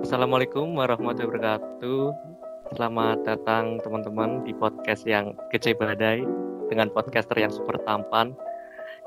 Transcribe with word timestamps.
Assalamualaikum 0.00 0.80
warahmatullahi 0.80 1.28
wabarakatuh. 1.28 2.02
Selamat 2.72 3.20
datang 3.28 3.76
teman-teman 3.84 4.40
di 4.48 4.56
podcast 4.56 5.04
yang 5.04 5.36
kece 5.52 5.76
badai 5.76 6.24
dengan 6.72 6.88
podcaster 6.88 7.36
yang 7.36 7.52
super 7.52 7.76
tampan. 7.84 8.32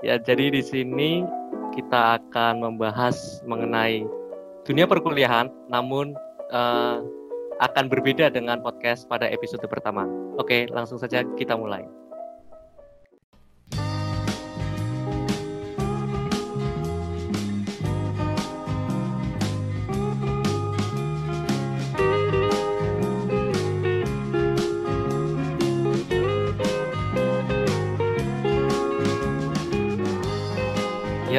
Ya, 0.06 0.22
jadi 0.22 0.54
di 0.54 0.62
sini 0.62 1.26
kita 1.74 2.22
akan 2.22 2.62
membahas 2.62 3.42
mengenai 3.42 4.06
dunia 4.70 4.86
perkuliahan, 4.86 5.50
namun 5.66 6.14
uh, 6.54 7.02
akan 7.58 7.90
berbeda 7.90 8.30
dengan 8.30 8.62
podcast 8.62 9.10
pada 9.10 9.26
episode 9.26 9.66
pertama. 9.66 10.06
Oke, 10.38 10.70
langsung 10.70 11.02
saja 11.02 11.26
kita 11.42 11.58
mulai. 11.58 11.90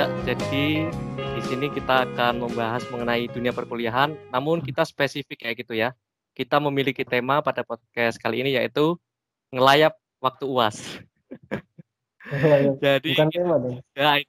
Ya, 0.05 0.37
jadi 0.37 0.85
di 1.17 1.41
sini 1.49 1.73
kita 1.73 2.05
akan 2.05 2.45
membahas 2.45 2.85
mengenai 2.93 3.25
dunia 3.25 3.57
perkuliahan, 3.57 4.13
namun 4.29 4.61
kita 4.61 4.85
spesifik 4.85 5.41
kayak 5.41 5.65
gitu 5.65 5.73
ya. 5.73 5.97
Kita 6.37 6.61
memiliki 6.61 7.09
tema 7.09 7.41
pada 7.41 7.65
podcast 7.65 8.21
kali 8.21 8.45
ini 8.45 8.53
yaitu 8.53 9.01
ngelayap 9.49 9.97
waktu 10.21 10.45
UAS. 10.45 11.01
jadi 12.85 13.11
Bukan 13.17 13.31
tema 13.33 13.57
dong. 13.57 13.81
Ya, 13.97 14.21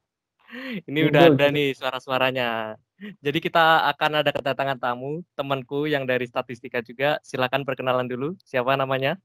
ini 0.88 0.99
Betul. 1.03 1.11
udah 1.11 1.23
ada 1.35 1.45
nih 1.51 1.76
suara-suaranya. 1.76 2.79
Jadi 3.20 3.43
kita 3.43 3.84
akan 3.91 4.23
ada 4.23 4.31
kedatangan 4.31 4.79
tamu, 4.79 5.27
temanku 5.35 5.91
yang 5.91 6.07
dari 6.07 6.23
statistika 6.23 6.79
juga. 6.79 7.20
Silakan 7.20 7.67
perkenalan 7.67 8.07
dulu. 8.07 8.39
Siapa 8.48 8.79
namanya? 8.79 9.20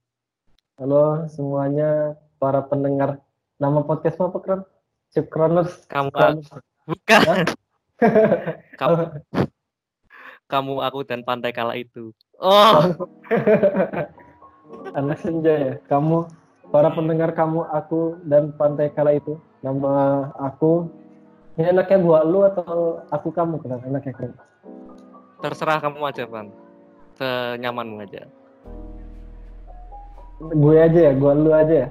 Halo 0.75 1.31
semuanya 1.31 2.19
para 2.43 2.59
pendengar. 2.67 3.23
Nama 3.55 3.87
podcast 3.87 4.19
apa, 4.19 4.35
Kron? 5.11 5.51
Chipkroners. 5.59 5.71
Kamu 5.91 6.09
bukan. 6.87 7.45
kamu 8.79 8.95
kamu 10.47 10.73
aku 10.83 10.99
dan 11.07 11.21
pantai 11.23 11.51
kala 11.51 11.75
itu. 11.75 12.15
Oh. 12.39 12.79
Anak 14.97 15.19
senja 15.19 15.51
ya. 15.51 15.73
Kamu 15.87 16.27
para 16.71 16.91
pendengar 16.95 17.35
kamu 17.35 17.67
aku 17.71 18.19
dan 18.23 18.55
pantai 18.55 18.91
kala 18.91 19.19
itu. 19.19 19.35
Nama 19.61 20.27
aku 20.39 20.87
ini 21.59 21.67
enaknya 21.67 21.99
gua 21.99 22.23
lu 22.23 22.47
atau 22.47 23.03
aku 23.11 23.29
kamu 23.35 23.59
kan 23.61 23.83
enaknya 23.83 24.15
kan? 24.15 24.31
Terserah 25.43 25.83
kamu 25.83 25.99
aja, 26.07 26.23
Pan. 26.25 26.47
Senyamanmu 27.19 28.01
aja. 28.01 28.23
Gue 30.41 30.77
aja 30.79 30.99
ya, 31.11 31.13
gua 31.13 31.33
lu 31.35 31.51
aja 31.53 31.75
ya. 31.85 31.89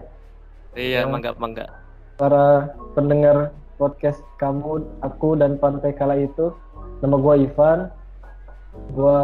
Iya, 0.75 1.01
nah. 1.07 1.19
mangga 1.19 1.35
mangga 1.35 1.80
para 2.21 2.77
pendengar 2.93 3.49
podcast 3.81 4.21
kamu, 4.37 4.85
aku 5.01 5.41
dan 5.41 5.57
Pantai 5.57 5.97
Kala 5.97 6.21
itu. 6.21 6.53
Nama 7.01 7.17
gue 7.17 7.35
Ivan. 7.49 7.89
Gue 8.93 9.21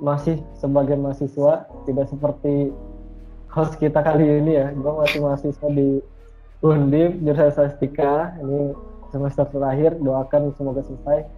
masih 0.00 0.40
sebagai 0.56 0.96
mahasiswa, 0.96 1.68
tidak 1.84 2.08
seperti 2.08 2.72
host 3.52 3.76
kita 3.76 4.00
kali 4.00 4.40
ini 4.40 4.56
ya. 4.56 4.72
Gue 4.72 4.92
masih 4.96 5.20
mahasiswa 5.20 5.68
di 5.68 6.00
Undip, 6.64 7.20
jurusan 7.20 7.52
statistika. 7.52 8.32
Ini 8.40 8.72
semester 9.12 9.44
terakhir, 9.52 10.00
doakan 10.00 10.56
semoga 10.56 10.80
selesai. 10.88 11.28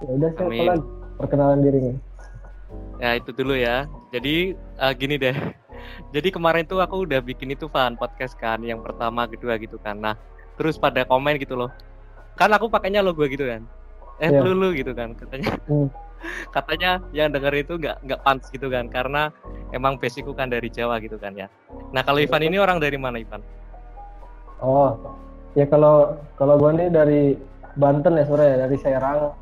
Ya 0.00 0.10
udah 0.16 0.30
siapa 0.32 0.62
lagi 0.64 0.88
perkenalan 1.20 1.60
dirinya. 1.60 1.94
Ya 2.96 3.20
itu 3.20 3.36
dulu 3.36 3.52
ya. 3.52 3.84
Jadi 4.16 4.56
uh, 4.80 4.92
gini 4.96 5.20
deh 5.20 5.36
jadi 6.14 6.28
kemarin 6.30 6.64
tuh 6.64 6.80
aku 6.80 7.04
udah 7.04 7.20
bikin 7.20 7.52
itu 7.52 7.66
fan 7.70 7.98
podcast 7.98 8.38
kan 8.38 8.62
yang 8.62 8.80
pertama 8.80 9.26
kedua 9.26 9.58
gitu 9.58 9.76
kan. 9.80 9.98
Nah 9.98 10.14
terus 10.56 10.80
pada 10.80 11.04
komen 11.04 11.36
gitu 11.36 11.54
loh. 11.54 11.70
Kan 12.36 12.52
aku 12.52 12.68
pakainya 12.68 13.00
logo 13.00 13.24
gitu 13.26 13.48
kan? 13.48 13.64
Eh 14.20 14.32
yeah. 14.32 14.42
lulu 14.42 14.72
gitu 14.72 14.92
kan 14.96 15.12
katanya. 15.16 15.56
Mm. 15.68 15.88
katanya 16.56 17.04
yang 17.12 17.28
denger 17.28 17.52
itu 17.60 17.76
nggak 17.76 18.02
nggak 18.02 18.20
pantas 18.24 18.48
gitu 18.48 18.72
kan 18.72 18.88
karena 18.88 19.28
emang 19.76 20.00
basicku 20.00 20.32
kan 20.32 20.48
dari 20.48 20.72
Jawa 20.72 20.96
gitu 21.02 21.20
kan 21.20 21.36
ya. 21.36 21.46
Nah 21.92 22.00
kalau 22.02 22.18
Ivan 22.18 22.42
ini 22.44 22.56
orang 22.56 22.80
dari 22.80 22.96
mana 22.96 23.20
Ivan? 23.20 23.44
Oh 24.64 24.96
ya 25.52 25.68
kalau 25.68 26.16
kalau 26.40 26.56
gue 26.56 26.70
nih 26.76 26.88
dari 26.88 27.22
Banten 27.76 28.16
ya 28.16 28.24
sore 28.24 28.44
ya 28.44 28.56
dari 28.64 28.76
Serang. 28.80 29.36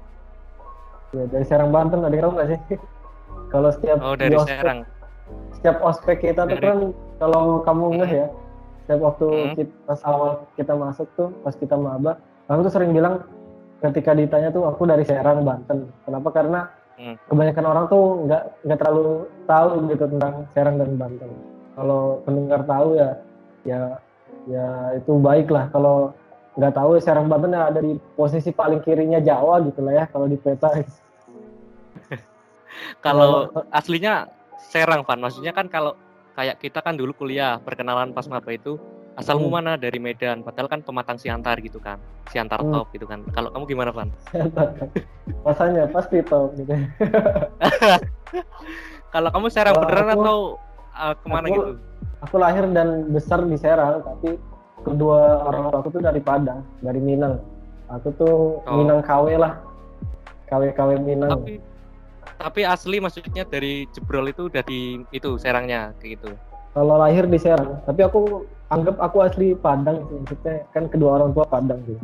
Ya 1.15 1.25
dari 1.31 1.44
Serang 1.47 1.71
Banten 1.71 2.03
ada 2.03 2.10
nggak 2.10 2.49
sih? 2.50 2.60
Kalau 3.54 3.71
setiap 3.71 4.03
oh 4.03 4.19
dari 4.19 4.34
Serang 4.43 4.83
setiap 5.65 5.81
ospek 5.81 6.29
kita 6.29 6.45
tuh 6.45 6.61
kan 6.61 6.93
kalau 7.17 7.65
kamu 7.65 8.05
ngeh 8.05 8.13
ya 8.21 8.27
setiap 8.85 9.01
waktu 9.01 9.29
hmm. 9.33 9.55
kita, 9.57 9.73
pas 9.89 10.01
awal 10.05 10.31
kita 10.61 10.73
masuk 10.77 11.09
tuh 11.17 11.33
pas 11.41 11.57
kita 11.57 11.73
maba 11.73 12.21
kamu 12.45 12.69
tuh 12.69 12.73
sering 12.77 12.93
bilang 12.93 13.25
ketika 13.85 14.17
ditanya 14.17 14.49
tuh 14.49 14.65
aku 14.65 14.89
dari 14.89 15.05
Serang 15.05 15.45
Banten. 15.45 15.93
Kenapa? 16.09 16.29
Karena 16.33 16.61
hmm. 16.97 17.17
kebanyakan 17.29 17.65
orang 17.69 17.85
tuh 17.93 18.03
nggak 18.25 18.43
nggak 18.65 18.79
terlalu 18.81 19.29
tahu 19.45 19.69
gitu 19.93 20.05
tentang 20.09 20.35
Serang 20.57 20.77
dan 20.81 20.97
Banten. 20.97 21.31
Kalau 21.77 22.23
pendengar 22.25 22.61
tahu 22.65 22.89
ya 22.97 23.11
ya 23.69 23.81
ya 24.49 24.67
itu 24.97 25.13
baik 25.21 25.53
lah. 25.53 25.69
Kalau 25.69 26.17
nggak 26.57 26.75
tahu 26.77 26.91
Serang 27.01 27.29
Banten 27.29 27.53
ya 27.53 27.69
ada 27.69 27.81
di 27.85 28.01
posisi 28.17 28.53
paling 28.53 28.81
kirinya 28.81 29.21
Jawa 29.21 29.61
gitu 29.69 29.85
lah 29.85 29.93
ya 30.01 30.05
kalau 30.09 30.27
di 30.29 30.37
peta. 30.41 30.71
Kalau 33.07 33.55
aslinya 33.71 34.27
Serang, 34.71 35.05
Van. 35.05 35.21
Maksudnya 35.21 35.53
kan 35.53 35.69
kalau 35.69 35.93
kayak 36.35 36.59
kita 36.59 36.83
kan 36.83 36.99
dulu 36.99 37.15
kuliah 37.15 37.63
perkenalan 37.63 38.11
pas 38.11 38.27
maba 38.27 38.51
itu 38.51 38.75
asalmu 39.15 39.47
hmm. 39.47 39.55
mana 39.55 39.73
dari 39.79 40.03
Medan 40.03 40.43
padahal 40.43 40.67
kan 40.67 40.83
pematang 40.83 41.19
Siantar 41.19 41.63
gitu 41.63 41.79
kan 41.79 42.03
Siantar 42.35 42.59
hmm. 42.59 42.75
top 42.75 42.87
gitu 42.91 43.07
kan 43.07 43.23
kalau 43.31 43.55
kamu 43.55 43.65
gimana 43.71 43.91
Van? 43.95 44.11
Rasanya 45.47 45.87
pasti 45.95 46.19
top 46.27 46.59
gitu 46.59 46.75
kalau 49.15 49.31
kamu 49.31 49.47
Serang 49.55 49.79
beneran 49.79 50.11
aku, 50.11 50.15
atau 50.19 50.39
uh, 50.99 51.15
ke 51.15 51.27
mana 51.31 51.47
aku, 51.47 51.55
gitu? 51.55 51.73
aku 52.27 52.37
lahir 52.43 52.65
dan 52.75 52.89
besar 53.15 53.47
di 53.47 53.55
Serang 53.55 54.03
tapi 54.03 54.35
kedua 54.83 55.47
orang 55.47 55.71
tua 55.71 55.79
aku 55.79 55.89
tuh 55.95 56.03
dari 56.03 56.19
Padang 56.19 56.67
dari 56.83 56.99
Minang 56.99 57.39
aku 57.87 58.11
tuh 58.19 58.35
oh. 58.67 58.77
Minang 58.83 58.99
KW 59.07 59.39
lah 59.39 59.63
KW 60.51 60.75
KW 60.75 60.99
Minang 60.99 61.39
tapi 61.39 61.63
tapi 62.44 62.60
asli 62.69 63.00
maksudnya 63.00 63.49
dari 63.49 63.88
Jebrol 63.97 64.28
itu 64.28 64.53
udah 64.53 64.60
di 64.69 65.00
itu 65.16 65.41
Serangnya 65.41 65.97
kayak 65.97 66.21
gitu. 66.21 66.37
Kalau 66.77 67.00
lahir 67.00 67.25
di 67.25 67.41
Serang, 67.41 67.81
tapi 67.88 68.05
aku 68.05 68.44
anggap 68.69 69.00
aku 69.00 69.25
asli 69.25 69.56
Padang 69.56 70.05
sih. 70.10 70.16
Maksudnya 70.21 70.54
kan 70.77 70.84
kedua 70.93 71.16
orang 71.16 71.33
tua 71.33 71.49
Padang 71.49 71.81
sih. 71.88 71.97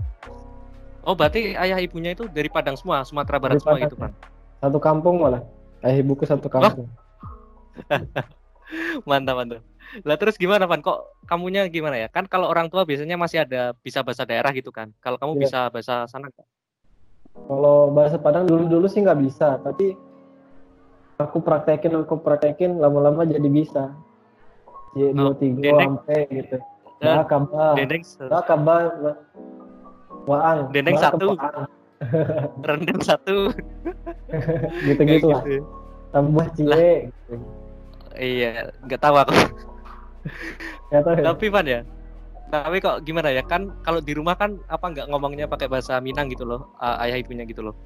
Oh, 1.05 1.13
berarti 1.13 1.53
ayah 1.59 1.77
ibunya 1.77 2.17
itu 2.17 2.25
dari 2.33 2.49
Padang 2.49 2.81
semua, 2.81 3.05
Sumatera 3.05 3.37
Barat 3.37 3.61
dari 3.61 3.63
semua 3.67 3.77
Padang, 3.77 3.91
itu, 3.93 3.97
Pan. 4.01 4.13
Satu 4.65 4.79
kampung 4.81 5.21
malah. 5.21 5.45
Ayah 5.85 6.01
ibuku 6.01 6.25
satu 6.25 6.49
kampung. 6.49 6.89
mantap, 9.09 9.37
mantap. 9.37 9.61
Lah 10.07 10.17
terus 10.17 10.39
gimana, 10.39 10.65
Pan? 10.71 10.81
Kok 10.81 11.27
kamunya 11.27 11.67
gimana 11.69 11.99
ya? 12.01 12.09
Kan 12.09 12.31
kalau 12.31 12.49
orang 12.49 12.71
tua 12.73 12.87
biasanya 12.87 13.19
masih 13.21 13.45
ada 13.45 13.75
bisa 13.85 14.01
bahasa 14.07 14.25
daerah 14.25 14.55
gitu 14.57 14.71
kan. 14.73 14.95
Kalau 15.05 15.21
kamu 15.21 15.37
ya. 15.37 15.41
bisa 15.45 15.61
bahasa 15.69 16.07
sana 16.07 16.31
Kalau 17.35 17.91
bahasa 17.91 18.17
Padang 18.23 18.47
dulu-dulu 18.47 18.87
sih 18.87 19.03
nggak 19.03 19.19
bisa, 19.19 19.59
tapi 19.67 19.99
aku 21.21 21.39
praktekin 21.45 21.93
aku 22.01 22.17
praktekin 22.21 22.81
lama-lama 22.81 23.29
jadi 23.29 23.49
bisa. 23.49 23.93
Jadi 24.97 25.15
dua 25.15 25.35
tiga 25.39 25.71
sampai 25.77 26.21
gitu. 26.33 26.57
Nah 27.01 27.25
kabar 27.25 27.75
nah 28.27 28.43
kabar 28.43 28.83
waang. 30.27 30.59
Dendeng 30.73 30.99
satu. 30.99 31.37
rendeng 32.69 33.01
satu. 33.05 33.53
Gitu. 34.89 35.03
Gitu 35.05 35.27
lah. 35.29 35.45
tambah 36.11 36.47
cie 36.59 37.07
gitu. 37.07 37.35
iya 38.19 38.67
nggak 38.83 38.99
tahu 38.99 39.15
aku. 39.15 39.35
Gak 40.91 41.03
tahu, 41.07 41.15
ya? 41.15 41.23
tapi 41.23 41.47
pan 41.55 41.67
ya. 41.69 41.81
Tapi 42.51 42.83
kok 42.83 43.07
gimana 43.07 43.31
ya? 43.31 43.47
Kan 43.47 43.71
kalau 43.87 44.03
di 44.03 44.11
rumah 44.11 44.35
kan 44.35 44.59
apa 44.67 44.91
nggak 44.91 45.07
ngomongnya 45.07 45.47
pakai 45.47 45.71
bahasa 45.71 46.03
Minang 46.03 46.27
gitu 46.35 46.43
loh 46.43 46.75
ayah 46.83 47.15
ibunya 47.15 47.47
gitu 47.47 47.63
loh 47.63 47.79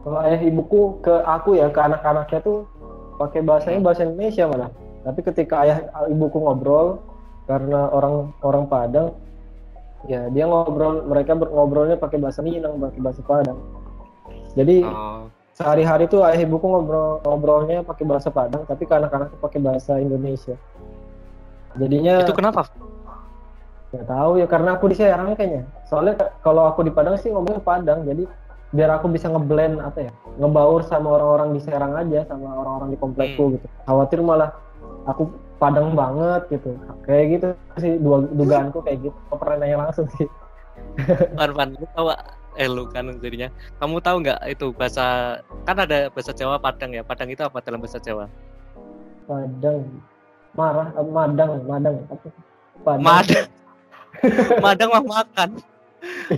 kalau 0.00 0.18
ayah 0.24 0.40
ibuku 0.40 1.00
ke 1.04 1.14
aku 1.28 1.60
ya 1.60 1.68
ke 1.68 1.80
anak-anaknya 1.80 2.40
tuh 2.40 2.64
pakai 3.20 3.44
bahasanya 3.44 3.80
bahasa 3.84 4.08
Indonesia 4.08 4.48
malah. 4.48 4.70
Tapi 5.04 5.20
ketika 5.24 5.64
ayah 5.64 5.78
ibuku 6.08 6.40
ngobrol 6.40 7.00
karena 7.44 7.88
orang 7.92 8.32
orang 8.40 8.64
Padang 8.68 9.12
ya 10.08 10.32
dia 10.32 10.48
ngobrol 10.48 11.04
mereka 11.04 11.36
ngobrolnya 11.36 12.00
pakai 12.00 12.16
bahasa 12.16 12.40
Minang 12.40 12.80
pakai 12.80 13.00
bahasa 13.00 13.20
Padang. 13.20 13.58
Jadi 14.56 14.84
oh. 14.88 15.28
sehari-hari 15.52 16.08
tuh 16.08 16.24
ayah 16.24 16.40
ibuku 16.40 16.64
ngobrol 16.64 17.20
ngobrolnya 17.20 17.84
pakai 17.84 18.04
bahasa 18.08 18.32
Padang 18.32 18.64
tapi 18.64 18.88
ke 18.88 18.94
anak-anaknya 18.96 19.36
pakai 19.36 19.60
bahasa 19.60 20.00
Indonesia. 20.00 20.56
Jadinya 21.76 22.24
itu 22.24 22.32
kenapa? 22.32 22.72
Nggak 23.92 24.06
tahu 24.08 24.32
ya 24.40 24.46
karena 24.48 24.80
aku 24.80 24.84
di 24.88 24.96
Serang 24.96 25.36
kayaknya. 25.36 25.68
Soalnya 25.92 26.16
kalau 26.40 26.64
aku 26.64 26.88
di 26.88 26.92
Padang 26.92 27.20
sih 27.20 27.28
ngomongnya 27.28 27.60
Padang 27.60 28.08
jadi 28.08 28.24
biar 28.70 28.90
aku 28.94 29.10
bisa 29.10 29.26
ngeblend 29.26 29.82
apa 29.82 30.06
ya 30.06 30.12
ngebaur 30.38 30.86
sama 30.86 31.18
orang-orang 31.18 31.58
di 31.58 31.60
Serang 31.66 31.98
aja 31.98 32.22
sama 32.30 32.54
orang-orang 32.54 32.94
di 32.94 32.98
komplekku 32.98 33.42
hmm. 33.50 33.52
gitu. 33.58 33.66
Khawatir 33.86 34.18
malah 34.22 34.54
aku 35.10 35.30
Padang 35.60 35.92
banget 35.92 36.56
gitu. 36.56 36.72
Kayak 37.04 37.24
gitu 37.36 37.48
sih 37.76 38.00
dua 38.00 38.24
dugaanku 38.32 38.80
kayak 38.80 39.04
gitu. 39.04 39.18
Aku 39.28 39.36
pernah 39.36 39.60
nanya 39.60 39.76
langsung 39.84 40.08
sih. 40.16 40.24
Pan 41.36 41.76
lu 41.76 41.84
tahu 41.92 42.08
eh 42.56 42.64
lu 42.64 42.88
kan 42.88 43.12
jadinya. 43.20 43.52
Kamu 43.76 44.00
tahu 44.00 44.24
nggak 44.24 44.40
itu 44.48 44.72
bahasa 44.72 45.36
kan 45.68 45.76
ada 45.76 46.08
bahasa 46.08 46.32
Jawa 46.32 46.56
Padang 46.56 46.96
ya? 46.96 47.04
Padang 47.04 47.28
itu 47.28 47.44
apa 47.44 47.60
dalam 47.60 47.76
bahasa 47.76 48.00
Jawa? 48.00 48.24
Padang. 49.28 49.84
Marah 50.56 50.88
eh, 50.96 51.04
Madang 51.04 51.50
Madang. 51.68 51.96
Apa 52.08 52.26
Padang. 52.80 53.04
Madang. 53.04 53.46
Madang 54.64 54.88
mah 54.96 55.04
makan. 55.04 55.50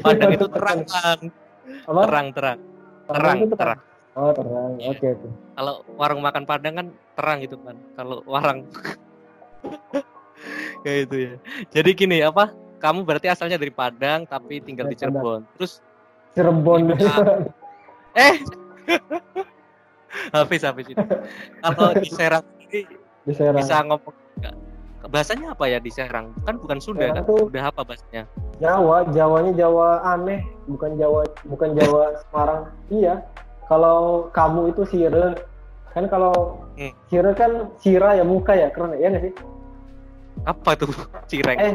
Padang 0.02 0.31
itu 0.34 0.46
terang. 0.50 0.82
kan 0.82 1.31
terang 1.87 2.29
terang 2.35 2.59
terang 3.09 3.38
terang 3.53 3.81
Oh 4.12 4.29
terang, 4.37 4.76
oke 4.76 4.93
okay, 5.00 5.17
oke. 5.17 5.25
Okay. 5.25 5.32
Kalau 5.56 5.75
warung 5.97 6.20
makan 6.20 6.44
Padang 6.44 6.75
kan 6.76 6.87
terang 7.17 7.41
gitu 7.41 7.56
kan. 7.64 7.81
Kalau 7.97 8.20
warung 8.29 8.69
kayak 10.85 11.09
itu 11.09 11.17
ya. 11.17 11.32
Jadi 11.73 11.91
gini 11.97 12.20
apa? 12.20 12.53
Kamu 12.76 13.09
berarti 13.09 13.32
asalnya 13.32 13.56
dari 13.56 13.73
Padang 13.73 14.29
tapi 14.29 14.61
tinggal 14.61 14.93
di 14.93 15.00
Cirebon. 15.00 15.49
Terus 15.56 15.81
Cirebon. 16.37 16.93
eh. 18.29 18.37
habis 20.37 20.61
habis 20.61 20.93
itu. 20.93 21.05
Kalau 21.65 21.97
di 21.97 22.08
Serang 22.12 22.44
ini 22.69 22.85
di 23.25 23.32
Serang. 23.32 23.65
bisa 23.65 23.81
ngomong? 23.81 24.21
Bahasanya 25.10 25.56
apa 25.56 25.64
ya 25.66 25.78
di 25.82 25.90
Serang? 25.90 26.31
Kan 26.46 26.60
bukan 26.62 26.78
Sunda 26.78 27.10
Serang 27.10 27.16
kan? 27.19 27.25
Tuh 27.26 27.50
Udah 27.50 27.64
apa 27.70 27.81
bahasanya? 27.82 28.22
Jawa, 28.62 29.08
Jawanya 29.10 29.52
Jawa 29.58 30.02
aneh, 30.06 30.46
bukan 30.70 30.94
Jawa 30.94 31.26
bukan 31.49 31.75
Jawa 31.75 32.14
Semarang. 32.22 32.60
Iya, 32.93 33.14
kalau 33.72 34.28
kamu 34.37 34.76
itu 34.76 34.82
sire 34.84 35.32
kan 35.93 36.04
kalau 36.08 36.60
hmm. 36.76 36.93
sire 37.08 37.32
kan 37.37 37.69
sira 37.81 38.16
ya 38.16 38.25
muka 38.25 38.56
ya 38.56 38.69
keren 38.72 38.96
ya 38.96 39.12
nggak 39.12 39.28
sih 39.28 39.34
apa 40.49 40.70
tuh 40.76 40.88
cireng 41.31 41.58
eh 41.60 41.75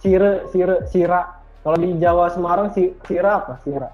sire 0.00 0.48
sire 0.52 0.84
sira 0.88 1.40
kalau 1.60 1.76
di 1.76 1.96
Jawa 2.00 2.32
Semarang 2.32 2.72
si 2.76 2.92
sira 3.08 3.40
apa 3.40 3.56
sira 3.64 3.88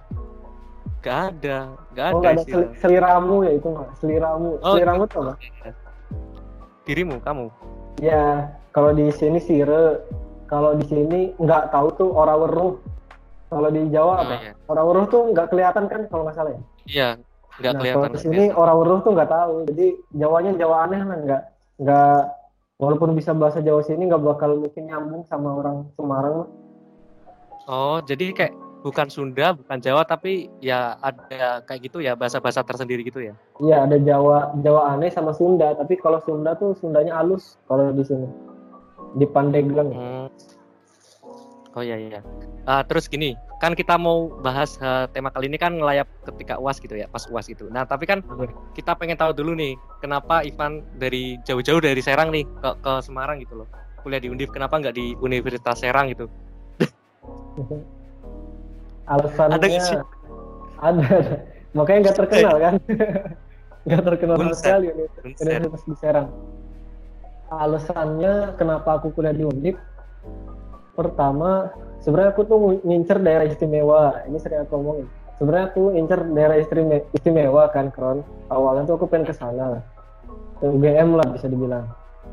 Gak 1.06 1.38
ada, 1.38 1.70
gak 1.94 2.06
oh, 2.10 2.18
ada. 2.18 2.34
ada 2.34 2.42
sel 2.42 2.66
seliramu 2.82 3.46
ya 3.46 3.54
itu 3.54 3.70
nggak, 3.70 3.94
seliramu. 4.02 4.58
Oh, 4.58 4.74
seliramu 4.74 5.02
tuh 5.06 5.22
apa? 5.22 5.38
Dirimu, 6.82 7.22
kamu. 7.22 7.46
Ya, 8.02 8.50
kalau 8.76 8.92
di 8.92 9.08
sini 9.08 9.40
sire, 9.40 10.04
kalau 10.52 10.76
di 10.76 10.84
sini 10.84 11.32
nggak 11.40 11.72
tahu 11.72 11.88
tuh 11.96 12.12
orang 12.12 12.44
weruh. 12.44 12.76
Kalau 13.48 13.72
di 13.72 13.88
Jawa 13.88 14.12
oh, 14.12 14.16
apa? 14.20 14.34
Iya. 14.36 14.52
Orang 14.68 14.84
weruh 14.92 15.06
tuh 15.08 15.22
nggak 15.32 15.48
kelihatan 15.48 15.88
kan 15.88 16.04
kalau 16.12 16.28
nggak 16.28 16.36
salah 16.36 16.52
ya? 16.52 16.60
Iya, 16.84 17.08
nggak 17.56 17.72
nah, 17.72 17.80
kelihatan. 17.80 18.04
Kalau 18.04 18.12
di 18.12 18.20
sini 18.20 18.44
orang 18.52 18.76
weruh 18.76 18.98
tuh 19.00 19.12
nggak 19.16 19.30
tahu. 19.32 19.54
Jadi 19.72 19.86
Jawanya 20.12 20.52
Jawa 20.60 20.76
aneh 20.84 21.00
lah, 21.00 21.18
nggak 21.24 21.42
nggak 21.80 22.20
walaupun 22.76 23.16
bisa 23.16 23.32
bahasa 23.32 23.64
Jawa 23.64 23.80
sini 23.80 24.12
nggak 24.12 24.20
bakal 24.20 24.60
mungkin 24.60 24.92
nyambung 24.92 25.24
sama 25.24 25.56
orang 25.56 25.88
Semarang. 25.96 26.44
Oh, 27.72 27.98
jadi 28.04 28.36
kayak 28.36 28.54
bukan 28.84 29.08
Sunda, 29.08 29.56
bukan 29.56 29.80
Jawa, 29.80 30.04
tapi 30.04 30.52
ya 30.60 31.00
ada 31.00 31.64
kayak 31.64 31.80
gitu 31.80 32.04
ya 32.04 32.12
bahasa-bahasa 32.12 32.60
tersendiri 32.60 33.08
gitu 33.08 33.24
ya? 33.24 33.32
Iya, 33.56 33.88
ada 33.88 33.96
Jawa 33.96 34.52
Jawa 34.60 34.92
aneh 34.92 35.08
sama 35.08 35.32
Sunda. 35.32 35.72
Tapi 35.72 35.96
kalau 35.96 36.20
Sunda 36.28 36.52
tuh 36.60 36.76
Sundanya 36.76 37.16
halus 37.16 37.56
kalau 37.64 37.88
di 37.96 38.04
sini 38.04 38.28
di 39.16 39.26
Pandeglang. 39.26 39.90
Hmm. 39.90 40.28
Oh 41.76 41.84
iya 41.84 42.00
iya. 42.00 42.20
Uh, 42.64 42.80
terus 42.88 43.04
gini, 43.04 43.36
kan 43.60 43.76
kita 43.76 44.00
mau 44.00 44.32
bahas 44.40 44.80
uh, 44.80 45.04
tema 45.12 45.28
kali 45.28 45.52
ini 45.52 45.60
kan 45.60 45.76
ngelayap 45.76 46.08
ketika 46.24 46.56
uas 46.56 46.80
gitu 46.80 46.96
ya, 46.96 47.04
pas 47.04 47.28
uas 47.28 47.44
gitu. 47.44 47.68
Nah 47.68 47.84
tapi 47.84 48.08
kan 48.08 48.24
kita 48.72 48.96
pengen 48.96 49.20
tahu 49.20 49.36
dulu 49.36 49.52
nih, 49.52 49.76
kenapa 50.00 50.40
Ivan 50.40 50.80
dari 50.96 51.36
jauh-jauh 51.44 51.84
dari 51.84 52.00
Serang 52.00 52.32
nih 52.32 52.48
ke 52.48 52.70
ke 52.80 52.92
Semarang 53.04 53.44
gitu 53.44 53.60
loh, 53.60 53.68
kuliah 54.00 54.16
di 54.16 54.32
Undip, 54.32 54.56
kenapa 54.56 54.80
nggak 54.80 54.96
di 54.96 55.12
Universitas 55.20 55.84
Serang 55.84 56.08
gitu? 56.08 56.32
Alasannya 59.12 59.60
ada, 59.60 59.68
sih? 59.68 60.00
ada, 60.80 61.08
makanya 61.76 62.08
nggak 62.08 62.16
terkenal 62.24 62.56
kan, 62.56 62.74
nggak 63.86 64.02
terkenal 64.02 64.34
sama 64.40 64.56
sekali 64.56 64.84
Universitas 65.44 65.84
di 65.84 65.94
Serang. 66.00 66.55
Alasannya 67.46 68.58
kenapa 68.58 68.98
aku 68.98 69.14
kuliah 69.14 69.34
di 69.34 69.46
Undip? 69.46 69.76
Pertama 70.98 71.70
sebenarnya 72.02 72.34
aku 72.34 72.42
tuh 72.42 72.58
ngincer 72.82 73.22
daerah 73.22 73.46
istimewa. 73.46 74.26
Ini 74.26 74.36
sering 74.42 74.66
aku 74.66 74.72
ngomongin 74.74 75.06
sebenarnya 75.36 75.64
aku 75.70 75.82
ngincer 75.94 76.20
daerah 76.32 76.56
istimewa, 76.58 76.98
istimewa 77.14 77.62
kan 77.70 77.92
kron? 77.92 78.24
Awalnya 78.50 78.88
tuh 78.88 78.94
aku 78.98 79.06
pengen 79.06 79.28
ke 79.30 79.34
sana. 79.36 79.80
Ke 80.58 80.66
UGM 80.66 81.14
lah 81.14 81.26
bisa 81.30 81.46
dibilang. 81.46 81.86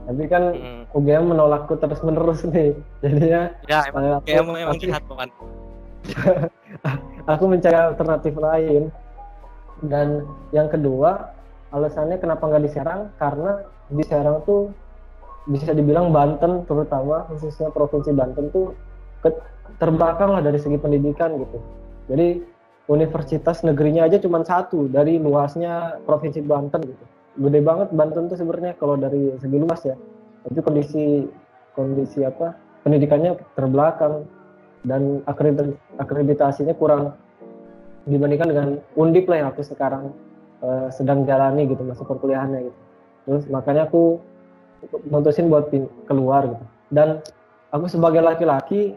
Tapi 0.10 0.24
kan 0.26 0.44
hmm. 0.56 0.84
UGM 0.98 1.36
menolakku 1.36 1.78
terus 1.78 2.02
menerus 2.02 2.42
nih. 2.54 2.74
Jadinya 3.06 3.54
ya 3.70 3.86
emang 3.92 4.24
UGM 4.24 4.46
memang 4.50 4.76
jahat 4.80 5.04
kan 5.06 5.30
aku 7.32 7.44
mencari 7.48 7.78
alternatif 7.78 8.34
lain. 8.36 8.90
Dan 9.84 10.24
yang 10.56 10.72
kedua 10.72 11.36
alasannya 11.76 12.18
kenapa 12.18 12.48
nggak 12.48 12.64
di 12.64 12.72
Serang? 12.72 13.12
Karena 13.20 13.62
di 13.92 14.04
Serang 14.08 14.44
tuh 14.48 14.72
bisa 15.44 15.76
dibilang 15.76 16.16
Banten 16.16 16.64
terutama 16.64 17.28
khususnya 17.28 17.68
provinsi 17.74 18.16
Banten 18.16 18.48
tuh 18.54 18.72
terbelakang 19.80 20.32
lah 20.36 20.42
dari 20.44 20.60
segi 20.60 20.80
pendidikan 20.80 21.36
gitu. 21.40 21.58
Jadi 22.08 22.44
universitas 22.92 23.64
negerinya 23.64 24.04
aja 24.08 24.20
cuma 24.20 24.44
satu 24.44 24.92
dari 24.92 25.20
luasnya 25.20 26.04
provinsi 26.04 26.44
Banten 26.44 26.82
gitu. 26.84 27.04
Gede 27.40 27.60
banget 27.64 27.90
Banten 27.92 28.32
tuh 28.32 28.38
sebenarnya 28.40 28.76
kalau 28.80 28.96
dari 28.96 29.36
segi 29.40 29.58
luas 29.60 29.82
ya. 29.84 29.96
Tapi 30.44 30.60
kondisi 30.60 31.28
kondisi 31.74 32.24
apa 32.24 32.56
pendidikannya 32.84 33.40
terbelakang 33.56 34.28
dan 34.84 35.24
akreditasinya 35.96 36.76
kurang 36.76 37.16
dibandingkan 38.04 38.48
dengan 38.52 38.70
undip 39.00 39.32
lah 39.32 39.38
yang 39.40 39.50
aku 39.56 39.64
sekarang 39.64 40.12
uh, 40.60 40.92
sedang 40.92 41.24
jalani 41.24 41.72
gitu 41.72 41.84
masuk 41.88 42.04
perkuliahannya 42.08 42.68
gitu. 42.68 42.80
Terus 43.24 43.44
makanya 43.48 43.88
aku 43.88 44.20
mutusin 45.08 45.48
buat 45.52 45.70
keluar 46.08 46.48
gitu. 46.48 46.66
Dan 46.94 47.24
aku 47.74 47.90
sebagai 47.90 48.22
laki-laki 48.22 48.94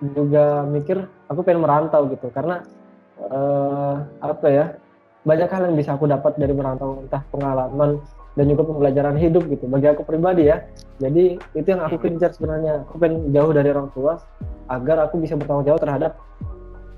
juga 0.00 0.66
mikir 0.66 1.06
aku 1.30 1.40
pengen 1.46 1.64
merantau 1.64 2.10
gitu 2.10 2.28
karena 2.34 2.60
uh, 3.30 4.04
apa 4.20 4.46
ya 4.50 4.64
banyak 5.24 5.48
hal 5.48 5.62
yang 5.70 5.76
bisa 5.78 5.96
aku 5.96 6.04
dapat 6.04 6.36
dari 6.36 6.52
merantau 6.52 7.00
entah 7.00 7.24
pengalaman 7.32 8.02
dan 8.34 8.50
juga 8.50 8.66
pembelajaran 8.66 9.16
hidup 9.16 9.46
gitu 9.46 9.64
bagi 9.70 9.88
aku 9.88 10.02
pribadi 10.04 10.50
ya. 10.50 10.66
Jadi 10.98 11.38
itu 11.54 11.66
yang 11.70 11.82
aku 11.86 11.96
kejar 12.02 12.34
sebenarnya. 12.34 12.82
Aku 12.90 12.98
pengen 12.98 13.30
jauh 13.30 13.54
dari 13.54 13.70
orang 13.70 13.88
tua 13.94 14.20
agar 14.68 15.06
aku 15.06 15.22
bisa 15.22 15.38
bertanggung 15.38 15.64
jawab 15.64 15.80
terhadap 15.80 16.12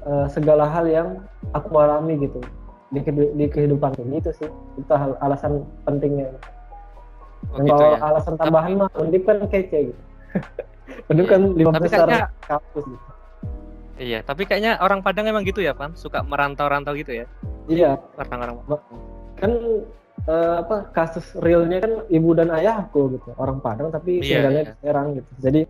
uh, 0.08 0.26
segala 0.32 0.64
hal 0.66 0.88
yang 0.88 1.08
aku 1.52 1.76
alami 1.76 2.18
gitu 2.18 2.40
di, 2.90 3.00
di 3.12 3.46
kehidupan 3.52 3.94
ini. 4.00 4.18
Itu 4.18 4.32
sih 4.32 4.48
itu 4.80 4.92
hal, 4.92 5.14
alasan 5.20 5.62
pentingnya 5.84 6.32
Oh, 7.54 7.62
gitu 7.62 7.72
kalau 7.72 7.94
ya? 7.94 7.98
alasan 8.02 8.34
tambahan 8.38 8.72
mah 8.78 8.88
Undip 8.98 9.22
kan 9.28 9.38
kece 9.46 9.92
gitu. 9.92 10.02
Undip 11.10 11.26
kan 11.30 11.40
lima 11.54 11.72
besar 11.78 12.06
kayaknya, 12.08 12.28
kampus 12.46 12.84
gitu. 12.84 13.06
Iya, 13.96 14.20
tapi 14.20 14.44
kayaknya 14.44 14.76
orang 14.84 15.00
Padang 15.00 15.24
emang 15.24 15.40
gitu 15.48 15.64
ya, 15.64 15.72
Pan? 15.72 15.96
Suka 15.96 16.20
merantau-rantau 16.20 16.92
gitu 17.00 17.16
ya? 17.16 17.26
Iya. 17.64 17.96
Orang-orang 18.20 18.60
kan 19.40 19.52
uh, 20.28 20.54
apa 20.60 20.92
kasus 20.92 21.24
realnya 21.40 21.80
kan 21.80 21.92
ibu 22.12 22.36
dan 22.36 22.52
ayahku 22.52 23.16
gitu, 23.16 23.32
orang 23.40 23.60
Padang 23.64 23.88
tapi 23.88 24.20
iya, 24.20 24.40
tinggalnya 24.40 24.62
iya. 24.62 24.68
di 24.68 24.74
Serang 24.84 25.08
gitu. 25.16 25.30
Jadi 25.40 25.60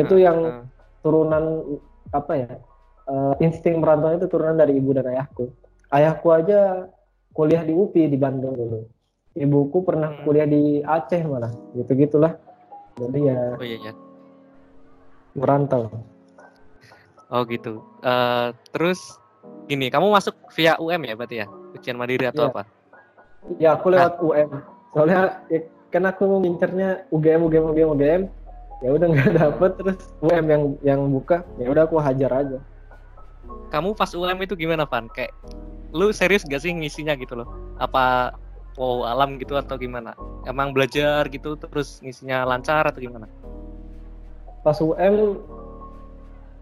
itu 0.00 0.14
uh, 0.16 0.20
yang 0.20 0.38
uh. 0.40 0.64
turunan 1.04 1.44
apa 2.16 2.32
ya? 2.32 2.48
Uh, 3.04 3.36
insting 3.44 3.84
merantau 3.84 4.16
itu 4.16 4.26
turunan 4.32 4.56
dari 4.56 4.80
ibu 4.80 4.96
dan 4.96 5.04
ayahku. 5.12 5.52
Ayahku 5.92 6.32
aja 6.32 6.88
kuliah 7.36 7.60
di 7.66 7.76
UPI 7.76 8.08
di 8.08 8.16
Bandung 8.16 8.56
dulu 8.56 8.93
ibuku 9.34 9.82
pernah 9.82 10.14
hmm. 10.14 10.22
kuliah 10.22 10.46
di 10.46 10.80
Aceh 10.82 11.22
malah 11.26 11.50
gitu 11.74 11.92
gitulah 11.98 12.38
jadi 12.94 13.18
ya 13.18 13.38
oh 13.58 13.64
iya, 13.66 13.78
iya. 13.82 13.92
merantau. 15.34 15.90
Oh 17.34 17.42
gitu. 17.50 17.82
Uh, 18.06 18.54
terus 18.70 19.18
ini 19.66 19.90
kamu 19.90 20.14
masuk 20.14 20.38
via 20.54 20.78
UM 20.78 21.02
ya 21.02 21.18
berarti 21.18 21.42
ya? 21.42 21.46
Ujian 21.74 21.98
mandiri 21.98 22.30
atau 22.30 22.46
ya. 22.46 22.50
apa? 22.54 22.62
Ya 23.58 23.68
aku 23.74 23.86
lewat 23.90 24.14
ah. 24.14 24.22
UM 24.22 24.48
soalnya 24.94 25.42
ya, 25.50 25.60
kan 25.90 26.06
aku 26.06 26.38
ngincernya 26.38 27.10
UGM 27.10 27.50
UGM 27.50 27.64
UGM 27.74 27.88
UGM 27.98 28.22
ya 28.86 28.88
udah 28.94 29.06
nggak 29.12 29.30
dapet 29.34 29.70
terus 29.82 29.98
UM 30.22 30.44
yang 30.46 30.62
yang 30.86 31.00
buka. 31.10 31.42
Ya 31.58 31.66
udah 31.74 31.90
aku 31.90 31.98
hajar 31.98 32.30
aja. 32.30 32.58
Kamu 33.74 33.98
pas 33.98 34.14
UM 34.14 34.38
itu 34.38 34.54
gimana 34.54 34.86
Van? 34.86 35.10
Kayak 35.10 35.34
lu 35.90 36.14
serius 36.14 36.46
gak 36.46 36.62
sih 36.62 36.70
ngisinya 36.70 37.18
gitu 37.18 37.34
loh? 37.34 37.50
Apa 37.82 38.34
wow 38.74 39.06
alam 39.06 39.36
gitu 39.38 39.54
atau 39.58 39.78
gimana? 39.78 40.14
Emang 40.44 40.74
belajar 40.74 41.26
gitu 41.30 41.56
terus 41.58 42.02
ngisinya 42.04 42.44
lancar 42.44 42.86
atau 42.88 43.00
gimana? 43.00 43.26
Pas 44.62 44.76
UM 44.80 45.38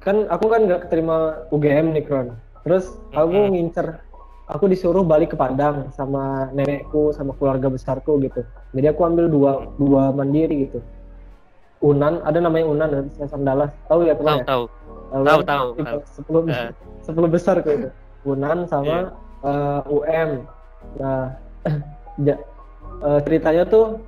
kan 0.02 0.26
aku 0.28 0.47
kan 0.50 0.66
nggak 0.66 0.88
keterima 0.88 1.47
UGM 1.54 1.95
nih 1.95 2.04
Kron. 2.04 2.35
Terus 2.62 2.95
aku 3.14 3.31
mm 3.31 3.42
-hmm. 3.42 3.52
ngincer 3.54 3.87
aku 4.52 4.69
disuruh 4.69 5.00
balik 5.00 5.33
ke 5.33 5.37
Padang 5.38 5.88
sama 5.97 6.52
nenekku 6.52 7.14
sama 7.16 7.33
keluarga 7.40 7.73
besarku 7.73 8.21
gitu 8.21 8.45
jadi 8.76 8.92
aku 8.92 9.09
ambil 9.09 9.26
dua 9.33 9.52
dua 9.81 10.12
mandiri 10.12 10.69
gitu 10.69 10.85
Unan 11.83 12.23
ada 12.23 12.38
namanya 12.38 12.66
Unan 12.69 12.88
saya 13.19 13.26
Sandalas 13.26 13.73
tahu 13.90 14.07
ya 14.07 14.14
teman 14.14 14.45
tahu 14.47 14.64
ya? 14.69 15.19
tahu 15.25 15.40
tahu 15.42 15.69
tahu 15.83 15.99
sepuluh 16.07 16.42
uh. 16.52 16.71
sepuluh 17.02 17.28
besar 17.33 17.59
gitu 17.64 17.88
Unan 18.28 18.69
sama 18.69 19.11
yeah. 19.42 19.81
uh, 19.81 19.81
UM 19.88 20.31
nah 20.99 21.35
ja, 22.21 22.37
uh, 23.00 23.21
ceritanya 23.25 23.64
tuh 23.64 24.02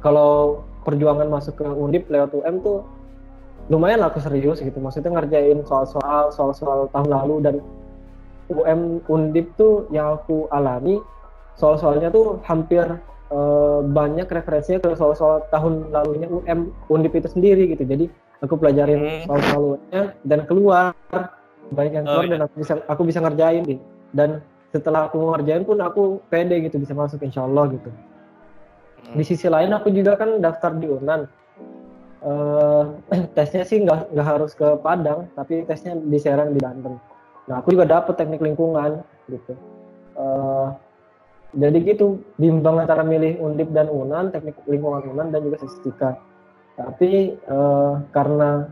kalau 0.00 0.62
perjuangan 0.86 1.28
masuk 1.28 1.60
ke 1.60 1.66
Undip 1.66 2.08
lewat 2.08 2.32
UM 2.32 2.64
tuh 2.64 2.86
lumayan 3.68 4.00
aku 4.00 4.22
serius 4.24 4.64
gitu 4.64 4.80
maksudnya 4.80 5.12
ngerjain 5.12 5.60
soal-soal 5.68 6.32
soal-soal 6.32 6.88
tahun 6.88 7.08
lalu 7.12 7.36
dan 7.44 7.54
UM 8.48 9.04
Undip 9.04 9.52
tuh 9.60 9.84
yang 9.92 10.16
aku 10.16 10.48
alami 10.48 10.96
soal-soalnya 11.60 12.08
tuh 12.08 12.40
hampir 12.48 12.86
uh, 13.28 13.84
banyak 13.84 14.24
referensinya 14.24 14.80
ke 14.80 14.96
soal-soal 14.96 15.44
tahun 15.52 15.92
lalunya 15.92 16.32
UM 16.32 16.72
Undip 16.88 17.12
itu 17.20 17.28
sendiri 17.28 17.68
gitu 17.76 17.84
jadi 17.84 18.08
aku 18.40 18.56
pelajarin 18.56 19.00
hmm. 19.04 19.20
soal-soalnya 19.28 20.02
dan 20.24 20.40
keluar 20.48 20.96
banyak 21.68 21.92
yang 22.00 22.04
keluar 22.08 22.24
oh, 22.24 22.24
iya. 22.24 22.32
dan 22.32 22.40
aku 22.48 22.54
bisa 22.64 22.72
aku 22.88 23.02
bisa 23.04 23.18
ngerjain 23.20 23.62
gitu. 23.68 23.82
dan 24.16 24.40
setelah 24.68 25.08
aku 25.08 25.16
ngerjain 25.32 25.64
pun 25.64 25.80
aku 25.80 26.20
pede 26.28 26.60
gitu 26.68 26.76
bisa 26.76 26.92
masuk 26.92 27.24
insya 27.24 27.48
Allah 27.48 27.72
gitu. 27.72 27.90
Di 29.16 29.24
sisi 29.24 29.48
lain 29.48 29.72
aku 29.72 29.88
juga 29.88 30.20
kan 30.20 30.40
daftar 30.44 30.76
di 30.76 30.88
Unan. 30.88 31.24
Uh, 32.18 32.98
tesnya 33.38 33.62
sih 33.62 33.80
nggak 33.80 34.10
nggak 34.12 34.26
harus 34.26 34.50
ke 34.52 34.66
Padang 34.82 35.30
tapi 35.38 35.62
tesnya 35.64 35.96
di 35.96 36.18
Serang 36.20 36.52
di 36.52 36.60
Banten. 36.60 37.00
Nah 37.48 37.64
aku 37.64 37.72
juga 37.72 37.88
dapet 37.88 38.20
teknik 38.20 38.44
lingkungan 38.44 39.00
gitu. 39.32 39.56
Uh, 40.18 40.74
jadi 41.56 41.80
gitu 41.80 42.20
bimbang 42.36 42.84
antara 42.84 43.00
milih 43.00 43.40
undip 43.40 43.72
dan 43.72 43.88
unan 43.88 44.28
teknik 44.28 44.60
lingkungan 44.68 45.00
unan 45.16 45.32
dan 45.32 45.40
juga 45.40 45.64
statistika. 45.64 46.20
Tapi 46.76 47.40
uh, 47.48 48.04
karena 48.12 48.68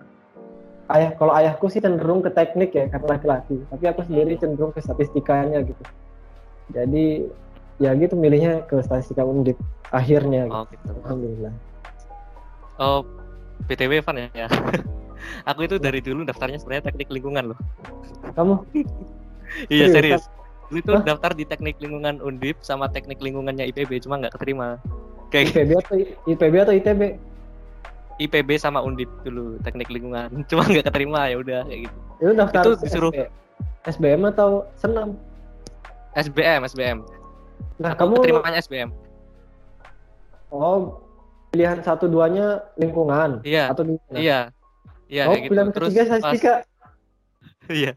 ayah 0.86 1.10
kalau 1.18 1.32
ayahku 1.34 1.66
sih 1.66 1.82
cenderung 1.82 2.22
ke 2.22 2.30
teknik 2.30 2.70
ya 2.74 2.86
karena 2.86 3.18
laki-laki 3.18 3.56
tapi 3.72 3.84
aku 3.90 4.06
sendiri 4.06 4.38
cenderung 4.38 4.70
ke 4.70 4.78
statistikanya 4.78 5.62
gitu 5.66 5.82
jadi 6.70 7.26
ya 7.82 7.92
gitu 7.98 8.14
milihnya 8.14 8.64
ke 8.64 8.78
statistika 8.82 9.26
undip 9.26 9.58
akhirnya 9.90 10.46
oh, 10.48 10.64
gitu. 10.70 10.90
alhamdulillah 11.02 11.54
oh 12.78 13.02
BTW 13.64 14.04
Van 14.04 14.16
ya. 14.20 14.28
aku 15.50 15.64
itu 15.64 15.76
dari 15.80 16.04
dulu 16.04 16.22
daftarnya 16.28 16.60
sebenarnya 16.60 16.92
teknik 16.92 17.08
lingkungan 17.08 17.56
loh. 17.56 17.58
Kamu? 18.36 18.54
iya 19.74 19.88
serius. 19.88 20.28
Dulu 20.68 20.78
itu 20.82 20.92
daftar 21.06 21.32
di 21.32 21.48
teknik 21.48 21.78
lingkungan 21.80 22.20
Undip 22.20 22.60
sama 22.60 22.90
teknik 22.90 23.22
lingkungannya 23.22 23.64
IPB 23.72 24.04
cuma 24.04 24.20
nggak 24.20 24.36
keterima. 24.36 24.76
Kayak 25.32 25.56
IPB 25.56 25.70
atau 25.80 25.94
IPB 26.28 26.54
atau 26.62 26.74
ITB? 26.74 27.02
IPB 28.16 28.56
sama 28.56 28.80
Undip 28.80 29.08
dulu 29.22 29.60
teknik 29.60 29.88
lingkungan 29.92 30.30
cuma 30.50 30.64
nggak 30.64 30.88
keterima 30.88 31.28
ya 31.28 31.36
udah 31.40 31.60
kayak 31.68 31.80
gitu. 31.88 31.98
Itu 32.20 32.32
daftar 32.32 32.62
itu 32.64 32.72
disuruh 32.84 33.12
SBM 33.86 34.22
atau 34.34 34.66
senam? 34.76 35.16
SBM 36.16 36.64
SBM. 36.64 36.98
Nah, 37.76 37.92
aku 37.92 38.08
kamu 38.08 38.12
keterimanya 38.24 38.58
SBM. 38.64 38.90
Oh, 40.48 41.06
pilihan 41.56 41.80
satu 41.80 42.04
duanya 42.04 42.60
lingkungan 42.76 43.40
iya 43.40 43.72
atau 43.72 43.88
lingkungan. 43.88 44.20
iya 44.20 44.52
iya 45.08 45.24
oh, 45.24 45.32
gitu. 45.32 45.56
pilihan 45.56 45.68
Terus 45.72 45.88
ketiga 45.88 46.04
statistika 46.04 46.54
iya 47.80 47.92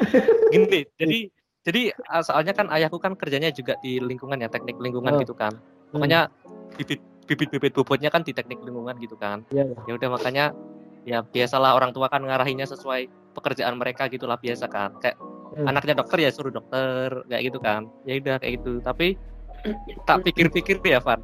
gini 0.52 0.80
jadi 0.96 1.18
jadi 1.64 1.82
ah, 2.08 2.24
soalnya 2.24 2.56
kan 2.56 2.72
ayahku 2.72 2.96
kan 2.96 3.12
kerjanya 3.12 3.52
juga 3.52 3.76
di 3.84 4.00
lingkungan 4.00 4.40
ya 4.40 4.48
teknik 4.48 4.80
lingkungan 4.80 5.12
oh. 5.12 5.20
gitu 5.20 5.36
kan 5.36 5.52
makanya 5.92 6.32
hmm. 6.32 6.80
bibit 6.80 7.00
bibit 7.24 7.48
bibit 7.50 7.72
bobotnya 7.72 8.12
kan 8.12 8.22
di 8.22 8.32
teknik 8.36 8.60
lingkungan 8.62 8.96
gitu 9.00 9.16
kan. 9.16 9.42
Iya, 9.50 9.72
iya. 9.72 9.76
ya 9.88 9.92
udah 9.96 10.08
makanya 10.12 10.44
ya 11.04 11.18
biasalah 11.24 11.76
orang 11.76 11.92
tua 11.92 12.08
kan 12.08 12.24
ngarahinnya 12.24 12.64
sesuai 12.68 13.08
pekerjaan 13.36 13.76
mereka 13.76 14.08
gitulah 14.08 14.36
biasa 14.38 14.68
kan. 14.68 14.96
Kayak 15.00 15.16
hmm. 15.56 15.66
anaknya 15.68 15.94
dokter 15.98 16.18
ya 16.20 16.30
suruh 16.30 16.52
dokter 16.52 17.24
kayak 17.28 17.42
gitu 17.48 17.58
kan. 17.60 17.88
Ya 18.04 18.20
udah 18.20 18.36
kayak 18.40 18.60
gitu. 18.60 18.80
Tapi 18.84 19.16
tak 20.08 20.24
pikir-pikir 20.24 20.80
ya 20.84 21.00
Van. 21.00 21.20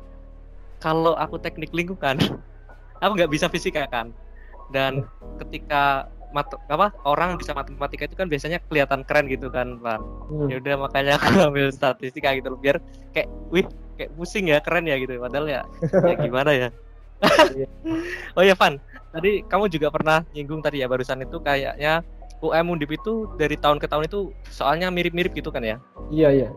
Kalau 0.81 1.13
aku 1.17 1.37
teknik 1.37 1.71
lingkungan 1.77 2.17
aku 3.05 3.13
nggak 3.17 3.33
bisa 3.33 3.47
fisika 3.53 3.85
kan. 3.89 4.13
Dan 4.71 5.05
ketika 5.43 6.09
mat 6.31 6.47
apa 6.71 6.95
orang 7.03 7.35
bisa 7.35 7.51
matematika 7.51 8.07
itu 8.07 8.15
kan 8.15 8.31
biasanya 8.31 8.63
kelihatan 8.71 9.03
keren 9.03 9.27
gitu 9.27 9.51
kan 9.51 9.83
pak 9.83 9.99
hmm. 10.31 10.47
ya 10.47 10.63
udah 10.63 10.75
makanya 10.87 11.19
aku 11.19 11.43
ambil 11.51 11.67
statistika 11.75 12.31
gitu 12.39 12.55
loh 12.55 12.61
biar 12.63 12.79
kayak 13.11 13.27
wih 13.51 13.67
kayak 14.01 14.17
pusing 14.17 14.49
ya 14.49 14.65
keren 14.65 14.89
ya 14.89 14.97
gitu. 14.97 15.21
Padahal 15.21 15.47
ya, 15.47 15.61
ya 15.85 16.15
gimana 16.17 16.51
ya? 16.57 16.69
Iya. 17.53 17.69
oh 18.37 18.43
ya 18.43 18.57
Van. 18.57 18.81
Tadi 19.13 19.45
kamu 19.45 19.69
juga 19.69 19.93
pernah 19.93 20.25
nyinggung 20.33 20.65
tadi 20.65 20.81
ya 20.81 20.89
barusan 20.89 21.21
itu 21.21 21.37
kayaknya 21.43 22.01
UM 22.41 22.73
Undip 22.73 22.97
itu 22.97 23.29
dari 23.37 23.61
tahun 23.61 23.77
ke 23.77 23.87
tahun 23.91 24.09
itu 24.09 24.33
soalnya 24.49 24.89
mirip-mirip 24.89 25.37
gitu 25.37 25.53
kan 25.53 25.61
ya? 25.61 25.77
Iya 26.09 26.29
iya. 26.33 26.49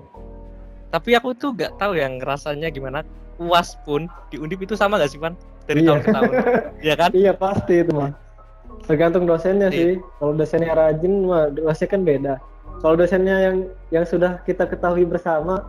Tapi 0.93 1.17
aku 1.17 1.35
tuh 1.35 1.51
nggak 1.57 1.75
tahu 1.81 1.99
yang 1.99 2.21
rasanya 2.23 2.71
gimana. 2.71 3.03
Uas 3.41 3.73
pun 3.81 4.05
di 4.29 4.37
undip 4.37 4.61
itu 4.61 4.77
sama 4.77 5.01
gak 5.01 5.09
sih 5.09 5.17
pan 5.17 5.33
dari 5.65 5.81
iya. 5.81 5.89
tahun 5.89 5.99
ke 6.05 6.09
tahun. 6.13 6.31
Iya 6.85 6.93
kan? 6.95 7.09
Iya 7.11 7.31
pasti 7.33 7.73
itu 7.81 7.91
mah 7.91 8.13
tergantung 8.85 9.25
dosennya 9.25 9.73
iya. 9.73 9.75
sih. 9.75 9.93
Kalau 10.21 10.33
dosennya 10.37 10.71
rajin 10.77 11.13
mah 11.25 11.49
dosennya 11.49 11.89
kan 11.89 12.01
beda. 12.05 12.33
Kalau 12.85 12.95
dosennya 12.95 13.35
yang 13.41 13.57
yang 13.89 14.05
sudah 14.05 14.37
kita 14.45 14.69
ketahui 14.69 15.09
bersama 15.09 15.65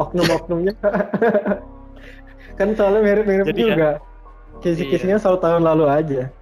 oknum-oknumnya. 0.00 0.74
Kan 2.58 2.72
soalnya 2.72 3.04
mirip-mirip 3.04 3.52
juga. 3.52 4.00
kan, 4.00 4.64
kisi-kisinya 4.64 5.20
iya. 5.20 5.22
soal 5.22 5.36
tahun 5.36 5.60
lalu 5.60 5.84
aja. 5.92 6.32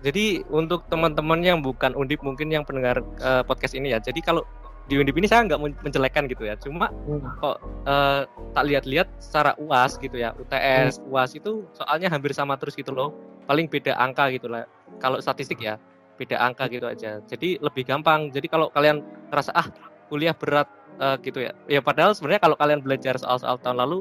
Jadi 0.00 0.40
untuk 0.48 0.88
teman-teman 0.88 1.44
yang 1.44 1.60
bukan 1.60 1.92
undip 1.92 2.24
mungkin 2.24 2.48
yang 2.48 2.64
pendengar 2.64 3.04
uh, 3.20 3.44
podcast 3.44 3.76
ini 3.76 3.92
ya. 3.92 4.00
Jadi 4.00 4.24
kalau 4.24 4.40
di 4.86 4.94
Undip 5.02 5.18
ini 5.18 5.26
saya 5.26 5.42
nggak 5.50 5.82
menjelekan 5.82 6.30
gitu 6.30 6.46
ya. 6.46 6.54
Cuma 6.62 6.88
hmm. 6.88 7.42
kok 7.42 7.58
uh, 7.90 8.22
tak 8.54 8.64
lihat-lihat 8.70 9.10
secara 9.18 9.58
uas 9.58 9.98
gitu 9.98 10.14
ya. 10.14 10.30
UTS 10.38 11.02
hmm. 11.02 11.10
uas 11.10 11.34
itu 11.34 11.66
soalnya 11.74 12.06
hampir 12.06 12.30
sama 12.30 12.54
terus 12.54 12.78
gitu 12.78 12.94
loh. 12.94 13.10
Paling 13.50 13.66
beda 13.66 13.98
angka 13.98 14.30
gitu 14.30 14.46
lah. 14.46 14.64
Kalau 15.02 15.18
statistik 15.18 15.58
ya 15.58 15.76
beda 16.16 16.38
angka 16.38 16.70
gitu 16.70 16.86
aja. 16.86 17.18
Jadi 17.26 17.58
lebih 17.58 17.82
gampang. 17.82 18.30
Jadi 18.30 18.46
kalau 18.46 18.70
kalian 18.70 19.02
merasa 19.28 19.50
ah 19.58 19.66
kuliah 20.06 20.32
berat 20.38 20.70
uh, 21.00 21.16
gitu 21.20 21.44
ya 21.44 21.52
ya 21.66 21.80
padahal 21.80 22.12
sebenarnya 22.12 22.42
kalau 22.42 22.56
kalian 22.58 22.80
belajar 22.82 23.14
soal-soal 23.20 23.56
tahun 23.60 23.80
lalu 23.82 23.98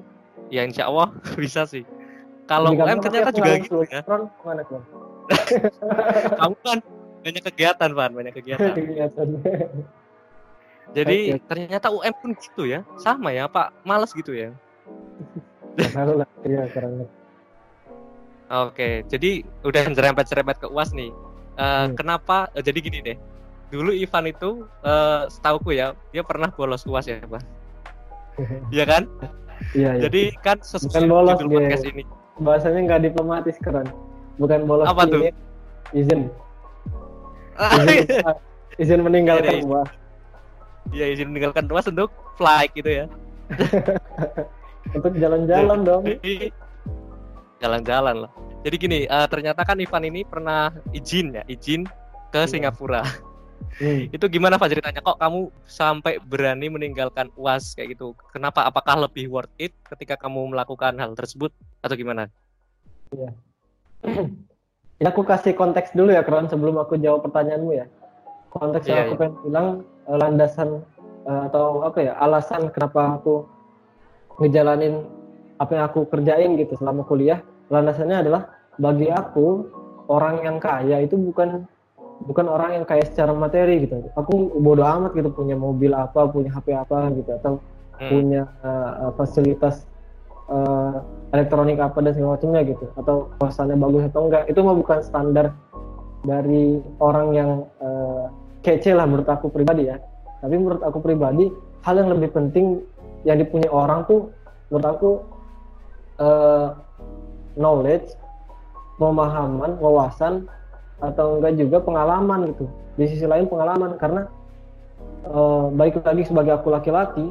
ya 0.49 0.63
insya 0.63 0.87
Allah 0.89 1.11
bisa 1.41 1.65
sih 1.65 1.83
kalau 2.45 2.73
UM 2.73 2.99
ternyata 3.01 3.33
juga 3.33 3.57
gitu 3.59 3.81
ya 3.89 4.01
kamu 6.39 6.55
kan 6.61 6.79
banyak 7.25 7.43
kegiatan 7.49 7.89
Pan 7.89 8.11
banyak 8.13 8.33
kegiatan 8.37 8.73
Jadi 10.93 11.33
okay. 11.33 11.41
ternyata 11.49 11.89
UM 11.89 12.13
pun 12.13 12.31
gitu 12.37 12.63
ya, 12.69 12.85
sama 13.01 13.33
ya 13.33 13.49
Pak, 13.49 13.73
males 13.81 14.13
gitu 14.13 14.37
ya. 14.37 14.53
Iya 16.45 16.69
Oke, 18.45 19.01
jadi 19.09 19.41
udah 19.65 19.83
serempet-serempet 19.89 20.61
ke 20.61 20.67
UAS 20.69 20.93
nih. 20.93 21.09
Uh, 21.57 21.89
hmm. 21.89 21.97
Kenapa? 21.97 22.53
Uh, 22.53 22.61
jadi 22.61 22.77
gini 22.77 23.01
deh. 23.01 23.17
Dulu 23.73 23.91
Ivan 23.91 24.25
itu, 24.29 24.49
uh, 24.85 25.25
setauku 25.27 25.73
ya, 25.73 25.97
dia 26.13 26.21
pernah 26.21 26.53
bolos 26.53 26.85
UAS 26.85 27.09
ya, 27.09 27.21
Pak. 27.25 27.43
Iya 28.69 28.83
kan? 28.85 29.03
Iya, 29.71 29.89
iya. 29.95 30.01
Jadi 30.07 30.21
kan 30.43 30.59
sesuai 30.59 30.91
Bukan 30.91 31.03
bolos 31.07 31.37
judul 31.39 31.51
podcast 31.63 31.85
ini. 31.87 32.03
Bahasanya 32.43 32.79
nggak 32.83 33.01
diplomatis 33.11 33.55
keren. 33.63 33.87
Bukan 34.35 34.67
bolos 34.67 34.85
Apa 34.85 35.07
tuh? 35.07 35.31
Izin. 35.95 36.27
Izin, 37.55 38.03
izin 38.83 38.99
meninggalkan 38.99 39.63
iya, 39.63 39.63
UAS 39.63 39.89
Iya 40.91 41.05
izin 41.15 41.31
meninggalkan 41.31 41.65
rumah 41.71 41.87
untuk 41.87 42.11
flight 42.35 42.71
gitu 42.75 42.91
ya. 42.91 43.05
untuk 44.95 45.13
jalan-jalan 45.17 45.79
dong. 45.81 46.03
Jalan-jalan 47.63 48.27
lah. 48.27 48.31
Jadi 48.67 48.75
gini, 48.75 48.99
uh, 49.07 49.25
ternyata 49.31 49.63
kan 49.63 49.79
Ivan 49.79 50.03
ini 50.05 50.27
pernah 50.27 50.69
izin 50.91 51.39
ya, 51.39 51.43
izin 51.47 51.87
ke 52.29 52.43
iya. 52.43 52.49
Singapura. 52.49 53.01
Hmm. 53.81 54.07
itu 54.15 54.25
gimana 54.31 54.55
Pak 54.55 54.69
ceritanya? 54.71 55.01
Kok 55.01 55.19
kamu 55.19 55.39
sampai 55.65 56.21
berani 56.21 56.67
meninggalkan 56.71 57.29
UAS 57.35 57.75
kayak 57.75 57.97
gitu? 57.97 58.13
Kenapa? 58.31 58.63
Apakah 58.65 59.07
lebih 59.07 59.27
worth 59.31 59.51
it 59.57 59.75
ketika 59.85 60.15
kamu 60.15 60.55
melakukan 60.55 60.95
hal 60.97 61.13
tersebut 61.13 61.51
atau 61.81 61.95
gimana? 61.97 62.29
Iya. 63.11 63.31
ya 65.01 65.07
aku 65.11 65.25
kasih 65.27 65.53
konteks 65.57 65.93
dulu 65.93 66.13
ya, 66.13 66.23
Kron, 66.23 66.47
sebelum 66.47 66.79
aku 66.79 66.95
jawab 67.01 67.25
pertanyaanmu 67.25 67.71
ya. 67.75 67.85
Konteks 68.53 68.87
yeah, 68.87 69.03
yang 69.03 69.03
aku 69.05 69.13
yeah. 69.13 69.19
pengen 69.19 69.35
bilang 69.43 69.67
uh, 70.07 70.17
landasan 70.17 70.69
uh, 71.27 71.41
atau 71.51 71.83
apa 71.83 71.99
ya 71.99 72.13
alasan 72.21 72.71
kenapa 72.71 73.19
aku 73.19 73.43
ngejalanin 74.39 75.03
apa 75.59 75.71
yang 75.71 75.85
aku 75.87 76.07
kerjain 76.11 76.59
gitu 76.59 76.75
selama 76.75 77.07
kuliah 77.07 77.39
landasannya 77.71 78.27
adalah 78.27 78.51
bagi 78.75 79.07
aku 79.07 79.65
orang 80.11 80.43
yang 80.43 80.57
kaya 80.59 81.01
itu 81.01 81.15
bukan 81.15 81.65
bukan 82.23 82.47
orang 82.47 82.79
yang 82.79 82.85
kayak 82.87 83.11
secara 83.11 83.35
materi 83.35 83.83
gitu. 83.83 83.99
Aku 84.15 84.55
bodoh 84.63 84.87
amat 84.87 85.11
gitu 85.17 85.27
punya 85.35 85.59
mobil 85.59 85.91
apa 85.91 86.31
punya 86.31 86.55
HP 86.55 86.71
apa 86.71 87.11
gitu 87.11 87.29
atau 87.35 87.53
hmm. 87.99 88.09
punya 88.09 88.41
uh, 88.63 89.11
fasilitas 89.19 89.83
uh, 90.47 91.03
elektronik 91.35 91.75
apa 91.83 91.99
dan 91.99 92.15
segala 92.15 92.39
macamnya 92.39 92.61
gitu 92.63 92.85
atau 92.95 93.35
kosannya 93.41 93.75
bagus 93.75 94.07
atau 94.07 94.31
enggak. 94.31 94.43
Itu 94.47 94.63
mah 94.63 94.75
bukan 94.79 94.99
standar 95.03 95.51
dari 96.23 96.79
orang 97.03 97.27
yang 97.35 97.51
uh, 97.83 98.31
kece 98.63 98.95
lah 98.95 99.03
menurut 99.05 99.27
aku 99.27 99.51
pribadi 99.51 99.91
ya. 99.91 99.99
Tapi 100.39 100.55
menurut 100.55 100.81
aku 100.81 101.03
pribadi 101.03 101.51
hal 101.83 101.99
yang 101.99 102.09
lebih 102.15 102.33
penting 102.33 102.81
yang 103.27 103.41
dipunyai 103.41 103.69
orang 103.69 104.05
tuh 104.07 104.29
menurut 104.69 104.87
aku 104.87 105.11
uh, 106.21 106.77
knowledge 107.57 108.13
pemahaman 108.97 109.75
wawasan 109.81 110.47
atau 111.03 111.39
enggak 111.39 111.59
juga 111.59 111.77
pengalaman 111.83 112.55
gitu. 112.55 112.65
Di 112.95 113.05
sisi 113.11 113.25
lain 113.27 113.47
pengalaman 113.51 113.99
karena 113.99 114.27
uh, 115.27 115.67
baik 115.75 115.99
lagi 116.03 116.23
sebagai 116.27 116.55
aku 116.55 116.71
laki-laki 116.71 117.25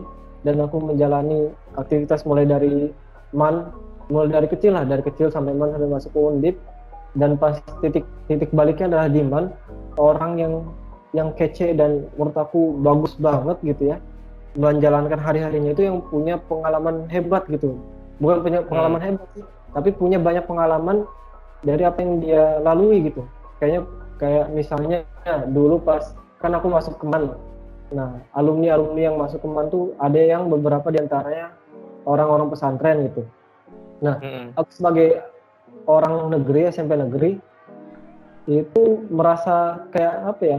dan 0.45 0.61
aku 0.61 0.81
menjalani 0.81 1.49
aktivitas 1.81 2.29
mulai 2.29 2.45
dari 2.45 2.93
man 3.33 3.73
mulai 4.13 4.29
dari 4.29 4.49
kecil 4.53 4.77
lah 4.77 4.85
dari 4.85 5.01
kecil 5.01 5.33
sampai 5.33 5.57
man 5.57 5.73
sampai 5.73 5.89
masuk 5.89 6.11
ke 6.13 6.21
undip. 6.21 6.57
Dan 7.15 7.39
pas 7.39 7.63
titik 7.79 8.03
titik 8.27 8.51
baliknya 8.51 8.91
adalah 8.91 9.07
di 9.07 9.23
man 9.23 9.55
orang 9.97 10.33
yang 10.37 10.55
yang 11.15 11.31
kece 11.39 11.79
dan 11.79 12.11
menurut 12.19 12.35
aku 12.35 12.75
bagus 12.83 13.15
banget 13.23 13.55
gitu 13.63 13.95
ya 13.95 14.03
menjalankan 14.59 15.19
hari-harinya 15.19 15.75
itu 15.75 15.87
yang 15.87 16.03
punya 16.11 16.39
pengalaman 16.51 17.07
hebat 17.07 17.47
gitu. 17.47 17.79
Bukan 18.19 18.43
punya 18.43 18.61
pengalaman 18.67 18.99
hmm. 18.99 19.09
hebat 19.15 19.29
sih 19.39 19.47
tapi 19.75 19.91
punya 19.91 20.23
banyak 20.23 20.47
pengalaman 20.47 21.03
dari 21.67 21.83
apa 21.83 21.99
yang 21.99 22.23
dia 22.23 22.63
lalui 22.63 23.11
gitu 23.11 23.27
kayaknya 23.65 23.89
kayak 24.21 24.47
misalnya 24.53 24.99
ya, 25.25 25.49
dulu 25.49 25.81
pas 25.81 26.13
kan 26.45 26.53
aku 26.53 26.69
masuk 26.69 27.01
keman 27.01 27.33
nah 27.89 28.21
alumni 28.37 28.77
alumni 28.77 29.09
yang 29.09 29.17
masuk 29.17 29.41
keman 29.41 29.73
tuh 29.73 29.97
ada 29.97 30.21
yang 30.21 30.53
beberapa 30.53 30.93
di 30.93 31.01
antaranya 31.01 31.57
orang-orang 32.05 32.53
pesantren 32.53 33.09
gitu. 33.09 33.25
Nah 34.05 34.21
mm-hmm. 34.21 34.61
aku 34.61 34.71
sebagai 34.77 35.09
orang 35.89 36.29
negeri 36.29 36.69
SMP 36.69 36.93
negeri 37.01 37.33
itu 38.45 39.09
merasa 39.09 39.89
kayak 39.89 40.37
apa 40.37 40.43
ya 40.45 40.59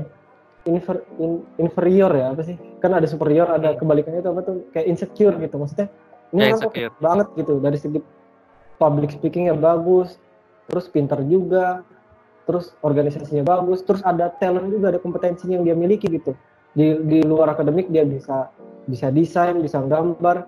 infer, 0.66 1.06
in, 1.22 1.46
inferior 1.62 2.10
ya 2.10 2.34
apa 2.34 2.42
sih? 2.42 2.58
Kan 2.82 2.98
ada 2.98 3.06
superior 3.06 3.46
ada 3.54 3.78
kebalikannya 3.78 4.26
itu 4.26 4.32
apa 4.34 4.42
tuh? 4.42 4.66
Kayak 4.74 4.86
insecure 4.90 5.36
gitu 5.38 5.56
maksudnya 5.62 5.88
ini 6.34 6.50
yeah, 6.50 6.58
orang 6.58 6.98
banget 6.98 7.28
gitu 7.38 7.54
dari 7.62 7.78
segi 7.78 8.00
public 8.82 9.14
speakingnya 9.14 9.54
bagus 9.54 10.18
terus 10.66 10.90
pintar 10.90 11.22
juga 11.30 11.86
terus 12.46 12.78
organisasinya 12.86 13.42
bagus, 13.42 13.82
terus 13.82 14.06
ada 14.06 14.30
talent 14.38 14.70
juga, 14.70 14.94
ada 14.94 15.02
kompetensinya 15.02 15.58
yang 15.60 15.66
dia 15.66 15.76
miliki 15.76 16.08
gitu. 16.08 16.38
Di 16.78 16.98
di 17.02 17.20
luar 17.26 17.52
akademik 17.58 17.90
dia 17.90 18.06
bisa 18.06 18.54
bisa 18.86 19.10
desain, 19.10 19.58
bisa 19.60 19.82
gambar, 19.82 20.46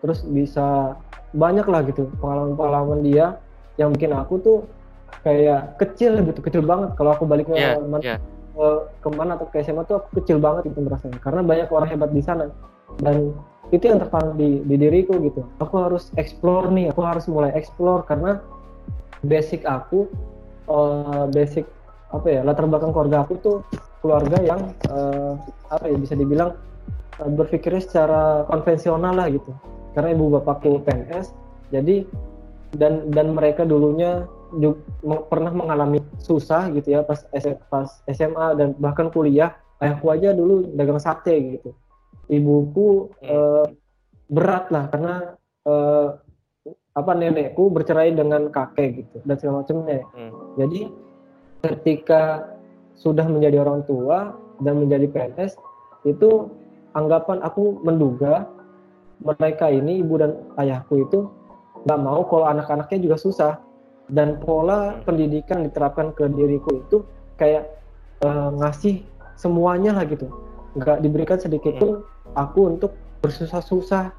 terus 0.00 0.22
bisa 0.22 0.94
banyak 1.34 1.66
lah 1.66 1.82
gitu 1.86 2.06
pengalaman-pengalaman 2.22 3.02
dia. 3.02 3.38
Yang 3.78 3.98
bikin 3.98 4.12
aku 4.14 4.34
tuh 4.38 4.58
kayak 5.26 5.76
kecil 5.82 6.22
gitu, 6.22 6.38
kecil 6.38 6.62
banget. 6.62 6.94
Kalau 6.94 7.10
aku 7.18 7.26
balik 7.26 7.50
yeah, 7.50 7.76
yeah. 8.00 8.18
ke 8.54 8.66
ke 9.02 9.08
mana 9.10 9.34
atau 9.34 9.50
ke 9.50 9.58
SMA 9.66 9.82
tuh 9.90 9.98
aku 9.98 10.22
kecil 10.22 10.38
banget 10.38 10.70
itu 10.70 10.78
merasanya 10.78 11.18
karena 11.18 11.42
banyak 11.42 11.68
orang 11.70 11.88
hebat 11.90 12.10
di 12.14 12.22
sana. 12.22 12.46
Dan 13.02 13.34
itu 13.70 13.86
yang 13.86 14.02
tertanam 14.02 14.34
di, 14.34 14.62
di 14.66 14.74
diriku 14.78 15.18
gitu. 15.22 15.46
Aku 15.62 15.74
harus 15.78 16.10
explore 16.18 16.70
nih 16.70 16.90
aku 16.90 17.02
harus 17.06 17.26
mulai 17.30 17.54
explore 17.54 18.02
karena 18.06 18.42
basic 19.22 19.62
aku 19.66 20.10
uh, 20.66 21.24
basic 21.30 21.64
apa 22.10 22.26
ya 22.26 22.40
latar 22.42 22.66
belakang 22.66 22.90
keluarga 22.90 23.22
aku 23.22 23.34
tuh 23.38 23.56
keluarga 24.02 24.40
yang 24.42 24.74
uh, 24.90 25.38
apa 25.70 25.86
ya 25.86 25.96
bisa 25.96 26.18
dibilang 26.18 26.56
uh, 27.22 27.30
berpikirnya 27.30 27.82
secara 27.84 28.44
konvensional 28.50 29.14
lah 29.14 29.30
gitu. 29.30 29.52
Karena 29.94 30.14
ibu 30.14 30.30
bapakku 30.34 30.82
PNS 30.82 31.32
jadi 31.70 32.06
dan 32.74 33.10
dan 33.10 33.34
mereka 33.34 33.66
dulunya 33.66 34.26
juga 34.50 34.82
pernah 35.30 35.54
mengalami 35.54 36.02
susah 36.18 36.70
gitu 36.74 36.98
ya 36.98 37.06
pas 37.06 37.22
pas 37.70 37.88
SMA 38.10 38.46
dan 38.58 38.74
bahkan 38.82 39.06
kuliah 39.10 39.54
ayahku 39.78 40.10
aja 40.10 40.34
dulu 40.34 40.66
dagang 40.74 40.98
sate 40.98 41.58
gitu. 41.58 41.70
Ibuku 42.30 43.10
uh, 43.26 43.66
berat 44.30 44.70
lah 44.70 44.86
karena 44.90 45.14
uh, 45.66 46.14
apa 47.00 47.16
nenekku 47.16 47.72
bercerai 47.72 48.12
dengan 48.12 48.52
kakek 48.52 49.04
gitu 49.04 49.16
dan 49.24 49.36
segala 49.40 49.64
macamnya. 49.64 50.04
Hmm. 50.12 50.32
Jadi 50.60 50.80
ketika 51.64 52.52
sudah 52.96 53.24
menjadi 53.24 53.64
orang 53.64 53.84
tua 53.88 54.36
dan 54.60 54.84
menjadi 54.84 55.08
PNS 55.08 55.56
itu 56.04 56.48
anggapan 56.92 57.40
aku 57.40 57.80
menduga 57.80 58.48
mereka 59.20 59.68
ini 59.68 60.00
ibu 60.00 60.16
dan 60.20 60.36
ayahku 60.56 61.04
itu 61.04 61.28
nggak 61.84 62.00
mau 62.00 62.24
kalau 62.28 62.48
anak-anaknya 62.48 62.98
juga 63.08 63.16
susah 63.20 63.52
dan 64.12 64.36
pola 64.42 65.00
hmm. 65.00 65.08
pendidikan 65.08 65.64
diterapkan 65.64 66.12
ke 66.12 66.28
diriku 66.28 66.82
itu 66.82 66.98
kayak 67.40 67.68
uh, 68.24 68.52
ngasih 68.60 69.00
semuanya 69.38 69.96
lah 69.96 70.04
gitu 70.04 70.28
nggak 70.76 71.00
diberikan 71.00 71.38
sedikit 71.40 71.76
pun 71.80 72.04
hmm. 72.04 72.36
aku 72.36 72.60
untuk 72.76 72.92
bersusah-susah 73.24 74.12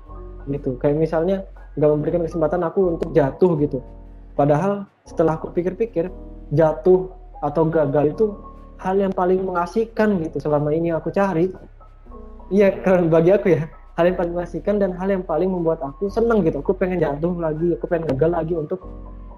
gitu 0.49 0.77
kayak 0.81 0.97
misalnya 0.97 1.45
nggak 1.75 1.89
memberikan 1.89 2.21
kesempatan 2.27 2.61
aku 2.67 2.99
untuk 2.99 3.09
jatuh 3.15 3.55
gitu. 3.59 3.79
Padahal 4.35 4.87
setelah 5.07 5.39
aku 5.39 5.51
pikir-pikir 5.51 6.11
jatuh 6.51 7.11
atau 7.41 7.63
gagal 7.67 8.05
itu 8.15 8.25
hal 8.81 8.97
yang 8.97 9.13
paling 9.13 9.41
mengasihkan 9.45 10.17
gitu 10.25 10.41
selama 10.41 10.73
ini 10.73 10.91
aku 10.91 11.13
cari. 11.13 11.49
Iya 12.51 12.75
karena 12.83 13.07
bagi 13.07 13.31
aku 13.31 13.47
ya 13.55 13.63
hal 13.95 14.03
yang 14.11 14.17
paling 14.17 14.33
mengasihkan 14.35 14.75
dan 14.81 14.91
hal 14.97 15.07
yang 15.07 15.23
paling 15.23 15.47
membuat 15.47 15.79
aku 15.79 16.11
seneng 16.11 16.43
gitu. 16.43 16.59
Aku 16.59 16.75
pengen 16.75 16.99
jatuh 16.99 17.31
lagi 17.39 17.77
aku 17.77 17.85
pengen 17.87 18.11
gagal 18.15 18.29
lagi 18.33 18.53
untuk 18.57 18.79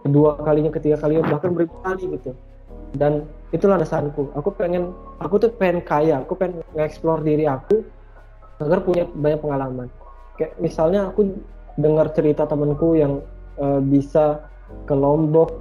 kedua 0.01 0.35
kalinya 0.41 0.71
ketiga 0.73 0.97
kalinya 0.99 1.23
bahkan 1.29 1.53
beribu 1.53 1.75
kali 1.85 2.03
gitu. 2.17 2.31
Dan 2.93 3.25
itulah 3.49 3.77
alasanku 3.77 4.33
aku 4.33 4.49
pengen 4.53 4.93
aku 5.21 5.37
tuh 5.41 5.51
pengen 5.53 5.81
kaya 5.85 6.21
aku 6.21 6.33
pengen 6.37 6.61
nge-explore 6.73 7.21
diri 7.21 7.45
aku 7.45 7.85
agar 8.61 8.79
punya 8.81 9.03
banyak 9.11 9.39
pengalaman. 9.41 9.87
Kayak 10.39 10.57
misalnya 10.57 11.13
aku 11.13 11.29
dengar 11.79 12.13
cerita 12.13 12.45
temanku 12.45 12.97
yang 12.97 13.21
uh, 13.57 13.81
bisa 13.81 14.45
ke 14.85 14.93
Lombok. 14.93 15.53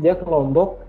Dia 0.00 0.18
ke 0.18 0.26
Lombok 0.26 0.84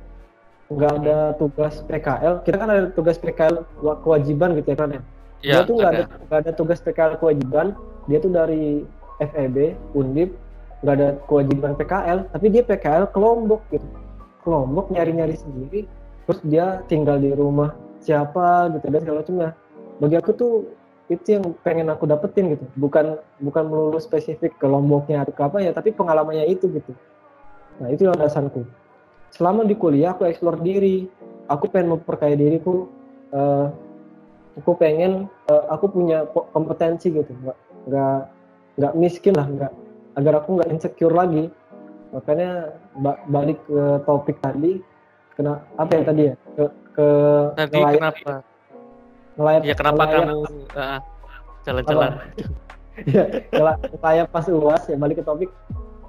nggak 0.65 0.93
ada 1.05 1.37
tugas 1.37 1.85
PKL 1.85 2.41
kita 2.41 2.57
kan 2.57 2.69
ada 2.73 2.89
tugas 2.97 3.21
PKL 3.21 3.69
kewajiban 4.01 4.57
gitu 4.57 4.73
ya 4.73 4.77
kan 4.81 4.89
ya, 4.89 5.01
ya 5.45 5.53
dia 5.53 5.59
tuh 5.61 5.77
nggak 5.77 5.91
ada. 5.93 6.03
nggak 6.25 6.39
ada 6.41 6.51
tugas 6.57 6.79
PKL 6.81 7.15
kewajiban. 7.21 7.67
Dia 8.09 8.17
tuh 8.21 8.31
dari 8.33 8.85
FEB 9.21 9.77
Undip 9.93 10.33
nggak 10.81 10.95
ada 11.01 11.09
kewajiban 11.29 11.73
PKL 11.77 12.17
tapi 12.33 12.45
dia 12.49 12.63
PKL 12.65 13.13
ke 13.13 13.17
Lombok 13.21 13.61
gitu. 13.69 13.87
Ke 14.41 14.47
Lombok 14.49 14.89
nyari-nyari 14.89 15.37
sendiri. 15.37 15.85
Terus 16.25 16.41
dia 16.41 16.81
tinggal 16.89 17.21
di 17.21 17.29
rumah 17.29 17.77
siapa 18.01 18.73
gitu 18.73 18.89
dan 18.89 18.99
segala 19.05 19.21
macamnya. 19.21 19.49
Bagi 20.01 20.15
aku 20.17 20.31
tuh 20.33 20.53
itu 21.05 21.37
yang 21.37 21.53
pengen 21.61 21.91
aku 21.93 22.09
dapetin 22.09 22.57
gitu. 22.57 22.65
Bukan 22.77 23.21
bukan 23.41 23.63
melulu 23.69 23.99
spesifik 24.01 24.57
ke 24.57 24.65
lomboknya 24.65 25.21
atau 25.21 25.33
ke 25.33 25.41
apa 25.45 25.57
ya 25.61 25.71
tapi 25.71 25.93
pengalamannya 25.93 26.49
itu 26.49 26.65
gitu. 26.69 26.91
Nah 27.77 27.93
itu 27.93 28.09
alasanku 28.09 28.65
selama 29.35 29.67
di 29.67 29.75
kuliah 29.75 30.15
aku 30.15 30.25
eksplor 30.25 30.63
diri. 30.63 31.11
Aku 31.45 31.69
pengen 31.69 31.99
memperkaya 31.99 32.33
diriku. 32.33 32.89
Uh, 33.29 33.69
aku 34.55 34.79
pengen 34.79 35.27
uh, 35.51 35.63
aku 35.69 35.91
punya 35.91 36.25
kompetensi 36.55 37.11
gitu. 37.13 37.29
Nggak 37.43 37.57
nggak 37.85 38.19
nggak 38.81 38.93
miskin 38.97 39.33
lah 39.37 39.45
nggak 39.45 39.71
agar 40.17 40.33
aku 40.41 40.57
nggak 40.57 40.71
insecure 40.71 41.13
lagi. 41.13 41.51
Makanya 42.15 42.73
ba 43.03 43.19
balik 43.27 43.59
ke 43.67 44.01
topik 44.07 44.39
tadi 44.39 44.79
kena 45.35 45.61
apa 45.75 45.91
ya 45.91 46.01
tadi 46.07 46.21
ya? 46.31 46.35
Ke 46.55 46.63
ke 46.95 47.07
tadi 47.59 47.77
kenapa 47.77 48.54
ngelayap 49.35 49.61
ya 49.67 49.75
kenapa 49.75 50.01
ngelayap, 50.07 50.23
kamu 50.23 50.39
uh, 50.75 50.99
jalan-jalan? 51.67 52.11
Ya 52.95 53.27
ngelayap 53.51 54.31
pas 54.31 54.47
uas 54.47 54.87
ya 54.87 54.95
balik 54.95 55.19
ke 55.19 55.23
topik. 55.27 55.51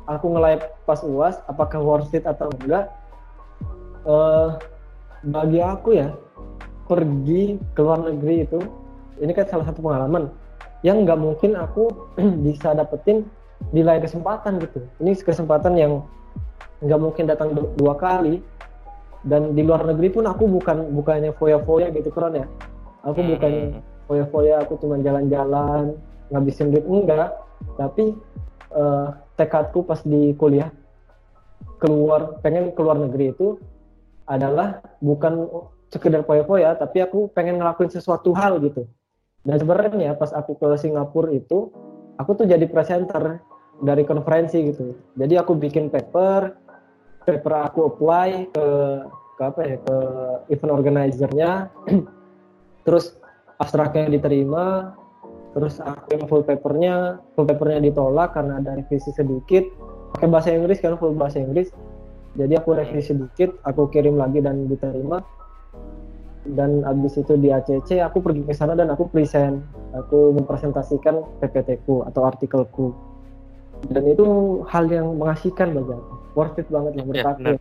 Aku 0.06 0.30
ngelayap 0.30 0.70
pas 0.86 1.02
uas 1.02 1.42
apakah 1.50 1.82
worth 1.82 2.14
it 2.14 2.22
atau 2.22 2.46
enggak? 2.62 2.86
Uh, 4.06 4.54
bagi 5.26 5.58
aku 5.58 5.98
ya 5.98 6.14
pergi 6.86 7.58
ke 7.74 7.82
luar 7.82 8.06
negeri 8.06 8.46
itu 8.46 8.62
ini 9.18 9.34
kan 9.34 9.50
salah 9.50 9.66
satu 9.66 9.82
pengalaman 9.82 10.30
yang 10.86 11.02
nggak 11.02 11.18
mungkin 11.18 11.58
aku 11.58 11.90
bisa 12.46 12.70
dapetin 12.70 13.26
di 13.74 13.82
lain 13.82 14.06
kesempatan 14.06 14.62
gitu. 14.62 14.86
Ini 15.02 15.18
kesempatan 15.26 15.74
yang 15.74 16.06
nggak 16.86 17.00
mungkin 17.02 17.26
datang 17.26 17.50
dua 17.50 17.98
kali. 17.98 18.38
Dan 19.26 19.58
di 19.58 19.66
luar 19.66 19.82
negeri 19.82 20.14
pun 20.14 20.22
aku 20.22 20.46
bukan 20.46 20.94
bukannya 20.94 21.34
foya-foya 21.34 21.90
gitu 21.90 22.14
keren 22.14 22.38
ya 22.38 22.46
aku 23.06 23.20
hmm. 23.22 23.30
bukan 23.38 23.52
foya-foya 24.10 24.66
aku 24.66 24.78
cuma 24.82 24.98
jalan-jalan 25.00 25.94
ngabisin 26.34 26.74
duit 26.74 26.84
enggak. 26.84 27.32
Tapi 27.78 28.12
uh, 28.74 29.14
tekadku 29.38 29.86
pas 29.86 30.02
di 30.02 30.34
kuliah 30.36 30.68
keluar 31.80 32.40
pengen 32.40 32.72
keluar 32.74 32.98
negeri 32.98 33.32
itu 33.32 33.56
adalah 34.26 34.82
bukan 34.98 35.46
sekedar 35.86 36.26
poyo 36.26 36.42
ya 36.58 36.74
tapi 36.74 36.98
aku 36.98 37.30
pengen 37.30 37.62
ngelakuin 37.62 37.92
sesuatu 37.92 38.34
hal 38.34 38.58
gitu. 38.60 38.84
Dan 39.46 39.62
sebenarnya 39.62 40.18
pas 40.18 40.34
aku 40.34 40.58
ke 40.58 40.74
Singapura 40.74 41.30
itu 41.30 41.70
aku 42.18 42.30
tuh 42.34 42.46
jadi 42.50 42.66
presenter 42.66 43.38
dari 43.78 44.02
konferensi 44.02 44.58
gitu. 44.66 44.98
Jadi 45.14 45.38
aku 45.38 45.54
bikin 45.54 45.88
paper 45.88 46.66
paper 47.22 47.52
aku 47.70 47.90
apply 47.90 48.50
ke 48.50 48.66
ke 49.36 49.42
apa 49.44 49.60
ya 49.62 49.76
ke 49.84 49.96
event 50.54 50.72
organizer-nya 50.72 51.68
terus 52.86 53.18
abstraknya 53.58 54.06
diterima 54.06 54.94
terus 55.56 55.80
aku 55.82 56.06
yang 56.14 56.24
full 56.28 56.44
papernya 56.44 57.18
full 57.34 57.48
papernya 57.48 57.80
ditolak 57.90 58.36
karena 58.36 58.60
ada 58.60 58.76
revisi 58.76 59.08
sedikit. 59.16 59.64
Pakai 60.12 60.28
bahasa 60.28 60.52
Inggris 60.52 60.84
kan 60.84 61.00
full 61.00 61.16
bahasa 61.16 61.40
Inggris. 61.40 61.72
Jadi 62.36 62.52
aku 62.52 62.76
revisi 62.76 63.16
sedikit 63.16 63.56
aku 63.64 63.88
kirim 63.88 64.20
lagi 64.20 64.44
dan 64.44 64.68
diterima. 64.68 65.24
Dan 66.46 66.84
abis 66.86 67.18
itu 67.18 67.34
di 67.40 67.50
ACC 67.50 68.04
aku 68.04 68.22
pergi 68.22 68.44
ke 68.44 68.52
sana 68.52 68.76
dan 68.76 68.92
aku 68.92 69.08
present. 69.08 69.64
Aku 69.96 70.36
mempresentasikan 70.36 71.24
PPT 71.40 71.88
ku 71.88 72.04
atau 72.04 72.28
artikelku. 72.28 72.92
Dan 73.88 74.12
itu 74.12 74.60
hal 74.68 74.92
yang 74.92 75.16
mengasihkan 75.16 75.72
bagi 75.72 75.96
aku. 75.96 76.14
Worth 76.36 76.60
it 76.60 76.68
banget 76.68 77.00
lah 77.00 77.04
menurut 77.08 77.24
ya, 77.24 77.32
aku 77.32 77.52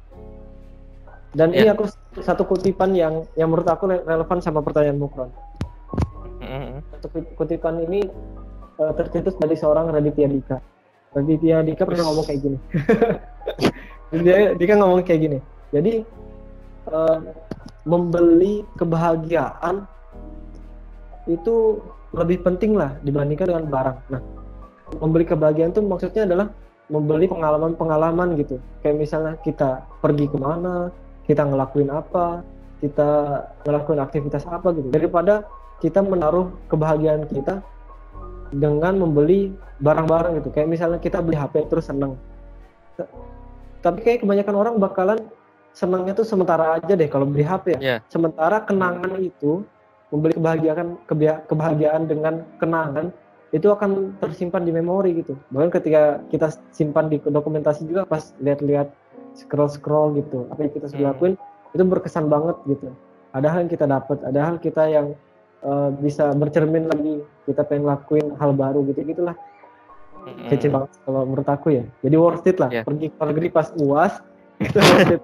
dan 1.35 1.51
ya. 1.51 1.67
ini 1.67 1.67
aku 1.75 1.85
satu 2.23 2.47
kutipan 2.47 2.95
yang 2.95 3.27
yang 3.35 3.51
menurut 3.51 3.67
aku 3.67 3.91
relevan 3.91 4.39
sama 4.39 4.63
pertanyaan 4.63 4.97
Mukron 4.97 5.29
Mm-hmm. 6.45 6.77
Satu 6.93 7.07
kutipan 7.35 7.81
ini 7.81 8.05
uh, 8.77 8.93
tercetus 8.93 9.33
dari 9.41 9.55
seorang 9.57 9.89
Raditya 9.89 10.29
Dika. 10.29 10.57
Raditya 11.17 11.65
Dika 11.65 11.83
pernah 11.87 12.05
ngomong 12.11 12.25
kayak 12.27 12.39
gini. 12.43 12.57
dia 14.25 14.53
Dika 14.53 14.73
ngomong 14.77 15.01
kayak 15.01 15.21
gini. 15.25 15.39
Jadi 15.73 16.05
uh, 16.93 17.17
membeli 17.85 18.61
kebahagiaan 18.77 19.89
itu 21.25 21.81
lebih 22.13 22.45
penting 22.45 22.77
lah 22.77 22.93
dibandingkan 23.01 23.49
dengan 23.49 23.65
barang. 23.67 23.97
Nah, 24.13 24.21
membeli 25.01 25.25
kebahagiaan 25.25 25.73
itu 25.73 25.81
maksudnya 25.81 26.29
adalah 26.29 26.47
membeli 26.93 27.25
pengalaman-pengalaman 27.25 28.37
gitu. 28.37 28.61
Kayak 28.85 29.01
misalnya 29.01 29.33
kita 29.41 29.81
pergi 30.05 30.29
ke 30.29 30.37
mana, 30.37 30.93
kita 31.25 31.45
ngelakuin 31.45 31.89
apa, 31.89 32.45
kita 32.81 33.09
ngelakuin 33.65 34.01
aktivitas 34.01 34.45
apa 34.45 34.73
gitu. 34.73 34.89
Daripada 34.93 35.45
kita 35.83 35.99
menaruh 36.01 36.53
kebahagiaan 36.71 37.27
kita 37.27 37.59
dengan 38.53 38.95
membeli 38.95 39.51
barang-barang 39.83 40.39
gitu 40.39 40.49
kayak 40.53 40.69
misalnya 40.71 40.99
kita 41.01 41.19
beli 41.19 41.35
HP 41.35 41.67
terus 41.67 41.91
seneng 41.91 42.15
tapi 43.83 43.99
kayak 44.01 44.23
kebanyakan 44.23 44.55
orang 44.55 44.75
bakalan 44.79 45.19
senangnya 45.75 46.15
tuh 46.15 46.23
sementara 46.23 46.79
aja 46.79 46.93
deh 46.95 47.09
kalau 47.11 47.27
beli 47.27 47.43
HP 47.43 47.75
ya 47.75 47.79
yeah. 47.81 47.99
sementara 48.07 48.63
kenangan 48.63 49.19
itu 49.19 49.67
membeli 50.13 50.33
kebahagiaan 50.39 50.95
kebahagiaan 51.51 52.07
dengan 52.07 52.47
kenangan 52.61 53.11
itu 53.51 53.67
akan 53.67 54.15
tersimpan 54.23 54.63
di 54.63 54.71
memori 54.71 55.19
gitu 55.19 55.35
bahkan 55.51 55.75
ketika 55.75 56.23
kita 56.31 56.55
simpan 56.71 57.11
di 57.11 57.19
dokumentasi 57.19 57.83
juga 57.83 58.07
pas 58.07 58.31
lihat-lihat 58.39 58.87
scroll 59.35 59.69
scroll 59.69 60.15
gitu. 60.17 60.47
Apa 60.49 60.65
yang 60.65 60.73
kita 60.73 60.87
sudah 60.89 61.11
hmm. 61.11 61.11
lakuin 61.15 61.33
itu 61.75 61.83
berkesan 61.83 62.25
banget 62.31 62.55
gitu. 62.65 62.87
Ada 63.35 63.47
hal 63.51 63.67
yang 63.67 63.71
kita 63.71 63.85
dapat 63.85 64.17
ada 64.23 64.39
hal 64.39 64.55
kita 64.63 64.83
yang 64.87 65.07
uh, 65.61 65.91
bisa 65.99 66.31
bercermin 66.33 66.87
lagi. 66.87 67.21
Kita 67.45 67.67
pengen 67.67 67.91
lakuin 67.91 68.33
hal 68.39 68.55
baru 68.55 68.81
gitu 68.89 69.03
gitulah. 69.03 69.35
Mm-hmm. 70.25 70.49
kece 70.49 70.73
banget 70.73 70.89
kalau 71.05 71.21
menurut 71.21 71.45
aku 71.45 71.67
ya. 71.69 71.83
Jadi 72.01 72.15
worth 72.17 72.49
it 72.49 72.57
lah. 72.57 72.73
Yeah. 72.73 72.81
pergi 72.81 73.13
ke 73.13 73.23
negeri 73.29 73.47
pas 73.53 73.69
uas 73.77 74.17
itu 74.65 74.79
worth 74.81 75.13
it. 75.19 75.21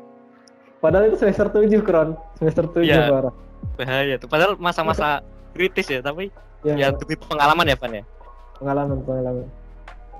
Padahal 0.77 1.09
itu 1.09 1.17
semester 1.17 1.49
tujuh 1.49 1.81
kron. 1.81 2.13
Semester 2.37 2.69
tujuh 2.69 2.93
yeah. 2.93 3.09
parah 3.09 3.33
bahaya 3.81 4.15
tuh. 4.21 4.29
Padahal 4.29 4.53
masa-masa 4.61 5.25
kritis 5.57 5.89
ya 5.89 6.05
tapi 6.05 6.29
yeah, 6.61 6.77
ya 6.77 6.87
demi 6.93 7.17
pengalaman 7.17 7.65
ya 7.65 7.77
Van 7.81 7.91
ya? 7.97 8.03
Pengalaman 8.61 8.97
pengalaman 9.01 9.45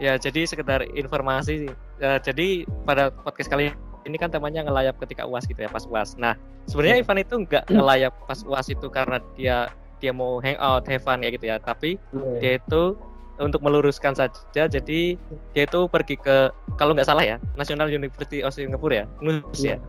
ya 0.02 0.18
jadi 0.18 0.50
sekedar 0.50 0.82
informasi 0.98 1.70
uh, 2.02 2.18
jadi 2.18 2.66
pada 2.90 3.14
podcast 3.14 3.54
kali 3.54 3.70
ini 4.10 4.18
kan 4.18 4.34
temanya 4.34 4.66
ngelayap 4.66 4.98
ketika 4.98 5.30
uas 5.30 5.46
gitu 5.46 5.62
ya 5.62 5.70
pas 5.70 5.86
uas 5.86 6.18
nah 6.18 6.34
sebenarnya 6.66 7.06
Ivan 7.06 7.22
itu 7.22 7.36
nggak 7.46 7.70
ngelayap 7.70 8.14
pas 8.26 8.42
uas 8.42 8.66
itu 8.74 8.90
karena 8.90 9.22
dia 9.38 9.70
dia 10.02 10.10
mau 10.10 10.42
hangout, 10.42 10.84
have 10.90 11.06
fun 11.06 11.22
ya 11.22 11.30
gitu 11.30 11.46
ya. 11.46 11.62
Tapi 11.62 12.02
yeah. 12.12 12.38
dia 12.42 12.52
itu 12.58 12.98
untuk 13.38 13.62
meluruskan 13.62 14.18
saja, 14.18 14.66
jadi 14.70 15.18
dia 15.54 15.64
itu 15.66 15.80
pergi 15.90 16.18
ke 16.18 16.50
kalau 16.78 16.94
nggak 16.94 17.08
salah 17.10 17.26
ya 17.26 17.38
National 17.58 17.90
University 17.90 18.46
of 18.46 18.54
Singapore 18.54 18.94
ya, 18.94 19.06
NUS 19.22 19.62
yeah. 19.62 19.80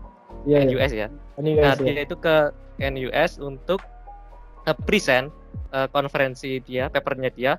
ya, 0.48 0.60
yeah, 0.60 0.62
NUS 0.68 0.92
yeah. 0.92 1.08
ya. 1.08 1.40
NUS, 1.40 1.60
nah 1.60 1.74
dia 1.80 2.04
itu 2.04 2.16
ke 2.16 2.36
NUS 2.80 3.40
untuk 3.40 3.80
uh, 4.68 4.76
present 4.88 5.28
uh, 5.72 5.88
konferensi 5.92 6.60
dia, 6.64 6.88
papernya 6.88 7.28
dia. 7.32 7.52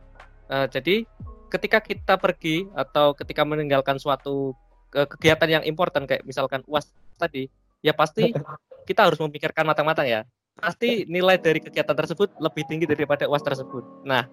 Uh, 0.50 0.66
jadi 0.66 1.06
ketika 1.54 1.78
kita 1.78 2.18
pergi 2.18 2.66
atau 2.74 3.14
ketika 3.14 3.46
meninggalkan 3.46 4.02
suatu 4.02 4.58
kegiatan 4.90 5.62
yang 5.62 5.64
important 5.70 6.10
kayak 6.10 6.26
misalkan 6.26 6.66
uas 6.66 6.90
tadi, 7.22 7.46
ya 7.86 7.94
pasti 7.94 8.34
kita 8.90 9.06
harus 9.06 9.22
memikirkan 9.22 9.70
matang-matang 9.70 10.10
ya 10.10 10.22
pasti 10.58 11.10
nilai 11.10 11.42
dari 11.42 11.58
kegiatan 11.58 11.98
tersebut 11.98 12.38
lebih 12.38 12.64
tinggi 12.70 12.86
daripada 12.86 13.26
uas 13.26 13.42
tersebut. 13.42 13.82
Nah, 14.06 14.30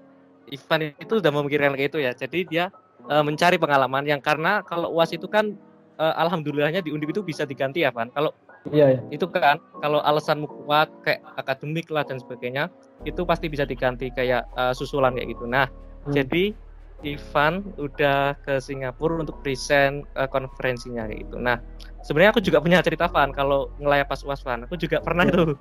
Ivan 0.50 0.92
itu 0.92 1.12
sudah 1.20 1.32
memikirkan 1.32 1.72
kayak 1.76 1.88
itu 1.94 1.98
ya. 2.02 2.12
Jadi 2.12 2.38
dia 2.44 2.64
e, 3.08 3.14
mencari 3.24 3.56
pengalaman 3.56 4.04
yang 4.04 4.20
karena 4.20 4.60
kalau 4.66 4.92
uas 4.92 5.14
itu 5.16 5.24
kan 5.30 5.56
e, 5.96 6.04
alhamdulillahnya 6.04 6.84
di 6.84 6.92
Undip 6.92 7.16
itu 7.16 7.24
bisa 7.24 7.48
diganti 7.48 7.86
ya, 7.86 7.90
Van. 7.94 8.12
Kalau 8.12 8.36
iya, 8.68 8.98
iya. 8.98 9.00
itu 9.08 9.24
kan 9.32 9.56
kalau 9.80 10.04
alasanmu 10.04 10.46
kuat 10.64 10.92
kayak 11.06 11.24
akademik 11.40 11.88
lah 11.88 12.04
dan 12.04 12.20
sebagainya, 12.20 12.68
itu 13.08 13.24
pasti 13.24 13.48
bisa 13.48 13.64
diganti 13.64 14.12
kayak 14.12 14.44
e, 14.52 14.62
susulan 14.76 15.16
kayak 15.16 15.32
gitu. 15.32 15.48
Nah, 15.48 15.72
hmm. 16.04 16.12
jadi 16.12 16.52
Ivan 17.00 17.64
udah 17.80 18.36
ke 18.44 18.60
Singapura 18.60 19.20
untuk 19.20 19.40
present 19.40 20.04
uh, 20.16 20.28
konferensinya 20.28 21.08
kayak 21.08 21.28
gitu. 21.28 21.36
Nah, 21.40 21.56
sebenarnya 22.04 22.30
aku 22.36 22.42
juga 22.44 22.58
punya 22.60 22.84
cerita 22.84 23.08
Van 23.08 23.32
kalau 23.32 23.72
ngelayap 23.80 24.12
pas 24.12 24.20
uas 24.24 24.40
Van. 24.44 24.64
Aku 24.68 24.76
juga 24.76 25.00
pernah 25.00 25.24
itu 25.24 25.56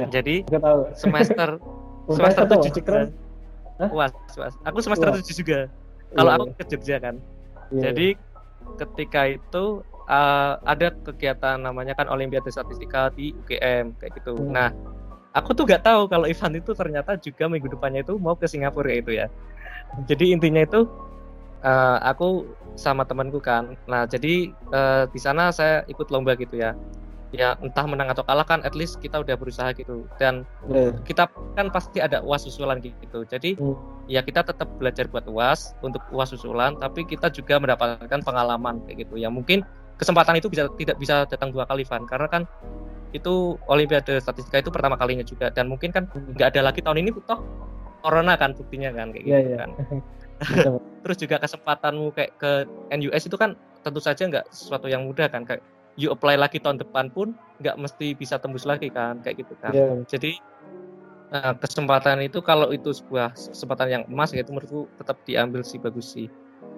Ya, 0.00 0.06
Jadi 0.20 0.46
tahu. 0.48 0.88
semester 0.96 1.60
semester 2.16 2.44
tujuh 2.48 2.72
juga. 2.72 3.12
Was, 3.90 4.12
was. 4.38 4.54
Aku 4.64 4.78
semester 4.80 5.10
tujuh 5.20 5.34
juga. 5.44 5.58
Kalau 6.12 6.30
iya. 6.30 6.38
aku 6.38 6.44
ke 6.56 6.64
Jogja 6.70 6.96
kan. 7.02 7.16
Iya. 7.72 7.90
Jadi 7.90 8.08
ketika 8.78 9.22
itu 9.26 9.64
uh, 10.06 10.54
ada 10.64 10.94
kegiatan 11.02 11.60
namanya 11.60 11.96
kan 11.96 12.06
Olimpiade 12.08 12.48
Statistika 12.52 13.10
di 13.12 13.34
UGM 13.44 13.96
kayak 13.98 14.12
gitu. 14.22 14.38
Hmm. 14.38 14.52
Nah, 14.54 14.68
aku 15.32 15.56
tuh 15.56 15.64
gak 15.64 15.82
tahu 15.82 16.06
kalau 16.06 16.28
Ivan 16.28 16.56
itu 16.56 16.72
ternyata 16.76 17.16
juga 17.18 17.48
minggu 17.48 17.72
depannya 17.72 18.04
itu 18.04 18.14
mau 18.20 18.36
ke 18.36 18.46
Singapura 18.46 18.92
itu 18.92 19.16
ya. 19.16 19.26
Jadi 20.08 20.32
intinya 20.32 20.64
itu 20.64 20.88
uh, 21.64 21.98
aku 22.02 22.48
sama 22.76 23.04
temanku 23.04 23.38
kan. 23.38 23.76
Nah, 23.84 24.08
jadi 24.08 24.50
uh, 24.72 25.04
di 25.12 25.20
sana 25.20 25.52
saya 25.52 25.84
ikut 25.88 26.08
lomba 26.08 26.32
gitu 26.36 26.56
ya 26.56 26.72
ya 27.32 27.56
entah 27.64 27.88
menang 27.88 28.12
atau 28.12 28.20
kalah 28.20 28.44
kan 28.44 28.60
at 28.60 28.76
least 28.76 29.00
kita 29.00 29.24
udah 29.24 29.34
berusaha 29.40 29.72
gitu 29.72 30.04
dan 30.20 30.44
yeah. 30.68 30.92
kita 31.08 31.24
kan 31.56 31.72
pasti 31.72 31.98
ada 31.98 32.20
uas 32.20 32.44
susulan 32.44 32.76
gitu 32.84 33.24
jadi 33.24 33.56
mm. 33.56 33.76
ya 34.12 34.20
kita 34.20 34.44
tetap 34.44 34.68
belajar 34.76 35.08
buat 35.08 35.24
uas 35.24 35.72
untuk 35.80 36.04
uas 36.12 36.28
susulan 36.28 36.76
tapi 36.76 37.08
kita 37.08 37.32
juga 37.32 37.56
mendapatkan 37.56 38.20
pengalaman 38.20 38.84
kayak 38.84 39.08
gitu 39.08 39.16
ya 39.16 39.32
mungkin 39.32 39.64
kesempatan 39.96 40.44
itu 40.44 40.52
bisa 40.52 40.68
tidak 40.76 41.00
bisa 41.00 41.24
datang 41.24 41.48
dua 41.56 41.64
kali 41.64 41.88
Van 41.88 42.04
karena 42.04 42.28
kan 42.28 42.44
itu 43.16 43.56
Olimpiade 43.68 44.20
Statistika 44.20 44.60
itu 44.60 44.68
pertama 44.68 45.00
kalinya 45.00 45.24
juga 45.24 45.48
dan 45.48 45.72
mungkin 45.72 45.88
kan 45.88 46.04
hmm. 46.12 46.36
nggak 46.36 46.52
ada 46.52 46.60
lagi 46.68 46.84
tahun 46.84 47.00
ini 47.00 47.16
toh 47.24 47.40
Corona 48.02 48.34
kan 48.36 48.52
buktinya 48.52 48.90
kan 48.90 49.14
kayak 49.14 49.24
yeah, 49.24 49.40
gitu 49.40 49.54
yeah. 49.54 49.60
kan 49.62 49.70
terus 51.06 51.16
juga 51.22 51.38
kesempatanmu 51.38 52.10
kayak 52.14 52.34
ke 52.36 52.52
NUS 52.98 53.30
itu 53.30 53.36
kan 53.38 53.54
tentu 53.86 54.02
saja 54.02 54.26
nggak 54.26 54.46
sesuatu 54.50 54.90
yang 54.90 55.06
mudah 55.06 55.30
kan 55.30 55.46
kayak 55.46 55.62
you 55.94 56.10
apply 56.10 56.34
lagi 56.34 56.58
tahun 56.58 56.82
depan 56.82 57.12
pun 57.14 57.36
nggak 57.62 57.78
mesti 57.78 58.18
bisa 58.18 58.42
tembus 58.42 58.66
lagi 58.66 58.90
kan 58.90 59.22
kayak 59.22 59.46
gitu 59.46 59.54
kan 59.62 59.72
yeah. 59.74 59.94
jadi 60.10 60.34
uh, 61.32 61.54
kesempatan 61.58 62.22
itu 62.26 62.42
kalau 62.42 62.70
itu 62.70 62.90
sebuah 62.90 63.34
kesempatan 63.34 63.88
yang 63.88 64.02
emas 64.10 64.34
gitu 64.34 64.50
menurutku 64.50 64.90
tetap 64.98 65.16
diambil 65.26 65.62
sih 65.62 65.78
bagus 65.78 66.12
sih 66.14 66.28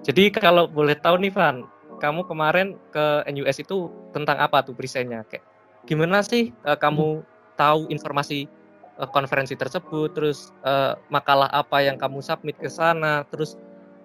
jadi 0.05 0.29
kalau 0.35 0.69
boleh 0.69 0.97
tahu 1.01 1.21
nih 1.21 1.33
Van 1.33 1.65
kamu 2.03 2.27
kemarin 2.27 2.77
ke 2.91 3.25
NUS 3.31 3.63
itu 3.63 3.89
tentang 4.13 4.37
apa 4.37 4.61
tuh 4.67 4.75
presentnya 4.75 5.23
kayak 5.31 5.45
gimana 5.85 6.21
sih 6.25 6.51
uh, 6.67 6.77
kamu 6.77 7.23
hmm. 7.23 7.27
tahu 7.55 7.89
informasi 7.93 8.51
uh, 8.99 9.09
konferensi 9.11 9.55
tersebut 9.59 10.15
terus 10.15 10.55
uh, 10.67 10.99
makalah 11.11 11.49
apa 11.51 11.83
yang 11.85 11.99
kamu 11.99 12.21
submit 12.21 12.59
ke 12.59 12.69
sana 12.69 13.27
terus 13.29 13.59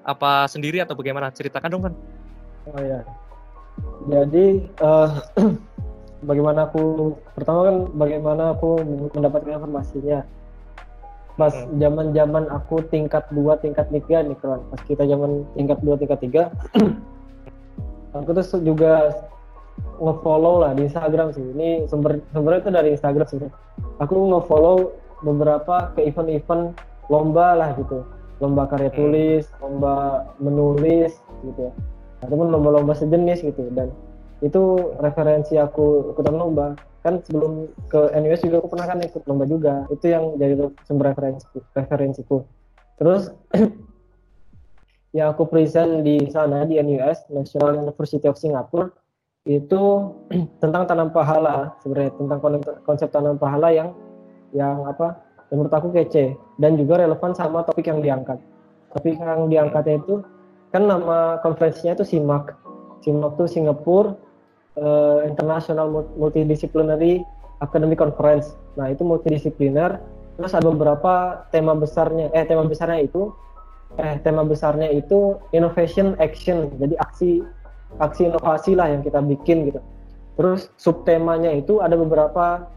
apa 0.08 0.48
sendiri 0.48 0.82
atau 0.82 0.96
bagaimana? 0.98 1.30
Ceritakan 1.34 1.70
dong 1.70 1.84
kan 1.90 1.96
oh 2.70 2.84
ya 2.84 3.02
jadi 4.10 4.46
uh, 4.82 5.10
bagaimana 6.30 6.68
aku 6.68 7.16
pertama 7.36 7.60
kan 7.68 7.76
bagaimana 7.96 8.44
aku 8.56 8.80
mendapatkan 9.16 9.60
informasinya. 9.60 10.20
Pas 11.40 11.56
hmm. 11.56 11.80
zaman 11.80 12.06
zaman 12.12 12.44
aku 12.52 12.84
tingkat 12.92 13.24
dua 13.32 13.56
tingkat 13.64 13.88
tiga 13.88 14.28
nih 14.28 14.36
kan 14.44 14.60
pas 14.68 14.82
kita 14.84 15.08
zaman 15.08 15.48
tingkat 15.56 15.80
dua 15.80 15.96
tingkat 15.96 16.20
tiga 16.20 16.44
aku 18.18 18.36
tuh 18.36 18.60
juga 18.60 19.16
ngefollow 20.00 20.64
lah 20.64 20.72
di 20.74 20.88
Instagram 20.88 21.36
sih. 21.36 21.44
Ini 21.44 21.86
sumber 21.92 22.24
sumbernya 22.32 22.60
itu 22.64 22.72
dari 22.72 22.90
Instagram 22.96 23.28
sih. 23.28 23.40
Aku 24.00 24.16
ngefollow 24.32 24.96
beberapa 25.24 25.92
ke 25.96 26.08
event-event 26.08 26.76
lomba 27.12 27.56
lah 27.56 27.70
gitu. 27.76 28.08
Lomba 28.40 28.72
karya 28.72 28.88
hmm. 28.92 28.98
tulis 28.98 29.44
lomba 29.60 30.24
menulis 30.40 31.20
gitu 31.44 31.70
ya. 31.70 31.74
Ataupun 32.24 32.52
lomba-lomba 32.52 32.96
sejenis 32.96 33.44
gitu. 33.44 33.68
Dan 33.76 33.92
itu 34.40 34.96
referensi 35.04 35.60
aku 35.60 36.16
ikutan 36.16 36.36
lomba. 36.40 36.76
Kan 37.04 37.24
sebelum 37.24 37.72
ke 37.88 38.12
NUS 38.12 38.44
juga 38.44 38.60
aku 38.64 38.76
pernah 38.76 38.88
kan 38.88 39.00
ikut 39.04 39.24
lomba 39.28 39.46
juga. 39.48 39.88
Itu 39.92 40.08
yang 40.08 40.40
jadi 40.40 40.56
sumber 40.88 41.12
referensi 41.12 41.44
referensiku. 41.76 42.44
Terus 43.00 43.32
yang 45.18 45.34
aku 45.34 45.48
present 45.50 46.06
di 46.06 46.22
sana 46.32 46.64
di 46.64 46.80
NUS 46.80 47.28
National 47.34 47.84
University 47.84 48.28
of 48.28 48.40
Singapore 48.40 48.94
itu 49.48 49.82
tentang 50.64 50.84
tanam 50.90 51.10
pahala 51.14 51.76
sebenarnya 51.80 52.12
tentang 52.18 52.40
konsep 52.84 53.08
tanam 53.14 53.40
pahala 53.40 53.72
yang 53.72 53.96
yang 54.52 54.84
apa 54.90 55.22
yang 55.50 55.64
menurut 55.64 55.74
aku 55.74 55.90
kece 55.94 56.36
dan 56.58 56.76
juga 56.76 57.02
relevan 57.02 57.32
sama 57.34 57.64
topik 57.66 57.88
yang 57.88 58.04
diangkat. 58.04 58.38
Topik 58.94 59.18
yang 59.18 59.50
diangkatnya 59.50 60.02
itu 60.02 60.22
kan 60.70 60.86
nama 60.86 61.42
konferensinya 61.42 61.98
itu 61.98 62.06
SIMAK. 62.06 62.54
SIMAK 63.02 63.32
itu 63.38 63.46
Singapore 63.58 64.18
uh, 64.78 65.26
International 65.26 65.90
Multidisciplinary 66.18 67.22
Academic 67.62 67.98
Conference. 67.98 68.54
Nah 68.78 68.94
itu 68.94 69.02
multidisipliner. 69.02 69.98
Terus 70.40 70.56
ada 70.56 70.72
beberapa 70.72 71.44
tema 71.52 71.76
besarnya 71.76 72.32
eh 72.32 72.46
tema 72.48 72.64
besarnya 72.64 73.04
itu 73.04 73.34
eh 74.00 74.22
tema 74.22 74.46
besarnya 74.48 74.88
itu 74.94 75.36
innovation 75.52 76.16
action 76.22 76.72
jadi 76.80 76.96
aksi 77.02 77.44
aksi 77.98 78.30
inovasi 78.30 78.78
lah 78.78 78.94
yang 78.94 79.02
kita 79.02 79.18
bikin 79.26 79.74
gitu 79.74 79.82
terus 80.38 80.70
subtemanya 80.78 81.52
itu 81.52 81.82
ada 81.82 81.98
beberapa 81.98 82.70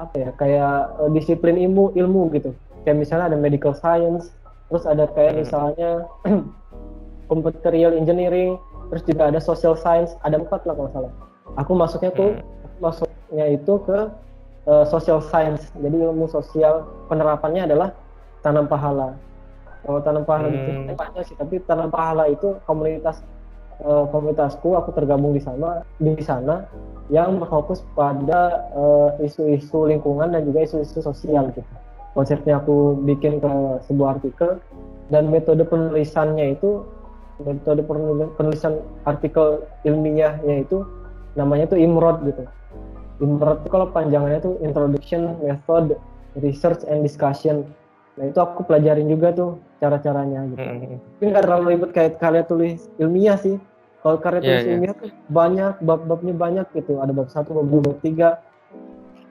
apa 0.00 0.14
ya 0.16 0.30
kayak 0.40 0.74
uh, 0.96 1.10
disiplin 1.12 1.60
ilmu 1.60 1.92
ilmu 1.92 2.32
gitu 2.32 2.56
kayak 2.86 2.96
misalnya 3.02 3.34
ada 3.34 3.38
medical 3.38 3.76
science 3.76 4.32
terus 4.72 4.88
ada 4.88 5.04
kayak 5.12 5.36
hmm. 5.36 5.40
misalnya 5.44 5.90
computerial 7.30 7.92
engineering 7.92 8.56
terus 8.88 9.04
juga 9.04 9.28
ada 9.28 9.38
social 9.42 9.76
science 9.76 10.16
ada 10.24 10.40
empat 10.40 10.64
lah 10.64 10.72
kalau 10.72 10.90
salah 10.96 11.12
aku 11.60 11.76
masuknya 11.76 12.10
tuh 12.16 12.30
hmm. 12.32 12.80
masuknya 12.80 13.46
itu 13.52 13.72
ke 13.84 13.98
uh, 14.64 14.84
social 14.88 15.20
science 15.20 15.68
jadi 15.76 16.08
ilmu 16.08 16.24
sosial 16.32 16.88
penerapannya 17.12 17.68
adalah 17.68 17.92
tanam 18.40 18.64
pahala 18.64 19.12
kalau 19.84 20.00
tanam 20.00 20.24
pahala 20.24 20.48
hmm. 20.48 20.88
itu 20.88 21.20
sih 21.28 21.36
tapi 21.36 21.60
tanam 21.68 21.92
pahala 21.92 22.32
itu 22.32 22.56
komunitas 22.64 23.20
uh, 23.84 24.04
komunitasku 24.08 24.76
aku 24.76 24.92
tergabung 24.96 25.32
di 25.32 25.42
sana 25.42 25.84
di 26.00 26.16
sana 26.20 26.64
yang 27.10 27.42
berfokus 27.42 27.82
pada 27.98 28.70
eh, 28.70 29.26
isu-isu 29.26 29.82
uh, 29.82 29.90
lingkungan 29.90 30.30
dan 30.30 30.46
juga 30.46 30.62
isu-isu 30.62 31.02
sosial 31.02 31.50
gitu. 31.50 31.66
Konsepnya 32.14 32.62
aku 32.62 33.02
bikin 33.02 33.42
ke 33.42 33.52
sebuah 33.90 34.18
artikel 34.18 34.62
dan 35.10 35.26
metode 35.26 35.66
penulisannya 35.66 36.54
itu 36.54 36.86
metode 37.42 37.82
penulisan 38.38 38.78
artikel 39.10 39.66
ilmiahnya 39.82 40.62
itu 40.62 40.86
namanya 41.34 41.74
tuh 41.74 41.82
IMROD 41.82 42.30
gitu. 42.30 42.42
IMROD 43.26 43.66
itu 43.66 43.68
kalau 43.74 43.86
panjangannya 43.90 44.38
tuh 44.38 44.54
Introduction 44.62 45.34
Method 45.42 45.98
Research 46.38 46.86
and 46.86 47.02
Discussion 47.02 47.66
Nah 48.20 48.28
itu 48.28 48.36
aku 48.36 48.68
pelajarin 48.68 49.08
juga 49.08 49.32
tuh 49.32 49.56
cara-caranya 49.80 50.44
gitu. 50.52 50.60
Mm 50.60 50.76
-hmm. 50.76 50.98
Tapi 51.16 51.24
nggak 51.32 51.44
terlalu 51.48 51.66
ribet 51.72 51.90
kayak 51.96 52.12
karya 52.20 52.44
tulis 52.44 52.92
ilmiah 53.00 53.40
sih. 53.40 53.56
Kalau 54.04 54.20
karya 54.20 54.40
tulis 54.44 54.52
yeah, 54.52 54.68
yeah. 54.68 54.72
ilmiah 54.76 54.94
tuh 55.00 55.08
banyak 55.32 55.74
bab-babnya 55.80 56.34
banyak 56.36 56.66
gitu. 56.76 57.00
Ada 57.00 57.16
bab 57.16 57.32
satu, 57.32 57.56
bab 57.56 57.72
dua, 57.72 57.80
bab 57.80 57.98
tiga. 58.04 58.44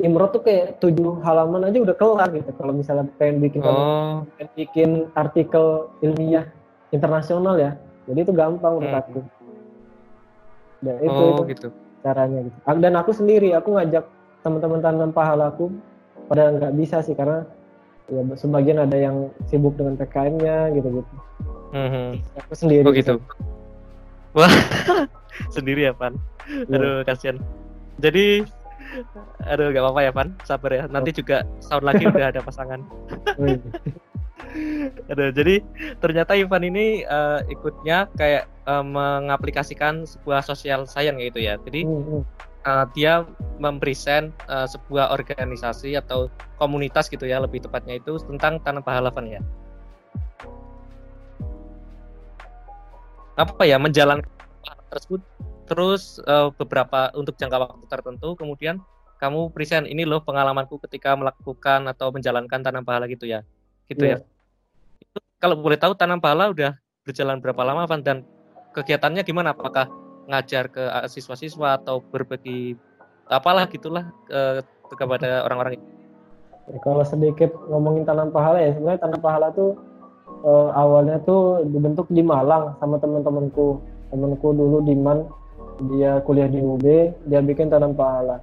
Imro 0.02 0.26
tuh 0.34 0.42
kayak 0.42 0.82
tujuh 0.82 1.22
halaman 1.22 1.70
aja 1.70 1.78
udah 1.86 1.94
kelar 1.94 2.34
gitu. 2.34 2.50
Kalau 2.58 2.74
misalnya 2.74 3.06
pengen 3.22 3.38
bikin 3.46 3.62
oh. 3.62 4.26
pengen 4.42 4.50
bikin 4.58 4.90
artikel 5.14 5.94
ilmiah 6.02 6.50
internasional 6.90 7.62
ya. 7.62 7.78
Jadi 8.10 8.26
itu 8.26 8.34
gampang 8.34 8.82
menurut 8.82 8.96
aku. 9.06 9.22
Dan 10.82 10.98
itu, 11.04 11.14
oh, 11.14 11.30
itu 11.38 11.44
gitu. 11.54 11.68
caranya 12.02 12.40
gitu. 12.48 12.58
Dan 12.80 12.94
aku 12.98 13.12
sendiri, 13.14 13.54
aku 13.54 13.76
ngajak 13.78 14.08
teman-teman 14.42 14.80
tanam 14.82 15.12
pahala 15.12 15.52
aku 15.52 15.68
pada 16.32 16.56
nggak 16.56 16.74
bisa 16.80 17.04
sih 17.04 17.14
karena 17.14 17.44
ya 18.10 18.22
sebagian 18.36 18.78
ada 18.82 18.98
yang 18.98 19.30
sibuk 19.48 19.78
dengan 19.78 19.96
PKM-nya 19.96 20.74
gitu-gitu. 20.74 21.16
Mm-hmm. 21.70 22.08
Aku 22.46 22.54
sendiri. 22.58 22.84
Oh 22.86 22.94
gitu. 22.94 23.16
Wah, 24.34 24.50
sendiri 25.56 25.90
ya 25.90 25.94
Pan. 25.94 26.18
Ya. 26.70 26.78
Aduh 26.78 27.06
kasihan. 27.06 27.38
Jadi, 28.00 28.42
aduh 29.46 29.70
gak 29.70 29.84
apa-apa 29.86 30.02
ya 30.02 30.12
Pan, 30.12 30.30
sabar 30.46 30.72
ya. 30.74 30.84
Nanti 30.90 31.14
juga 31.14 31.46
tahun 31.70 31.84
lagi 31.86 32.04
udah 32.10 32.28
ada 32.34 32.42
pasangan. 32.42 32.82
Oh, 33.38 33.46
iya. 33.46 33.60
aduh, 35.14 35.30
jadi 35.30 35.62
ternyata 36.02 36.34
Ivan 36.34 36.66
ini 36.66 37.06
uh, 37.06 37.46
ikutnya 37.54 38.10
kayak 38.18 38.50
uh, 38.66 38.82
mengaplikasikan 38.82 40.10
sebuah 40.10 40.42
sosial 40.42 40.90
science 40.90 41.22
gitu 41.22 41.38
ya. 41.38 41.62
Jadi 41.62 41.86
mm-hmm 41.86 42.49
uh, 42.66 42.86
dia 42.92 43.24
mempresent 43.60 44.32
uh, 44.48 44.68
sebuah 44.68 45.12
organisasi 45.16 45.96
atau 46.00 46.28
komunitas 46.60 47.08
gitu 47.08 47.28
ya 47.28 47.40
lebih 47.40 47.64
tepatnya 47.64 48.00
itu 48.00 48.20
tentang 48.28 48.60
tanam 48.64 48.84
pahala 48.84 49.12
ya. 49.28 49.40
Apa 53.40 53.64
ya 53.64 53.80
menjalankan 53.80 54.28
tersebut? 54.92 55.24
Terus 55.70 56.18
uh, 56.26 56.50
beberapa 56.58 57.14
untuk 57.14 57.38
jangka 57.38 57.62
waktu 57.62 57.86
tertentu 57.88 58.34
kemudian 58.34 58.82
kamu 59.22 59.52
present 59.52 59.86
ini 59.86 60.08
loh 60.08 60.24
pengalamanku 60.24 60.80
ketika 60.88 61.14
melakukan 61.14 61.86
atau 61.92 62.10
menjalankan 62.10 62.60
tanam 62.64 62.84
pahala 62.84 63.06
gitu 63.06 63.30
ya. 63.30 63.46
Gitu 63.88 64.04
yeah. 64.04 64.20
ya. 64.20 65.04
Itu 65.04 65.20
kalau 65.38 65.60
boleh 65.60 65.78
tahu 65.78 65.94
tanam 65.94 66.18
pahala 66.20 66.52
udah 66.52 66.76
berjalan 67.06 67.40
berapa 67.40 67.62
lama 67.64 67.86
Van? 67.86 68.02
Dan 68.02 68.24
kegiatannya 68.74 69.22
gimana? 69.24 69.52
Apakah 69.54 69.92
ngajar 70.30 70.70
ke 70.70 70.84
eh, 70.86 71.10
siswa-siswa 71.10 71.82
atau 71.82 72.00
berbagi 72.06 72.78
apalah 73.26 73.66
gitulah 73.66 74.10
ke, 74.30 74.62
kepada 74.94 75.46
orang-orang 75.46 75.82
ya, 76.70 76.78
kalau 76.82 77.02
sedikit 77.02 77.54
ngomongin 77.70 78.06
tanam 78.06 78.30
pahala 78.30 78.62
ya 78.62 78.74
sebenarnya 78.78 79.02
tanam 79.02 79.22
pahala 79.22 79.50
tuh 79.54 79.78
uh, 80.44 80.70
awalnya 80.76 81.20
tuh 81.24 81.64
dibentuk 81.68 82.08
di 82.12 82.24
Malang 82.24 82.76
sama 82.80 83.00
teman-temanku. 83.02 83.82
Temanku 84.10 84.48
dulu 84.56 84.82
di 84.86 84.96
Man 84.98 85.30
dia 85.96 86.20
kuliah 86.28 86.50
di 86.52 86.60
UB 86.60 86.86
dia 87.28 87.40
bikin 87.44 87.72
tanam 87.72 87.96
pahala. 87.96 88.42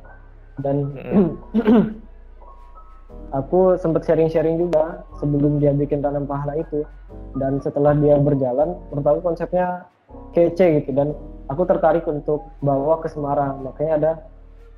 Dan 0.61 0.97
hmm. 0.97 1.29
aku 3.39 3.77
sempat 3.77 4.09
sharing-sharing 4.09 4.57
juga 4.57 5.05
sebelum 5.21 5.61
dia 5.61 5.75
bikin 5.75 6.01
tanam 6.01 6.25
pahala 6.25 6.57
itu. 6.57 6.85
Dan 7.37 7.61
setelah 7.61 7.93
dia 7.97 8.17
berjalan 8.17 8.77
pertama 8.89 9.21
konsepnya 9.21 9.85
kece 10.33 10.81
gitu 10.83 10.91
dan 10.95 11.13
aku 11.51 11.63
tertarik 11.67 12.05
untuk 12.07 12.51
bawa 12.63 13.03
ke 13.03 13.09
Semarang. 13.11 13.63
Makanya 13.63 13.93
ada 13.99 14.13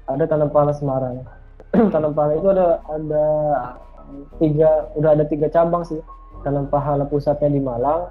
ada 0.08 0.24
tanam 0.24 0.50
pahala 0.52 0.72
Semarang. 0.72 1.24
Tanam 1.92 2.16
pahala 2.16 2.40
itu 2.40 2.48
ada 2.48 2.80
ada 2.88 3.26
tiga 4.40 4.88
udah 4.96 5.10
ada 5.12 5.24
tiga 5.28 5.52
cabang 5.52 5.84
sih. 5.84 6.00
Tanam 6.40 6.70
pahala 6.72 7.04
pusatnya 7.04 7.52
di 7.52 7.60
Malang 7.60 8.08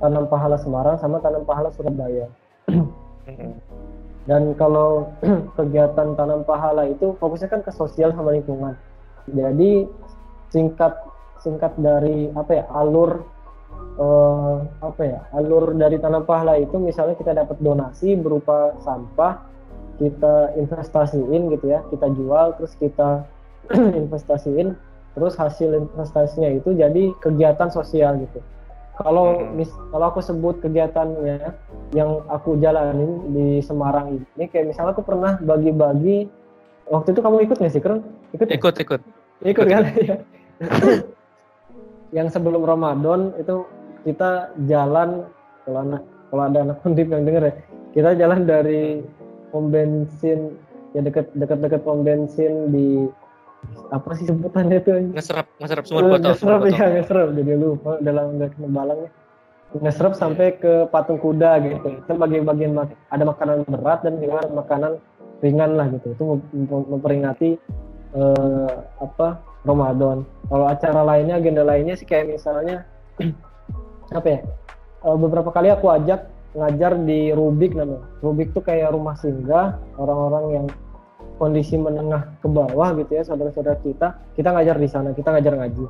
tanam 0.00 0.28
pahala 0.28 0.56
Semarang 0.60 0.96
sama 1.00 1.22
tanam 1.22 1.46
pahala 1.46 1.72
Surabaya. 1.74 2.26
Dan 4.28 4.58
kalau 4.58 5.06
kegiatan 5.58 6.18
tanam 6.18 6.42
pahala 6.42 6.86
itu 6.90 7.14
fokusnya 7.22 7.48
kan 7.50 7.62
ke 7.62 7.70
sosial 7.70 8.10
sama 8.10 8.34
lingkungan. 8.34 8.74
Jadi 9.30 9.86
singkat 10.50 10.94
singkat 11.42 11.74
dari 11.78 12.30
apa 12.34 12.62
ya 12.62 12.64
alur 12.74 13.22
uh, 14.00 14.64
apa 14.80 15.02
ya 15.02 15.20
alur 15.36 15.72
dari 15.76 16.00
tanah 16.00 16.24
pahala 16.24 16.56
itu 16.60 16.76
misalnya 16.80 17.16
kita 17.16 17.32
dapat 17.36 17.56
donasi 17.60 18.16
berupa 18.16 18.76
sampah 18.84 19.40
kita 19.96 20.52
investasiin 20.60 21.48
gitu 21.56 21.66
ya 21.72 21.80
kita 21.88 22.06
jual 22.12 22.56
terus 22.60 22.72
kita 22.76 23.24
investasiin 24.00 24.76
terus 25.16 25.32
hasil 25.40 25.72
investasinya 25.72 26.52
itu 26.52 26.76
jadi 26.76 27.16
kegiatan 27.24 27.72
sosial 27.72 28.20
gitu. 28.20 28.44
Kalau 29.00 29.40
hmm. 29.40 29.56
mis 29.56 29.72
kalau 29.92 30.12
aku 30.12 30.20
sebut 30.20 30.60
kegiatannya 30.60 31.56
yang 31.96 32.20
aku 32.28 32.60
jalanin 32.60 33.24
di 33.32 33.64
Semarang 33.64 34.20
ini 34.36 34.44
kayak 34.48 34.72
misalnya 34.72 34.92
aku 34.92 35.04
pernah 35.04 35.40
bagi-bagi 35.40 36.28
waktu 36.92 37.16
itu 37.16 37.20
kamu 37.24 37.48
ikut 37.48 37.56
nggak 37.56 37.72
sih 37.72 37.80
keren? 37.80 38.04
Ikut 38.36 38.48
ya? 38.48 38.60
ikut 38.60 38.74
ikut. 38.76 39.00
Ikut, 39.44 39.64
ikut 39.64 39.66
kan? 39.68 39.84
yang 42.16 42.28
sebelum 42.28 42.64
Ramadan 42.64 43.32
itu 43.40 43.64
kita 44.06 44.54
jalan 44.70 45.26
kalau 45.66 45.80
anak 45.82 46.02
kalau 46.30 46.42
ada 46.46 46.58
anak 46.62 46.78
undip 46.86 47.10
yang 47.10 47.26
denger 47.26 47.42
ya 47.50 47.54
kita 47.90 48.10
jalan 48.14 48.46
dari 48.46 49.02
pom 49.50 49.68
bensin 49.68 50.54
ya 50.94 51.02
dekat 51.02 51.26
dekat 51.34 51.58
dekat 51.58 51.80
pom 51.82 52.06
bensin 52.06 52.70
di 52.70 53.10
apa 53.90 54.14
sih 54.18 54.26
sebutannya 54.26 54.78
itu? 54.78 54.90
Ngeserap 55.14 55.46
ngeserap 55.58 55.84
sumur 55.86 56.14
botol 56.14 56.34
ngeserap 56.34 56.60
ya 56.70 56.86
ngeserap. 56.92 57.28
Jadi 57.34 57.52
lupa 57.56 57.92
dalam 58.02 58.38
nggak 58.38 58.52
balangnya 58.70 59.10
ngeserap 59.74 60.14
sampai 60.14 60.54
ke 60.58 60.86
patung 60.90 61.18
kuda 61.18 61.58
gitu. 61.66 61.88
Itu 62.04 62.12
bagian-bagian 62.14 62.72
ada 63.10 63.24
makanan 63.26 63.66
berat 63.66 64.06
dan 64.06 64.22
juga 64.22 64.46
makanan 64.50 64.92
ringan 65.42 65.74
lah 65.74 65.86
gitu. 65.90 66.14
Itu 66.14 66.24
memperingati 66.68 67.58
uh, 68.14 68.70
apa 69.02 69.42
Ramadan. 69.66 70.22
Kalau 70.46 70.66
acara 70.70 71.02
lainnya 71.02 71.42
agenda 71.42 71.66
lainnya 71.66 71.98
sih 71.98 72.06
kayak 72.06 72.30
misalnya 72.38 72.86
apa 74.12 74.28
ya? 74.28 74.40
Uh, 75.02 75.18
beberapa 75.18 75.50
kali 75.54 75.70
aku 75.70 75.90
ajak 75.90 76.26
ngajar 76.56 76.96
di 77.02 77.30
Rubik 77.34 77.76
namanya. 77.76 78.04
Rubik 78.24 78.56
tuh 78.56 78.64
kayak 78.64 78.96
rumah 78.96 79.14
singgah 79.18 79.76
orang-orang 80.00 80.44
yang 80.62 80.66
kondisi 81.36 81.76
menengah 81.76 82.32
ke 82.40 82.48
bawah 82.48 82.96
gitu 82.96 83.12
ya 83.12 83.22
saudara-saudara 83.26 83.76
kita. 83.84 84.16
Kita 84.32 84.48
ngajar 84.56 84.76
di 84.80 84.88
sana 84.88 85.12
kita 85.12 85.36
ngajar 85.36 85.54
ngaji. 85.58 85.84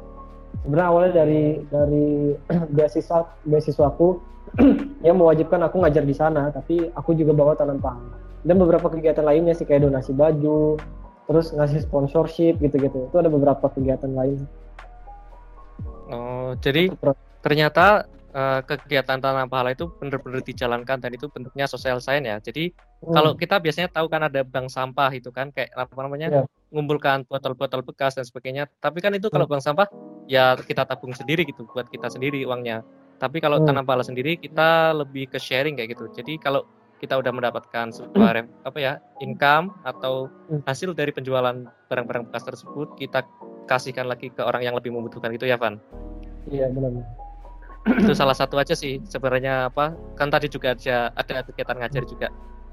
Sebenarnya 0.66 0.88
awalnya 0.90 1.12
dari 1.22 1.62
dari 1.70 2.34
beasiswa 2.76 3.30
beasiswaku 3.46 4.18
yang 5.06 5.16
mewajibkan 5.18 5.62
aku 5.66 5.82
ngajar 5.82 6.02
di 6.02 6.14
sana 6.16 6.50
tapi 6.50 6.90
aku 6.94 7.14
juga 7.14 7.34
bawa 7.34 7.54
tanam 7.54 7.78
pahala 7.78 8.14
dan 8.46 8.62
beberapa 8.62 8.86
kegiatan 8.86 9.26
lainnya 9.26 9.58
sih 9.58 9.66
kayak 9.66 9.90
donasi 9.90 10.14
baju 10.14 10.78
terus 11.26 11.50
ngasih 11.50 11.82
sponsorship 11.82 12.58
gitu-gitu. 12.62 13.10
Itu 13.10 13.16
ada 13.18 13.26
beberapa 13.26 13.66
kegiatan 13.70 14.14
lain. 14.14 14.46
Oh 16.06 16.54
jadi 16.62 16.94
ternyata 17.46 18.10
uh, 18.36 18.60
kegiatan 18.66 19.22
tanam 19.22 19.48
pahala 19.48 19.72
itu 19.72 19.86
benar-benar 20.02 20.44
dijalankan 20.44 20.98
dan 20.98 21.10
itu 21.14 21.30
bentuknya 21.32 21.64
sosial 21.64 22.02
science 22.02 22.26
ya. 22.26 22.36
Jadi 22.42 22.74
hmm. 22.74 23.14
kalau 23.14 23.32
kita 23.38 23.62
biasanya 23.62 23.88
tahu 23.88 24.10
kan 24.12 24.26
ada 24.28 24.44
bank 24.44 24.66
sampah 24.68 25.14
itu 25.14 25.32
kan 25.32 25.54
kayak 25.54 25.70
apa 25.72 25.94
namanya 26.02 26.42
yeah. 26.42 26.46
ngumpulkan 26.74 27.24
botol-botol 27.24 27.80
bekas 27.80 28.18
dan 28.18 28.28
sebagainya. 28.28 28.68
Tapi 28.82 29.00
kan 29.00 29.16
itu 29.16 29.32
kalau 29.32 29.48
hmm. 29.48 29.52
bank 29.56 29.62
sampah 29.64 29.86
ya 30.28 30.58
kita 30.60 30.84
tabung 30.84 31.16
sendiri 31.16 31.48
gitu 31.48 31.64
buat 31.70 31.88
kita 31.88 32.12
sendiri 32.12 32.44
uangnya. 32.44 32.84
Tapi 33.16 33.40
kalau 33.40 33.62
hmm. 33.62 33.70
tanam 33.70 33.86
pahala 33.88 34.04
sendiri 34.04 34.36
kita 34.36 34.92
lebih 34.92 35.32
ke 35.32 35.40
sharing 35.40 35.80
kayak 35.80 35.96
gitu. 35.96 36.10
Jadi 36.12 36.36
kalau 36.36 36.68
kita 36.96 37.12
udah 37.14 37.28
mendapatkan 37.28 37.92
sebuah 37.92 38.48
apa 38.64 38.78
ya 38.80 38.96
income 39.20 39.70
atau 39.84 40.32
hmm. 40.48 40.64
hasil 40.64 40.96
dari 40.96 41.12
penjualan 41.12 41.68
barang-barang 41.92 42.32
bekas 42.32 42.44
tersebut 42.48 42.96
kita 42.96 43.20
kasihkan 43.68 44.08
lagi 44.08 44.32
ke 44.32 44.40
orang 44.40 44.64
yang 44.64 44.72
lebih 44.72 44.96
membutuhkan 44.96 45.28
itu 45.30 45.44
ya 45.44 45.60
Van. 45.60 45.76
Iya 46.48 46.72
benar 46.72 47.25
itu 47.86 48.12
salah 48.18 48.34
satu 48.34 48.58
aja 48.58 48.74
sih 48.74 48.98
sebenarnya 49.06 49.70
apa 49.70 49.94
kan 50.18 50.28
tadi 50.28 50.50
juga 50.50 50.74
ada 50.74 51.14
ada 51.14 51.42
kegiatan 51.46 51.76
ngajar 51.78 52.02
juga 52.04 52.28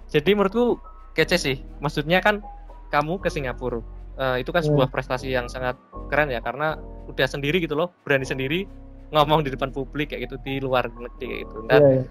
jadi 0.09 0.33
menurutku 0.33 0.81
kece 1.13 1.37
sih 1.37 1.57
maksudnya 1.79 2.17
kan 2.19 2.41
kamu 2.89 3.21
ke 3.21 3.29
Singapura 3.29 3.81
uh, 4.17 4.37
itu 4.41 4.49
kan 4.49 4.65
sebuah 4.65 4.89
hmm. 4.89 4.95
prestasi 4.95 5.29
yang 5.29 5.45
sangat 5.45 5.77
keren 6.09 6.33
ya 6.33 6.41
karena 6.41 6.77
udah 7.09 7.27
sendiri 7.29 7.61
gitu 7.61 7.77
loh 7.77 7.93
berani 8.05 8.25
sendiri 8.25 8.65
ngomong 9.13 9.45
di 9.45 9.53
depan 9.53 9.69
publik 9.69 10.09
kayak 10.09 10.29
gitu 10.29 10.35
di 10.41 10.57
luar 10.57 10.89
negeri 10.89 11.29
kayak 11.29 11.39
gitu 11.45 11.57
dan 11.69 11.81
yeah, 11.81 11.93
yeah. 12.01 12.05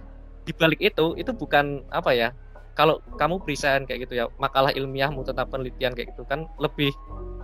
di 0.46 0.52
balik 0.54 0.80
itu 0.82 1.06
itu 1.18 1.30
bukan 1.34 1.82
apa 1.90 2.10
ya 2.14 2.28
kalau 2.72 3.02
kamu 3.20 3.42
present 3.42 3.84
kayak 3.84 4.08
gitu 4.08 4.22
ya 4.22 4.30
makalah 4.40 4.72
ilmiahmu 4.72 5.26
tentang 5.26 5.50
penelitian 5.50 5.92
kayak 5.92 6.14
gitu 6.14 6.24
kan 6.24 6.48
lebih 6.56 6.94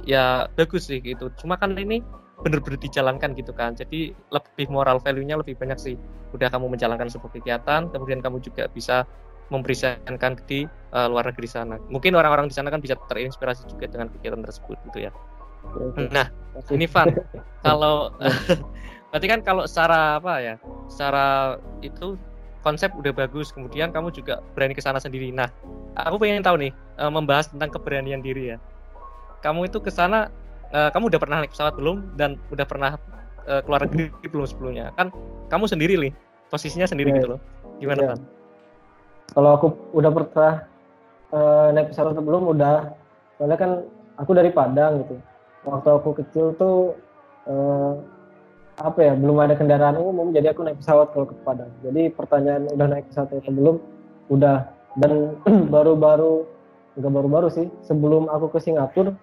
ya 0.07 0.47
bagus 0.57 0.89
sih 0.89 1.03
gitu 1.03 1.29
cuma 1.37 1.59
kan 1.59 1.77
ini 1.77 2.01
bener-bener 2.43 2.79
dijalankan 2.79 3.35
gitu 3.35 3.51
kan. 3.51 3.75
Jadi 3.75 4.15
lebih 4.31 4.67
moral 4.71 5.03
value-nya 5.03 5.39
lebih 5.41 5.59
banyak 5.59 5.79
sih. 5.79 5.95
Udah 6.35 6.53
kamu 6.53 6.71
menjalankan 6.71 7.11
sebuah 7.11 7.33
kegiatan 7.35 7.91
kemudian 7.91 8.23
kamu 8.23 8.39
juga 8.43 8.71
bisa 8.71 9.09
mempresentkan 9.49 10.37
di 10.45 10.69
uh, 10.93 11.09
luar 11.09 11.33
negeri 11.33 11.49
sana. 11.49 11.81
Mungkin 11.89 12.15
orang-orang 12.15 12.53
di 12.53 12.55
sana 12.55 12.69
kan 12.69 12.85
bisa 12.85 12.95
terinspirasi 13.09 13.67
juga 13.67 13.89
dengan 13.89 14.13
kegiatan 14.13 14.45
tersebut 14.45 14.77
gitu 14.93 15.09
ya. 15.09 15.11
Nah 16.13 16.29
ini 16.73 16.87
Van 16.87 17.13
kalau 17.67 18.13
berarti 19.11 19.27
kan 19.27 19.41
kalau 19.41 19.65
secara 19.65 20.21
apa 20.21 20.35
ya 20.41 20.55
secara 20.93 21.57
itu 21.81 22.21
konsep 22.61 22.93
udah 22.93 23.15
bagus 23.15 23.49
kemudian 23.55 23.89
kamu 23.89 24.13
juga 24.13 24.45
berani 24.53 24.77
ke 24.77 24.85
sana 24.85 25.01
sendiri. 25.01 25.33
Nah 25.33 25.49
aku 25.97 26.21
pengen 26.21 26.45
tahu 26.45 26.69
nih 26.69 26.73
uh, 27.01 27.09
membahas 27.09 27.49
tentang 27.49 27.73
keberanian 27.73 28.21
diri 28.21 28.55
ya. 28.55 28.59
Kamu 29.41 29.71
itu 29.71 29.81
ke 29.81 29.89
sana 29.89 30.29
uh, 30.73 30.89
kamu 30.93 31.13
udah 31.13 31.21
pernah 31.21 31.37
naik 31.45 31.53
pesawat 31.53 31.75
belum? 31.77 32.17
Dan 32.19 32.41
udah 32.53 32.67
pernah 32.69 32.91
uh, 33.47 33.61
keluar 33.65 33.85
negeri 33.87 34.11
belum 34.29 34.47
sebelumnya? 34.49 34.93
Kan 34.97 35.13
kamu 35.49 35.65
sendiri 35.69 35.95
nih 35.97 36.13
posisinya 36.49 36.89
sendiri 36.89 37.13
yeah. 37.13 37.17
gitu 37.21 37.29
loh. 37.37 37.41
Gimana 37.79 38.01
yeah. 38.01 38.11
kan 38.15 38.19
kalau 39.37 39.51
aku 39.61 39.67
udah 39.93 40.11
pernah 40.13 40.53
uh, 41.33 41.69
naik 41.73 41.93
pesawat 41.93 42.17
sebelum 42.17 42.49
udah. 42.49 42.97
Soalnya 43.37 43.59
kan 43.61 43.71
aku 44.17 44.31
dari 44.33 44.51
Padang 44.51 45.05
gitu. 45.05 45.17
Waktu 45.69 45.89
aku 45.93 46.11
kecil 46.25 46.57
tuh 46.57 46.97
uh, 47.45 48.01
apa 48.79 49.11
ya 49.11 49.13
belum 49.19 49.43
ada 49.43 49.59
kendaraan 49.59 49.99
umum 49.99 50.31
jadi 50.31 50.55
aku 50.55 50.63
naik 50.65 50.81
pesawat 50.81 51.13
kalau 51.13 51.29
ke 51.29 51.37
Padang. 51.45 51.71
Jadi 51.85 52.09
pertanyaan 52.15 52.73
udah 52.73 52.87
naik 52.89 53.07
pesawat 53.13 53.29
atau 53.37 53.53
belum 53.53 53.77
udah. 54.33 54.65
Dan 54.99 55.37
baru-baru 55.75 56.49
enggak 56.99 57.13
baru-baru 57.15 57.49
sih 57.53 57.67
sebelum 57.87 58.27
aku 58.27 58.51
ke 58.51 58.59
Singapura 58.59 59.15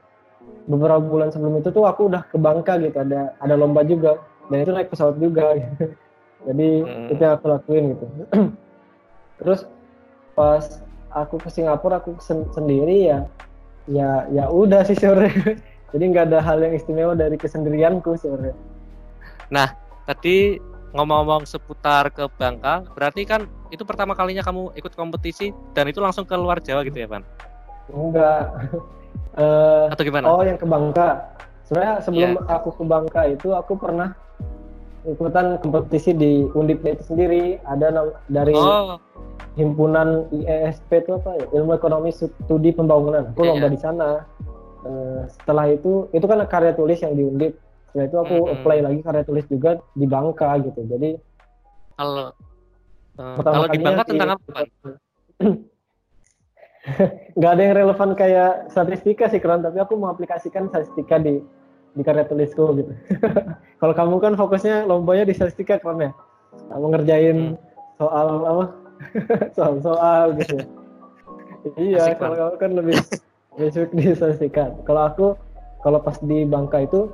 beberapa 0.65 1.01
bulan 1.01 1.29
sebelum 1.29 1.61
itu 1.61 1.69
tuh 1.69 1.85
aku 1.85 2.09
udah 2.09 2.25
ke 2.25 2.37
Bangka 2.41 2.81
gitu 2.81 2.97
ada 2.97 3.37
ada 3.37 3.53
lomba 3.53 3.85
juga 3.85 4.17
dan 4.49 4.61
itu 4.61 4.71
naik 4.73 4.89
pesawat 4.93 5.17
juga 5.21 5.57
gitu. 5.57 5.93
jadi 6.49 6.69
hmm. 6.85 7.11
itu 7.13 7.21
yang 7.21 7.33
aku 7.37 7.45
lakuin 7.49 7.83
gitu 7.93 8.05
terus 9.41 9.69
pas 10.33 10.63
aku 11.13 11.39
ke 11.39 11.49
Singapura 11.53 12.01
aku 12.01 12.17
sen 12.19 12.45
sendiri 12.53 13.09
ya 13.09 13.19
ya 13.85 14.25
ya 14.33 14.49
udah 14.49 14.81
sih 14.85 14.97
sore 14.97 15.29
jadi 15.93 16.03
nggak 16.11 16.25
ada 16.33 16.39
hal 16.41 16.57
yang 16.61 16.73
istimewa 16.73 17.13
dari 17.13 17.37
kesendirianku 17.37 18.17
sore 18.17 18.51
nah 19.53 19.73
tadi 20.09 20.57
ngomong-ngomong 20.95 21.43
seputar 21.45 22.09
ke 22.09 22.25
Bangka 22.39 22.87
berarti 22.95 23.27
kan 23.27 23.45
itu 23.69 23.83
pertama 23.83 24.15
kalinya 24.15 24.41
kamu 24.41 24.73
ikut 24.79 24.95
kompetisi 24.95 25.51
dan 25.75 25.91
itu 25.91 25.99
langsung 25.99 26.23
ke 26.23 26.33
luar 26.39 26.63
Jawa 26.63 26.87
gitu 26.87 27.03
ya 27.03 27.07
Pan? 27.11 27.21
Enggak 27.93 28.43
Uh, 29.35 29.87
Atau 29.93 30.03
gimana? 30.07 30.25
Oh, 30.31 30.43
yang 30.43 30.59
ke 30.59 30.67
Bangka. 30.67 31.35
Sebenarnya 31.67 31.95
sebelum 32.03 32.31
yeah. 32.39 32.55
aku 32.55 32.69
ke 32.75 32.83
Bangka 32.85 33.21
itu 33.27 33.49
aku 33.51 33.73
pernah 33.75 34.13
ikutan 35.05 35.59
kompetisi 35.61 36.13
di 36.15 36.45
Undip 36.55 36.85
itu 36.85 37.03
sendiri. 37.03 37.59
Ada 37.65 38.15
dari 38.31 38.55
oh. 38.55 38.97
himpunan 39.59 40.29
IESP 40.31 41.03
itu 41.05 41.11
apa 41.17 41.31
ya? 41.41 41.45
Ilmu 41.61 41.71
Ekonomi 41.75 42.11
Studi 42.13 42.71
Pembangunan. 42.71 43.31
Aku 43.33 43.43
yeah, 43.43 43.51
lomba 43.55 43.67
yeah. 43.67 43.73
di 43.73 43.79
sana. 43.79 44.09
Uh, 44.85 45.25
setelah 45.41 45.73
itu, 45.73 46.05
itu 46.13 46.25
kan 46.29 46.45
karya 46.45 46.71
tulis 46.77 47.01
yang 47.01 47.17
di 47.17 47.23
Undip. 47.25 47.53
Setelah 47.89 48.05
itu 48.05 48.17
aku 48.21 48.35
mm 48.37 48.43
-hmm. 48.45 48.53
apply 48.61 48.77
lagi 48.85 48.99
karya 49.01 49.23
tulis 49.25 49.45
juga 49.49 49.71
di 49.97 50.05
Bangka 50.05 50.49
gitu. 50.61 50.81
Jadi 50.85 51.17
kalau 51.95 52.29
uh, 53.17 53.35
kalau 53.41 53.67
di 53.71 53.79
Bangka 53.81 54.03
tentang 54.05 54.29
apa? 54.37 54.59
nggak 57.37 57.51
ada 57.51 57.61
yang 57.61 57.75
relevan 57.75 58.09
kayak 58.13 58.69
statistika 58.69 59.25
sih 59.27 59.41
keren 59.41 59.65
tapi 59.65 59.81
aku 59.81 59.97
mau 59.97 60.13
aplikasikan 60.13 60.69
statistika 60.69 61.17
di 61.17 61.41
di 61.95 62.03
karya 62.03 62.27
tulisku 62.27 62.75
gitu. 62.75 62.91
Kalau 63.79 63.93
kamu 63.95 64.15
kan 64.19 64.33
fokusnya 64.35 64.83
lombanya 64.83 65.23
di 65.25 65.33
statistika 65.33 65.79
keren 65.79 66.11
ya? 66.11 66.11
Kamu 66.71 66.85
ngerjain 66.91 67.37
hmm. 67.55 67.59
soal 67.97 68.27
apa? 68.43 68.65
Soal-soal 69.57 70.39
gitu 70.39 70.63
iya 71.73 72.13
kalau 72.13 72.35
kamu 72.37 72.55
kan 72.61 72.71
lebih 72.77 72.97
basic 73.57 73.89
di 73.95 74.13
statistika. 74.13 74.69
Kalau 74.85 75.01
aku 75.09 75.27
kalau 75.81 75.99
pas 76.01 76.17
di 76.21 76.45
Bangka 76.45 76.85
itu 76.85 77.09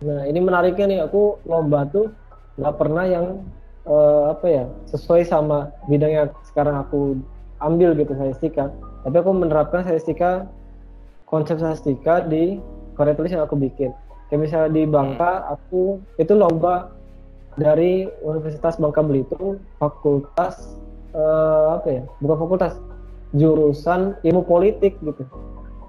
nah 0.00 0.24
ini 0.24 0.40
menariknya 0.40 0.86
nih 0.88 1.00
aku 1.04 1.36
lomba 1.44 1.84
tuh 1.92 2.08
nggak 2.56 2.74
pernah 2.80 3.04
yang 3.04 3.44
uh, 3.84 4.32
apa 4.32 4.46
ya 4.48 4.64
sesuai 4.88 5.28
sama 5.28 5.68
bidang 5.92 6.08
yang 6.08 6.28
sekarang 6.48 6.80
aku 6.80 7.20
ambil 7.60 7.92
gitu 7.96 8.12
statistika 8.16 8.72
tapi 9.04 9.16
aku 9.16 9.30
menerapkan 9.32 9.80
statistika 9.84 10.44
konsep 11.24 11.56
statistika 11.56 12.20
di 12.26 12.60
karya 12.98 13.14
tulis 13.16 13.32
yang 13.32 13.46
aku 13.46 13.56
bikin. 13.56 13.94
Kayak 14.28 14.40
misalnya 14.44 14.70
di 14.76 14.82
Bangka 14.84 15.32
hmm. 15.40 15.54
aku 15.56 15.82
itu 16.20 16.32
lomba 16.36 16.92
dari 17.56 18.06
Universitas 18.20 18.76
Bangka 18.76 19.00
Belitung 19.00 19.62
fakultas 19.80 20.76
uh, 21.16 21.80
apa 21.80 21.88
ya? 21.88 22.02
Bukan 22.20 22.36
fakultas 22.36 22.76
jurusan 23.32 24.18
ilmu 24.26 24.42
politik 24.44 25.00
gitu. 25.00 25.24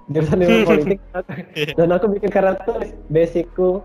Jurusan 0.08 0.40
ilmu 0.40 0.58
politik. 0.72 0.98
Dan 1.76 1.92
aku 1.92 2.08
bikin 2.16 2.30
karya 2.32 2.56
tulis 2.64 2.96
basicku 3.12 3.84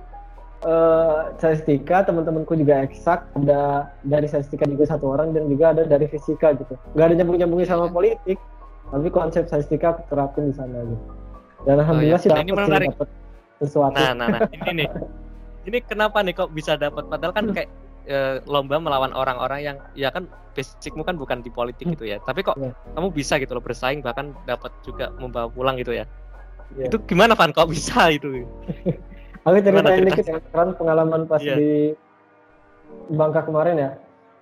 uh, 0.66 1.34
statistika 1.38 2.08
teman-temanku 2.08 2.58
juga 2.58 2.88
eksak 2.88 3.28
ada 3.38 3.92
dari 4.08 4.26
statistika 4.26 4.66
juga 4.66 4.90
satu 4.90 5.14
orang 5.14 5.36
dan 5.36 5.46
juga 5.52 5.76
ada 5.76 5.84
dari 5.86 6.10
fisika 6.10 6.56
gitu. 6.58 6.74
Nggak 6.98 7.06
ada 7.12 7.16
nyambung 7.22 7.38
nyambungnya 7.38 7.68
sama 7.70 7.92
politik 7.92 8.40
tapi 8.88 9.08
konsep 9.12 9.46
statistika 9.52 10.00
terapin 10.08 10.50
di 10.50 10.56
sana 10.56 10.80
gitu. 10.88 11.06
Dan 11.68 11.84
alhamdulillah 11.84 12.18
oh, 12.18 12.24
iya. 12.24 12.26
sih 12.26 12.32
dapat 12.32 12.56
sih 12.64 12.88
dapat 12.88 13.10
sesuatu. 13.60 13.96
Nah 14.00 14.12
nah 14.16 14.28
nah 14.32 14.42
ini 14.50 14.72
nih. 14.84 14.90
Ini 15.68 15.78
kenapa 15.84 16.24
nih 16.24 16.32
kok 16.32 16.56
bisa 16.56 16.80
dapat? 16.80 17.04
Padahal 17.12 17.36
kan 17.36 17.52
kayak 17.52 17.68
e, 18.08 18.40
lomba 18.48 18.80
melawan 18.80 19.12
orang-orang 19.12 19.60
yang 19.60 19.78
ya 20.00 20.08
kan 20.08 20.32
basicmu 20.56 21.04
kan 21.04 21.20
bukan 21.20 21.44
di 21.44 21.52
politik 21.52 21.92
gitu 21.92 22.08
ya. 22.08 22.24
Tapi 22.24 22.40
kok 22.40 22.56
yeah. 22.56 22.72
kamu 22.96 23.12
bisa 23.12 23.36
gitu 23.36 23.52
loh 23.52 23.60
bersaing 23.60 24.00
bahkan 24.00 24.32
dapat 24.48 24.72
juga 24.88 25.12
membawa 25.20 25.52
pulang 25.52 25.76
gitu 25.76 25.92
ya. 25.92 26.08
Yeah. 26.76 26.88
itu 26.88 27.04
gimana 27.04 27.36
Van? 27.36 27.52
Kok 27.52 27.68
bisa 27.68 28.12
itu 28.12 28.48
Aku 29.48 29.64
ceritain 29.64 30.04
dikit 30.04 30.26
ya, 30.28 30.38
kan 30.52 30.76
pengalaman 30.76 31.24
pas 31.24 31.40
yeah. 31.40 31.56
di 31.56 31.72
Bangka 33.16 33.48
kemarin 33.48 33.80
ya. 33.80 33.92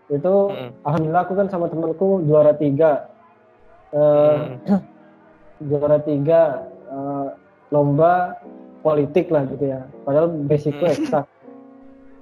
Itu 0.09 0.49
mm. 0.49 0.81
alhamdulillah 0.81 1.23
aku 1.29 1.33
kan 1.37 1.47
sama 1.53 1.69
temanku 1.69 2.25
juara 2.25 2.57
tiga. 2.57 3.13
Uh, 3.93 4.57
mm. 4.65 4.81
juara 5.69 6.01
tiga 6.01 6.67
uh, 6.89 7.37
lomba 7.71 8.35
politik 8.85 9.33
lah 9.33 9.47
gitu 9.49 9.65
ya 9.73 9.81
padahal 10.05 10.29
basicnya 10.45 10.93
eksak 10.93 11.25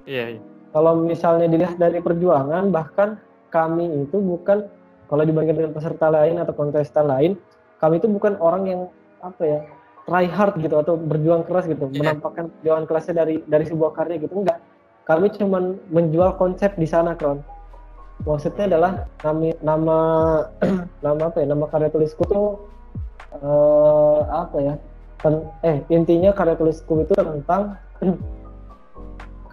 iya, 0.08 0.38
iya. 0.38 0.42
kalau 0.72 1.04
misalnya 1.04 1.52
dilihat 1.52 1.76
dari 1.76 2.00
perjuangan 2.00 2.72
bahkan 2.72 3.20
kami 3.52 4.08
itu 4.08 4.18
bukan 4.22 4.70
kalau 5.12 5.24
dibandingkan 5.28 5.60
dengan 5.60 5.74
peserta 5.76 6.08
lain 6.08 6.40
atau 6.40 6.54
kontestan 6.56 7.06
lain 7.12 7.36
kami 7.84 8.00
itu 8.00 8.08
bukan 8.08 8.40
orang 8.40 8.64
yang 8.64 8.82
apa 9.20 9.44
ya 9.44 9.60
try 10.04 10.28
hard 10.28 10.60
gitu 10.60 10.76
atau 10.76 11.00
berjuang 11.00 11.48
keras 11.48 11.66
gitu 11.68 11.88
yeah. 11.92 12.12
menampakkan 12.12 12.52
perjuangan 12.60 12.86
kerasnya 12.88 13.16
dari 13.24 13.36
dari 13.48 13.66
sebuah 13.68 13.92
karya 13.96 14.20
gitu 14.20 14.36
enggak. 14.36 14.60
Kami 15.04 15.28
cuma 15.36 15.76
menjual 15.92 16.40
konsep 16.40 16.76
di 16.80 16.88
sana 16.88 17.16
kron. 17.16 17.44
Maksudnya 18.24 18.72
adalah 18.72 19.08
nama 19.24 19.52
nama 19.60 19.98
nama 21.06 21.22
apa 21.28 21.38
ya 21.44 21.48
nama 21.52 21.66
karya 21.68 21.90
tulisku 21.92 22.24
tuh 22.28 22.72
uh, 23.44 24.20
apa 24.32 24.58
ya 24.64 24.74
ten, 25.20 25.44
eh 25.64 25.84
intinya 25.92 26.32
karya 26.32 26.56
tulisku 26.56 27.04
itu 27.04 27.12
tentang 27.16 27.76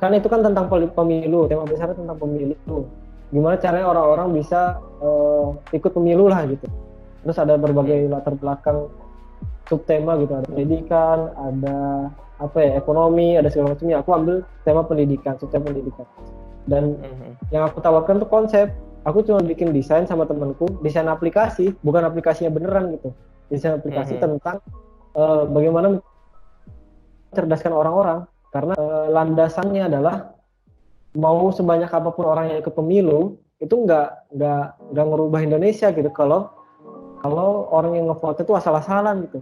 kan 0.01 0.15
itu 0.15 0.29
kan 0.31 0.41
tentang 0.43 0.71
pemilu 0.71 1.51
tema 1.51 1.67
besar 1.67 1.95
tentang 1.95 2.19
pemilu. 2.19 2.87
Gimana 3.31 3.55
caranya 3.63 3.87
orang-orang 3.87 4.43
bisa 4.43 4.83
uh, 4.99 5.55
ikut 5.71 5.95
pemilu 5.95 6.27
lah 6.27 6.43
gitu. 6.51 6.67
Terus 7.23 7.39
ada 7.39 7.55
berbagai 7.55 8.11
latar 8.11 8.35
belakang 8.35 8.91
subtema 9.71 10.19
gitu. 10.19 10.33
Ada 10.35 10.47
pendidikan 10.51 11.19
ada 11.39 11.79
apa 12.41 12.59
ya 12.59 12.73
ekonomi 12.81 13.37
ada 13.39 13.49
segala 13.53 13.77
macamnya. 13.77 14.03
Aku 14.03 14.11
ambil 14.17 14.37
tema 14.67 14.83
pendidikan 14.83 15.39
subtema 15.39 15.71
pendidikan. 15.71 16.07
Dan 16.67 16.99
mm-hmm. 16.99 17.33
yang 17.55 17.69
aku 17.69 17.79
tawarkan 17.79 18.19
tuh 18.21 18.31
konsep. 18.31 18.69
Aku 19.09 19.25
cuma 19.25 19.41
bikin 19.41 19.73
desain 19.73 20.05
sama 20.05 20.29
temanku 20.29 20.69
desain 20.85 21.09
aplikasi 21.09 21.73
bukan 21.81 22.05
aplikasinya 22.05 22.53
beneran 22.53 22.93
gitu. 23.01 23.17
Desain 23.49 23.79
aplikasi 23.79 24.21
mm-hmm. 24.21 24.37
tentang 24.37 24.57
uh, 25.17 25.49
bagaimana 25.49 26.03
mencerdaskan 27.33 27.73
orang-orang. 27.73 28.19
Karena 28.51 28.75
uh, 28.77 29.07
landasannya 29.09 29.87
adalah 29.87 30.35
mau 31.17 31.51
sebanyak 31.51 31.91
apa 31.91 32.11
pun 32.13 32.27
orang 32.27 32.51
yang 32.55 32.59
ikut 32.63 32.75
pemilu 32.75 33.39
itu 33.61 33.75
nggak 33.77 34.37
nggak 34.37 34.65
nggak 34.95 35.07
ngerubah 35.07 35.41
Indonesia 35.43 35.89
gitu. 35.93 36.11
Kalau 36.13 36.60
kalau 37.21 37.69
orang 37.71 37.97
yang 38.01 38.07
ngevote 38.09 38.43
itu 38.43 38.53
asal-asalan 38.57 39.29
gitu 39.29 39.41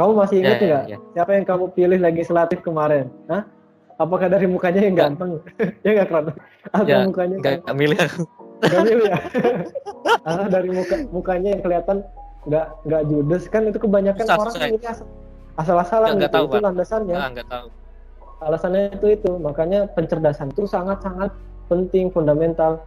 kamu 0.00 0.12
masih 0.16 0.36
ingat 0.40 0.56
ya, 0.56 0.56
ya, 0.56 0.64
nggak 0.64 0.84
ya, 0.88 0.96
ya. 0.96 0.98
siapa 1.12 1.30
yang 1.36 1.44
kamu 1.44 1.64
pilih 1.76 1.98
legislatif 2.00 2.58
kemarin? 2.64 3.12
Hah? 3.28 3.44
Apakah 4.00 4.32
dari 4.32 4.48
mukanya 4.48 4.80
yang 4.80 4.96
ganteng? 4.96 5.44
ya 5.84 5.90
nggak 5.92 6.08
keren? 6.08 6.32
Atau 6.72 6.88
ya, 6.88 7.04
mukanya 7.04 7.36
nggak 7.36 7.76
milih 7.76 7.98
aku. 8.00 8.22
Nggak 8.64 8.82
milih 8.88 9.04
ya? 9.12 9.18
ah, 10.28 10.46
dari 10.48 10.70
muka 10.72 10.96
mukanya 11.12 11.48
yang 11.52 11.60
kelihatan 11.60 11.96
nggak 12.48 12.66
nggak 12.88 13.02
judes 13.12 13.44
kan 13.52 13.62
itu 13.68 13.76
kebanyakan 13.76 14.24
susah, 14.24 14.40
orang 14.40 14.54
susah. 14.56 14.68
asal, 14.88 15.06
asal-asalan 15.60 16.08
gitu. 16.16 16.32
Tahu, 16.32 16.46
itu 16.48 16.58
landasannya. 16.64 17.16
nggak 17.36 17.48
tahu. 17.52 17.66
Alasannya 18.40 18.82
itu 18.96 19.06
itu 19.20 19.30
makanya 19.36 19.84
pencerdasan 19.92 20.48
itu 20.48 20.64
sangat-sangat 20.64 21.28
penting 21.68 22.08
fundamental. 22.08 22.80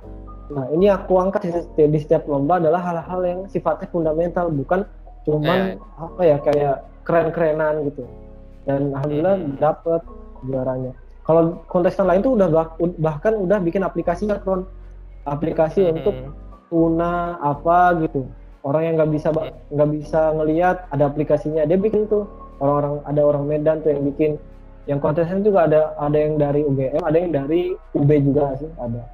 Nah 0.52 0.68
ini 0.76 0.92
aku 0.92 1.16
angkat 1.22 1.48
di, 1.48 1.52
di 1.88 2.00
setiap 2.04 2.28
lomba 2.28 2.60
adalah 2.60 2.84
hal-hal 2.84 3.22
yang 3.24 3.40
sifatnya 3.48 3.88
fundamental 3.88 4.52
bukan 4.52 4.84
cuman 5.24 5.80
eh. 5.80 6.04
apa 6.04 6.22
ya 6.24 6.38
kayak 6.44 6.76
keren-kerenan 7.08 7.88
gitu 7.88 8.04
dan 8.68 8.92
alhamdulillah 8.96 9.36
hmm. 9.40 9.56
dapet 9.60 10.02
juaranya 10.44 10.92
kalau 11.24 11.64
kontestan 11.72 12.08
lain 12.08 12.24
tuh 12.24 12.36
udah 12.36 12.48
bah 12.52 12.68
bahkan 13.00 13.34
udah 13.40 13.60
bikin 13.64 13.84
aplikasi 13.84 14.28
kan 14.28 14.68
aplikasi 15.24 15.88
hmm. 15.88 15.96
untuk 16.00 16.16
tuna 16.68 17.40
apa 17.40 17.96
gitu 18.04 18.28
orang 18.64 18.82
yang 18.84 18.94
nggak 19.00 19.12
bisa 19.16 19.28
hmm. 19.32 19.52
nggak 19.72 19.90
bisa 20.00 20.22
ngelihat 20.36 20.76
ada 20.92 21.04
aplikasinya 21.08 21.64
dia 21.64 21.80
bikin 21.80 22.08
tuh 22.08 22.28
orang-orang 22.60 23.04
ada 23.08 23.22
orang 23.24 23.44
Medan 23.48 23.78
tuh 23.84 23.92
yang 23.96 24.04
bikin 24.12 24.32
yang 24.84 25.00
kontestan 25.00 25.44
juga 25.44 25.68
ada 25.68 25.96
ada 25.96 26.18
yang 26.20 26.36
dari 26.36 26.68
UGM 26.68 27.04
ada 27.04 27.18
yang 27.20 27.32
dari 27.32 27.72
UB 27.96 28.10
juga 28.20 28.60
sih 28.60 28.68
ada 28.80 29.08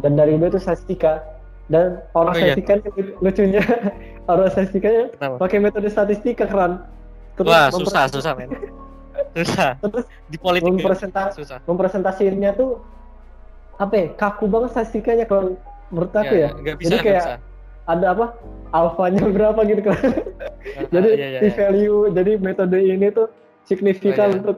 dan 0.00 0.16
dari 0.16 0.38
UB 0.38 0.48
itu 0.48 0.60
statistika 0.62 1.20
dan 1.68 2.00
orang 2.16 2.32
oh, 2.32 2.38
statistika 2.38 2.72
iya. 2.80 3.04
lucunya 3.20 3.62
orang 4.30 4.48
statistika 4.48 4.88
pakai 5.36 5.58
metode 5.60 5.88
statistika 5.92 6.48
keren 6.48 6.80
Terus 7.36 7.48
Wah, 7.48 7.68
susah, 7.72 8.04
susah, 8.12 8.32
men. 8.36 8.50
Susah. 9.32 9.80
Terus 9.80 10.04
di 10.28 10.36
politik 10.36 10.68
ya, 10.68 10.72
mempresentasi, 10.76 11.34
susah. 11.40 11.58
mempresentasinya 11.64 12.50
tuh 12.52 12.84
apa 13.80 13.94
ya, 13.96 14.06
kaku 14.12 14.44
banget 14.52 14.76
statistikanya 14.76 15.24
kalau 15.24 15.56
menurut 15.88 16.12
aku 16.12 16.34
ya. 16.36 16.52
ya. 16.60 16.74
bisa, 16.76 16.92
Jadi 16.92 16.96
kayak 17.00 17.24
bisa. 17.24 17.34
ada 17.88 18.06
apa? 18.12 18.26
Alfanya 18.72 19.24
berapa 19.36 19.60
gitu 19.64 19.82
kan. 19.88 19.96
jadi 20.92 21.08
iya, 21.16 21.28
iya, 21.36 21.40
iya. 21.40 21.52
value, 21.56 22.12
jadi 22.12 22.32
metode 22.36 22.78
ini 22.80 23.08
tuh 23.08 23.26
signifikan 23.64 24.28
oh, 24.28 24.32
iya. 24.32 24.38
untuk 24.44 24.56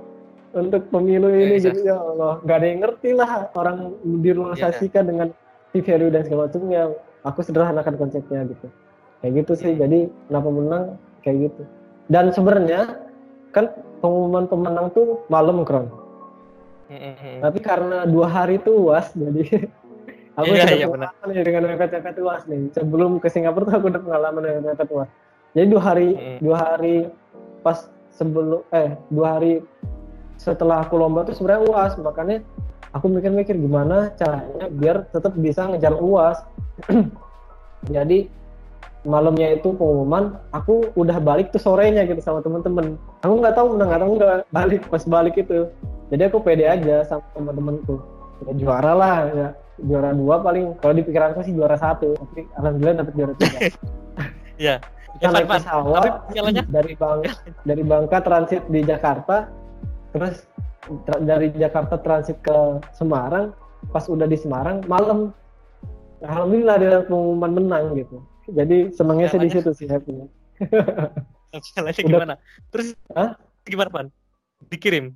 untuk 0.54 0.82
pemilu 0.88 1.28
ini 1.34 1.58
jadi 1.58 1.94
ya 1.94 1.98
Allah 1.98 2.38
nggak 2.46 2.56
ada 2.56 2.66
yang 2.66 2.80
ngerti 2.86 3.10
lah 3.12 3.30
orang 3.58 3.98
di 4.02 4.30
ruang 4.30 4.54
iya, 4.54 4.70
iya. 4.70 5.02
dengan 5.02 5.28
value 5.74 6.10
dan 6.14 6.22
segala 6.22 6.46
macamnya. 6.46 6.82
Aku 7.24 7.40
sederhanakan 7.40 7.94
konsepnya 7.96 8.44
gitu. 8.46 8.66
Kayak 9.24 9.32
gitu 9.42 9.52
sih 9.56 9.70
iya. 9.74 9.88
jadi 9.88 9.98
kenapa 10.30 10.48
menang 10.52 10.84
kayak 11.24 11.50
gitu. 11.50 11.62
Dan 12.06 12.30
sebenarnya 12.30 13.00
kan 13.50 13.72
pengumuman 14.04 14.44
pemenang 14.46 14.86
tuh 14.92 15.24
malam 15.32 15.64
kron. 15.64 15.88
Tapi 17.40 17.58
karena 17.64 18.04
dua 18.04 18.28
hari 18.28 18.60
tuh 18.60 18.92
uas 18.92 19.10
jadi 19.16 19.66
aku 20.38 20.52
iya, 20.52 20.62
sudah 20.68 20.76
iya, 20.76 20.86
pengalaman 20.86 21.26
nih 21.32 21.42
dengan 21.42 21.62
mepet-mepet 21.72 22.16
uas 22.20 22.42
nih. 22.46 22.60
Sebelum 22.76 23.10
ke 23.18 23.28
Singapura 23.32 23.66
tuh 23.66 23.74
aku 23.80 23.86
udah 23.90 24.02
pengalaman 24.04 24.42
dengan 24.44 24.62
mepet 24.70 24.88
uas. 24.92 25.10
Jadi 25.56 25.66
dua 25.70 25.82
hari 25.82 26.08
mm. 26.14 26.38
dua 26.44 26.56
hari 26.60 26.96
pas 27.64 27.88
sebelum 28.14 28.62
eh 28.70 28.94
dua 29.10 29.26
hari 29.38 29.64
setelah 30.38 30.84
aku 30.84 30.98
lomba 30.98 31.26
tuh 31.26 31.34
sebenarnya 31.36 31.62
uas. 31.70 31.92
Makanya 31.98 32.44
aku 32.94 33.06
mikir-mikir 33.10 33.56
gimana 33.58 34.12
caranya 34.18 34.66
biar 34.70 35.08
tetap 35.10 35.32
bisa 35.38 35.66
ngejar 35.70 35.94
uas. 35.98 36.42
Jadi 37.94 38.26
malamnya 39.04 39.52
itu 39.52 39.76
pengumuman 39.76 40.40
aku 40.48 40.88
udah 40.96 41.20
balik 41.20 41.52
tuh 41.52 41.60
sorenya 41.60 42.08
gitu 42.08 42.20
sama 42.24 42.40
temen-temen. 42.40 42.96
Aku 43.20 43.34
nggak 43.36 43.54
tahu 43.56 43.76
menang 43.76 43.90
atau 43.92 44.16
nggak 44.16 44.48
balik 44.48 44.82
pas 44.88 45.04
balik 45.04 45.36
itu. 45.36 45.68
Jadi 46.08 46.22
aku 46.28 46.40
pede 46.40 46.64
aja 46.64 47.04
sama 47.04 47.24
temen-temenku. 47.36 48.00
Ya, 48.48 48.52
juara 48.56 48.92
lah 48.96 49.16
ya. 49.32 49.48
Juara 49.74 50.14
dua 50.14 50.38
paling 50.38 50.78
kalau 50.78 50.94
di 50.94 51.02
pikiranku 51.02 51.42
sih 51.44 51.52
juara 51.52 51.76
satu. 51.76 52.16
Tapi 52.16 52.46
alhamdulillah 52.56 52.96
dapet 53.04 53.12
juara 53.18 53.34
tiga. 53.36 53.58
Ya 54.54 54.78
kita 55.14 55.30
naik 55.30 55.46
pesawat 55.46 56.12
dari 56.66 56.92
Bang 56.98 57.20
dari 57.62 57.82
Bangka 57.86 58.18
transit 58.22 58.62
di 58.66 58.82
Jakarta 58.82 59.46
terus 60.14 60.46
dari 61.26 61.50
Jakarta 61.58 61.98
transit 61.98 62.38
ke 62.40 62.78
Semarang 62.94 63.50
pas 63.90 64.06
udah 64.06 64.24
di 64.30 64.38
Semarang 64.38 64.86
malam 64.86 65.34
alhamdulillah 66.22 66.76
dia 66.78 67.02
pengumuman 67.04 67.50
menang 67.52 67.98
gitu 67.98 68.22
jadi 68.54 68.94
senangnya 68.94 69.28
sih 69.34 69.40
di 69.42 69.50
situ 69.50 69.70
sih 69.74 69.90
happy 69.90 70.14
Jalannya 71.62 72.02
gimana? 72.02 72.34
Terus 72.74 72.98
Hah? 73.14 73.38
gimana 73.66 73.90
Pan? 73.90 74.06
Dikirim? 74.70 75.14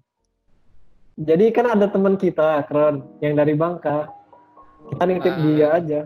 Jadi 1.19 1.51
kan 1.51 1.67
ada 1.75 1.91
teman 1.91 2.15
kita 2.15 2.63
keren 2.71 3.03
yang 3.19 3.35
dari 3.35 3.59
Bangka. 3.59 4.07
Kita 4.95 5.03
nitip 5.03 5.35
ah. 5.35 5.41
dia 5.43 5.67
aja. 5.75 6.01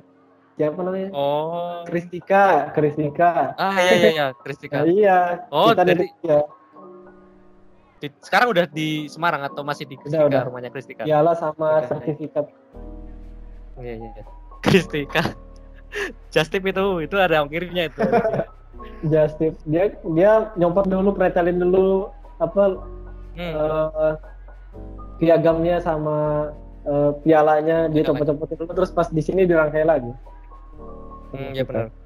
Siapa 0.57 0.79
namanya? 0.81 1.13
Oh. 1.13 1.85
Kristika, 1.85 2.73
Kristika. 2.73 3.53
Ah 3.61 3.77
iya 3.77 3.93
iya 3.93 4.11
iya, 4.13 4.27
Kristika. 4.41 4.85
nah, 4.85 4.89
iya. 4.89 5.19
Oh, 5.53 5.73
kita 5.73 5.85
dari... 5.85 6.09
dia. 6.25 6.41
Di, 8.03 8.11
sekarang 8.19 8.51
udah 8.51 8.67
di 8.67 9.07
Semarang 9.07 9.47
atau 9.47 9.63
masih 9.63 9.87
di 9.87 9.95
Kristika 9.95 10.27
udah, 10.27 10.43
udah. 10.43 10.43
rumahnya 10.51 10.71
Kristika? 10.75 11.07
Iyalah 11.07 11.39
sama 11.39 11.87
sertifikat. 11.87 12.51
Iya 13.79 13.95
iya. 14.03 14.11
iya. 14.11 14.25
Kristika. 14.67 15.23
Justip 16.35 16.67
itu 16.67 16.85
itu 17.07 17.15
ada 17.15 17.47
ongkirnya 17.47 17.87
itu. 17.87 18.03
Justip 19.15 19.55
dia 19.71 19.95
dia 20.19 20.51
nyopot 20.59 20.91
dulu 20.91 21.15
pretelin 21.15 21.63
dulu 21.63 22.11
apa 22.43 22.83
hmm. 23.39 23.55
uh, 23.55 24.13
piagamnya 25.23 25.79
sama 25.79 26.51
uh, 26.83 27.15
pialanya 27.23 27.87
dia 27.87 28.03
copot-copotin 28.03 28.67
dulu 28.67 28.83
terus 28.83 28.91
pas 28.91 29.07
di 29.15 29.23
sini 29.23 29.47
dirangkai 29.47 29.87
lagi. 29.87 30.11
Hmm, 31.31 31.55
ya 31.55 31.63
benar. 31.63 32.02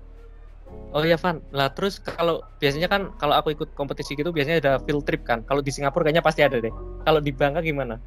Oh 0.94 1.02
iya 1.02 1.18
Van, 1.18 1.42
lah 1.50 1.68
terus 1.74 1.98
kalau 1.98 2.40
biasanya 2.62 2.88
kan 2.88 3.10
kalau 3.18 3.34
aku 3.36 3.52
ikut 3.52 3.74
kompetisi 3.74 4.14
gitu 4.14 4.30
biasanya 4.30 4.62
ada 4.62 4.72
field 4.86 5.04
trip 5.04 5.26
kan. 5.26 5.42
Kalau 5.44 5.60
di 5.60 5.68
Singapura 5.74 6.06
kayaknya 6.06 6.24
pasti 6.24 6.40
ada 6.46 6.62
deh. 6.62 6.72
Kalau 7.04 7.20
di 7.20 7.34
Bangka 7.34 7.60
gimana? 7.60 7.98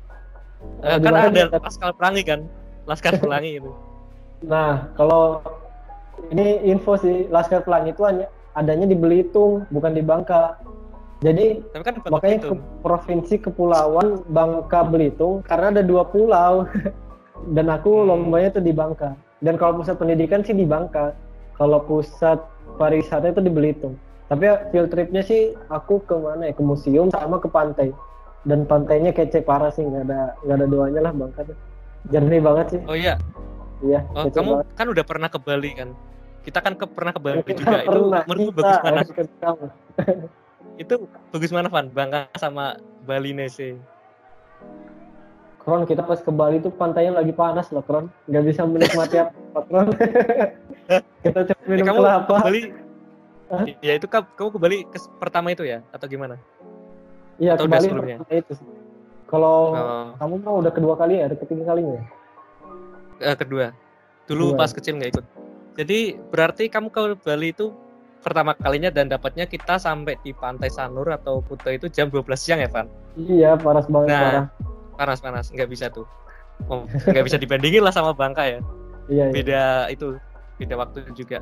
Uh, 0.84 0.98
kan 1.00 1.14
ada 1.32 1.60
Laskar 1.60 1.92
Pelangi 1.96 2.24
kan, 2.24 2.40
Laskar 2.88 3.14
Pelangi 3.22 3.62
itu. 3.62 3.72
Nah 4.48 4.90
kalau 4.96 5.44
ini 6.32 6.64
info 6.68 7.00
sih 7.00 7.28
Laskar 7.32 7.64
Pelangi 7.64 7.96
itu 7.96 8.04
hanya 8.08 8.28
adanya 8.60 8.90
di 8.90 8.98
Belitung 8.98 9.64
bukan 9.72 9.96
di 9.96 10.04
Bangka 10.04 10.60
jadi 11.20 11.60
kan 11.76 12.00
makanya 12.08 12.52
ke 12.52 12.56
provinsi 12.84 13.36
kepulauan 13.40 14.24
Bangka 14.32 14.88
Belitung 14.88 15.44
karena 15.48 15.72
ada 15.72 15.84
dua 15.84 16.08
pulau 16.08 16.68
dan 17.56 17.68
aku 17.72 18.04
hmm. 18.04 18.08
lombanya 18.08 18.60
itu 18.60 18.62
di 18.64 18.74
Bangka 18.76 19.16
dan 19.40 19.56
kalau 19.56 19.80
pusat 19.80 19.96
pendidikan 19.96 20.44
sih 20.44 20.56
di 20.56 20.68
Bangka 20.68 21.16
kalau 21.56 21.84
pusat 21.84 22.40
pariwisata 22.78 23.32
itu 23.32 23.42
di 23.42 23.52
Belitung. 23.52 23.96
Tapi 24.30 24.46
ya, 24.46 24.62
field 24.70 24.94
tripnya 24.94 25.26
sih 25.26 25.58
aku 25.74 26.06
ke 26.06 26.14
mana 26.14 26.52
ya? 26.52 26.54
Ke 26.54 26.62
museum 26.62 27.10
sama 27.10 27.42
ke 27.42 27.50
pantai. 27.50 27.90
Dan 28.46 28.70
pantainya 28.70 29.10
kece 29.10 29.42
parah 29.42 29.74
sih 29.74 29.84
nggak 29.84 30.06
ada 30.06 30.38
nggak 30.46 30.58
ada 30.62 30.68
doanya 30.70 31.02
lah 31.10 31.12
bangka 31.12 31.50
jernih 32.08 32.40
banget 32.40 32.66
sih. 32.78 32.82
Oh 32.88 32.96
iya? 32.96 33.20
Iya 33.80 34.04
oh, 34.16 34.28
kamu 34.28 34.52
banget. 34.60 34.66
kan 34.76 34.88
udah 34.92 35.06
pernah 35.08 35.30
ke 35.32 35.40
Bali 35.40 35.72
kan? 35.76 35.90
Kita 36.44 36.60
kan 36.64 36.74
ke, 36.80 36.86
pernah 36.88 37.12
ke 37.12 37.20
Bali 37.20 37.44
juga. 37.44 37.84
itu 37.84 38.00
menurutmu 38.28 38.52
bagus 38.56 38.78
mana? 38.84 39.02
itu 40.84 40.96
bagus 41.36 41.52
mana 41.52 41.68
Van? 41.68 41.88
Bangka 41.92 42.32
sama 42.40 42.80
Bali 43.04 43.36
Nese 43.36 43.76
Kron 45.60 45.84
kita 45.84 46.02
pas 46.08 46.20
ke 46.24 46.32
Bali 46.32 46.64
tuh 46.64 46.72
pantainya 46.72 47.20
lagi 47.20 47.36
panas 47.36 47.68
loh 47.76 47.84
Kron. 47.84 48.08
Nggak 48.32 48.44
bisa 48.48 48.62
menikmati 48.64 49.16
apa 49.20 49.60
Kron 49.68 49.88
kita 51.22 51.40
coba 51.54 51.62
minum 51.70 51.86
ya, 51.86 51.90
kamu 51.90 52.00
kelapa 52.02 52.36
Bali 52.42 52.62
Hah? 53.50 53.66
Ya 53.82 53.98
itu 53.98 54.06
kamu 54.06 54.50
ke 54.54 54.60
Bali 54.62 54.78
ke 54.86 54.98
pertama 55.18 55.50
itu 55.50 55.66
ya 55.66 55.82
atau 55.90 56.06
gimana? 56.06 56.38
Iya 57.42 57.58
ke 57.58 57.66
Bali 57.66 57.90
pertama 57.90 58.30
itu. 58.30 58.54
Kalau 59.30 59.58
oh. 59.74 60.08
kamu 60.18 60.36
mau 60.42 60.56
udah 60.62 60.74
kedua 60.74 60.94
kali 60.98 61.22
ya, 61.22 61.30
ada 61.30 61.38
ketiga 61.38 61.74
kalinya 61.74 62.02
ya? 62.02 62.04
Uh, 63.34 63.38
kedua. 63.38 63.74
Dulu 64.30 64.54
kedua. 64.54 64.60
pas 64.62 64.70
kecil 64.74 64.98
nggak 65.02 65.12
ikut. 65.18 65.26
Jadi 65.82 66.00
berarti 66.30 66.70
kamu 66.70 66.94
ke 66.94 67.02
Bali 67.26 67.54
itu 67.54 67.74
pertama 68.20 68.52
kalinya 68.54 68.92
dan 68.92 69.08
dapatnya 69.08 69.48
kita 69.48 69.80
sampai 69.80 70.20
di 70.22 70.36
Pantai 70.36 70.68
Sanur 70.70 71.08
atau 71.10 71.40
Kuta 71.42 71.72
itu 71.72 71.88
jam 71.88 72.12
12 72.12 72.26
siang 72.36 72.60
ya, 72.60 72.70
Van? 72.70 72.86
Iya, 73.16 73.56
panas 73.56 73.88
banget 73.88 74.10
nah, 74.12 74.22
parah. 74.22 74.46
Panas 75.00 75.20
panas, 75.24 75.46
nggak 75.56 75.70
bisa 75.72 75.88
tuh. 75.90 76.06
Oh, 76.68 76.84
nggak 76.86 77.26
bisa 77.26 77.40
dibandingin 77.40 77.82
lah 77.82 77.96
sama 77.96 78.12
Bangka 78.12 78.44
ya. 78.44 78.60
Iya, 79.08 79.26
iya. 79.32 79.34
Beda 79.34 79.64
itu, 79.88 80.20
beda 80.60 80.76
waktu 80.76 81.08
juga. 81.16 81.40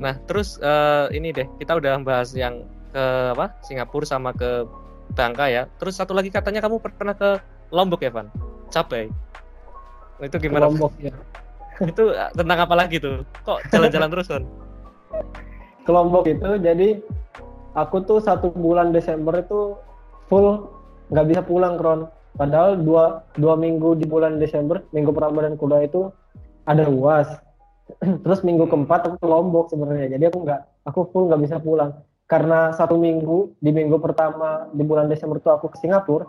Nah, 0.00 0.18
terus 0.26 0.58
uh, 0.58 1.06
ini 1.14 1.30
deh, 1.30 1.46
kita 1.62 1.78
udah 1.78 2.02
bahas 2.02 2.34
yang 2.34 2.66
ke 2.90 3.04
apa? 3.36 3.54
Singapura 3.62 4.04
sama 4.04 4.34
ke 4.34 4.66
Bangka 5.14 5.46
ya. 5.46 5.68
Terus 5.78 5.94
satu 6.00 6.16
lagi 6.16 6.32
katanya 6.32 6.64
kamu 6.64 6.82
pernah 6.82 7.14
ke 7.14 7.38
Lombok 7.70 8.02
ya, 8.02 8.10
Van? 8.10 8.32
Capai. 8.72 9.12
Itu 10.18 10.36
gimana? 10.40 10.66
Lombok 10.66 10.96
ya. 10.98 11.12
itu 11.90 12.10
eh, 12.10 12.30
tentang 12.32 12.58
apa 12.64 12.74
lagi 12.74 12.96
tuh? 12.98 13.22
Kok 13.44 13.70
jalan-jalan 13.70 14.08
terus, 14.10 14.26
Van? 14.32 14.44
Ke 15.84 15.90
Lombok 15.92 16.24
itu 16.26 16.50
jadi 16.58 16.98
aku 17.76 18.02
tuh 18.08 18.18
satu 18.24 18.50
bulan 18.56 18.90
Desember 18.90 19.36
itu 19.36 19.76
full 20.32 20.64
nggak 21.12 21.26
bisa 21.28 21.42
pulang, 21.44 21.76
Kron. 21.76 22.08
Padahal 22.34 22.80
dua, 22.80 23.22
dua 23.38 23.54
minggu 23.54 23.94
di 23.94 24.08
bulan 24.08 24.42
Desember, 24.42 24.82
minggu 24.90 25.14
pertama 25.14 25.44
dan 25.44 25.54
kedua 25.54 25.86
itu 25.86 26.10
ada 26.66 26.88
uas 26.88 27.43
terus 28.24 28.40
minggu 28.40 28.64
keempat 28.68 29.08
aku 29.08 29.16
ke 29.20 29.28
Lombok 29.28 29.68
sebenarnya. 29.68 30.16
Jadi 30.16 30.24
aku 30.32 30.38
nggak 30.44 30.60
aku 30.88 31.00
full 31.12 31.28
nggak 31.28 31.42
bisa 31.44 31.56
pulang. 31.60 31.92
Karena 32.24 32.72
satu 32.72 32.96
minggu 32.96 33.52
di 33.60 33.68
minggu 33.68 34.00
pertama 34.00 34.68
di 34.72 34.80
bulan 34.80 35.12
Desember 35.12 35.36
itu 35.36 35.52
aku 35.52 35.68
ke 35.68 35.76
Singapura. 35.80 36.24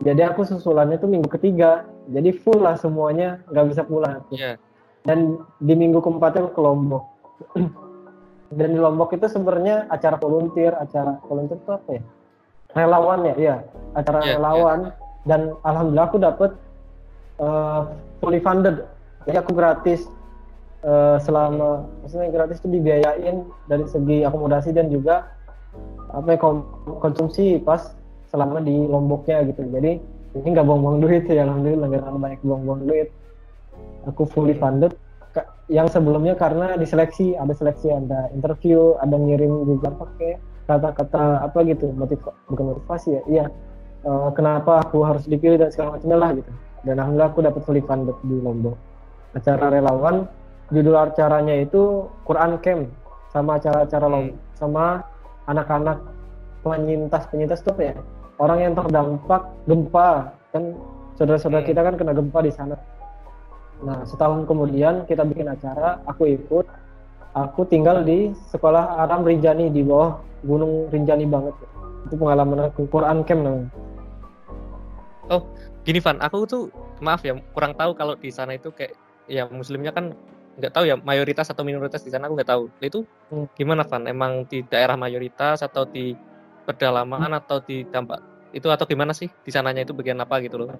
Jadi 0.00 0.22
aku 0.24 0.46
susulannya 0.46 0.96
itu 0.96 1.10
minggu 1.10 1.28
ketiga. 1.28 1.84
Jadi 2.08 2.30
full 2.32 2.62
lah 2.62 2.78
semuanya 2.78 3.42
nggak 3.50 3.66
bisa 3.70 3.82
pulang 3.86 4.24
yeah. 4.34 4.58
dan 5.06 5.38
di 5.62 5.74
minggu 5.78 6.02
keempatnya 6.02 6.46
aku 6.46 6.52
ke 6.58 6.62
Lombok. 6.62 7.04
Dan 8.50 8.74
di 8.74 8.82
Lombok 8.82 9.14
itu 9.14 9.30
sebenarnya 9.30 9.86
acara 9.86 10.18
volunteer 10.18 10.74
acara 10.74 11.22
volunteer 11.30 11.54
itu 11.62 11.70
apa 11.70 11.90
ya? 11.94 12.02
Relawan 12.74 13.20
ya? 13.22 13.34
Iya 13.38 13.56
acara 13.94 14.18
yeah, 14.26 14.34
relawan. 14.34 14.80
Yeah. 14.90 14.94
dan 15.20 15.40
alhamdulillah 15.62 16.06
aku 16.10 16.18
dapet 16.18 16.50
uh, 17.38 17.94
fully 18.18 18.42
funded. 18.42 18.82
Jadi 19.28 19.36
aku 19.38 19.54
gratis 19.54 20.10
uh, 20.84 21.16
selama 21.20 21.86
maksudnya 22.04 22.28
gratis 22.32 22.60
itu 22.60 22.68
dibiayain 22.80 23.46
dari 23.68 23.84
segi 23.88 24.24
akomodasi 24.24 24.72
dan 24.72 24.88
juga 24.88 25.28
apa 26.10 26.34
ya, 26.34 26.38
konsumsi 26.98 27.62
pas 27.62 27.94
selama 28.30 28.62
di 28.62 28.74
lomboknya 28.74 29.46
gitu. 29.46 29.62
Jadi 29.66 30.02
ini 30.30 30.46
nggak 30.54 30.66
buang-buang 30.66 31.02
duit 31.02 31.26
ya 31.26 31.46
alhamdulillah 31.46 31.86
nggak 31.90 32.02
terlalu 32.06 32.20
banyak 32.22 32.40
buang-buang 32.46 32.80
duit. 32.86 33.08
Aku 34.08 34.24
fully 34.26 34.54
funded. 34.56 34.94
Yang 35.70 35.94
sebelumnya 35.94 36.34
karena 36.34 36.74
diseleksi 36.74 37.38
ada 37.38 37.54
seleksi 37.54 37.94
ada 37.94 38.26
interview 38.34 38.98
ada 38.98 39.14
ngirim 39.14 39.62
juga 39.70 39.94
pakai 39.94 40.42
kata-kata 40.66 41.46
apa 41.46 41.58
gitu. 41.66 41.94
Motiv 41.94 42.18
bukan 42.50 42.74
motivasi 42.74 43.08
ya? 43.14 43.22
Iya. 43.30 43.46
Uh, 44.00 44.32
kenapa 44.32 44.80
aku 44.80 45.04
harus 45.04 45.28
dipilih 45.28 45.60
dan 45.60 45.70
segala 45.70 45.94
macamnya 45.94 46.18
lah 46.18 46.30
gitu. 46.34 46.50
Dan 46.82 46.98
alhamdulillah 46.98 47.30
aku 47.30 47.40
dapat 47.44 47.62
fully 47.62 47.82
funded 47.86 48.16
di 48.26 48.36
lombok. 48.42 48.74
Acara 49.36 49.70
relawan 49.70 50.26
judul 50.70 50.96
acaranya 50.96 51.54
itu 51.58 52.06
Quran 52.24 52.58
Camp 52.62 52.90
sama 53.30 53.58
acara-acara 53.58 54.06
hmm. 54.06 54.34
sama 54.58 55.02
anak-anak 55.46 55.98
penyintas. 56.62 57.26
Penyintas 57.30 57.62
apa 57.66 57.82
ya? 57.82 57.94
Orang 58.38 58.58
yang 58.62 58.72
terdampak 58.74 59.42
gempa. 59.66 60.34
Kan 60.50 60.74
saudara-saudara 61.18 61.62
hmm. 61.62 61.70
kita 61.70 61.80
kan 61.82 61.94
kena 61.98 62.12
gempa 62.14 62.38
di 62.42 62.52
sana. 62.54 62.76
Nah 63.82 64.02
setahun 64.06 64.46
kemudian 64.46 65.06
kita 65.06 65.26
bikin 65.26 65.50
acara 65.50 66.02
aku 66.06 66.30
ikut. 66.30 66.66
Aku 67.30 67.62
tinggal 67.70 68.02
di 68.02 68.34
sekolah 68.50 69.06
Aram 69.06 69.22
Rinjani 69.22 69.70
di 69.70 69.86
bawah 69.86 70.18
Gunung 70.42 70.90
Rinjani 70.90 71.30
banget. 71.30 71.54
Itu 72.10 72.18
pengalaman 72.18 72.70
aku. 72.70 72.90
Quran 72.90 73.22
Camp 73.22 73.42
namanya. 73.46 73.70
Oh 75.30 75.46
gini 75.86 76.02
Van. 76.02 76.18
Aku 76.18 76.42
tuh 76.42 76.74
maaf 76.98 77.22
ya 77.22 77.38
kurang 77.54 77.78
tahu 77.78 77.94
kalau 77.94 78.18
di 78.18 78.34
sana 78.34 78.58
itu 78.58 78.74
kayak 78.74 78.98
ya 79.30 79.46
muslimnya 79.46 79.94
kan 79.94 80.10
nggak 80.60 80.74
tahu 80.76 80.84
ya 80.84 80.96
mayoritas 81.00 81.48
atau 81.48 81.64
minoritas 81.64 82.04
di 82.04 82.12
sana 82.12 82.28
aku 82.28 82.36
nggak 82.36 82.50
tahu. 82.52 82.62
Itu 82.84 83.08
hmm. 83.32 83.56
gimana 83.56 83.82
Van? 83.88 84.04
Emang 84.04 84.44
di 84.46 84.60
daerah 84.68 84.94
mayoritas 85.00 85.64
atau 85.64 85.88
di 85.88 86.12
pedalaman 86.68 87.32
atau 87.34 87.58
di 87.64 87.82
dampak 87.88 88.20
itu 88.52 88.68
atau 88.68 88.84
gimana 88.84 89.16
sih 89.16 89.30
di 89.30 89.50
sananya 89.50 89.86
itu 89.86 89.94
bagian 89.94 90.18
apa 90.18 90.42
gitu 90.42 90.58
loh 90.58 90.74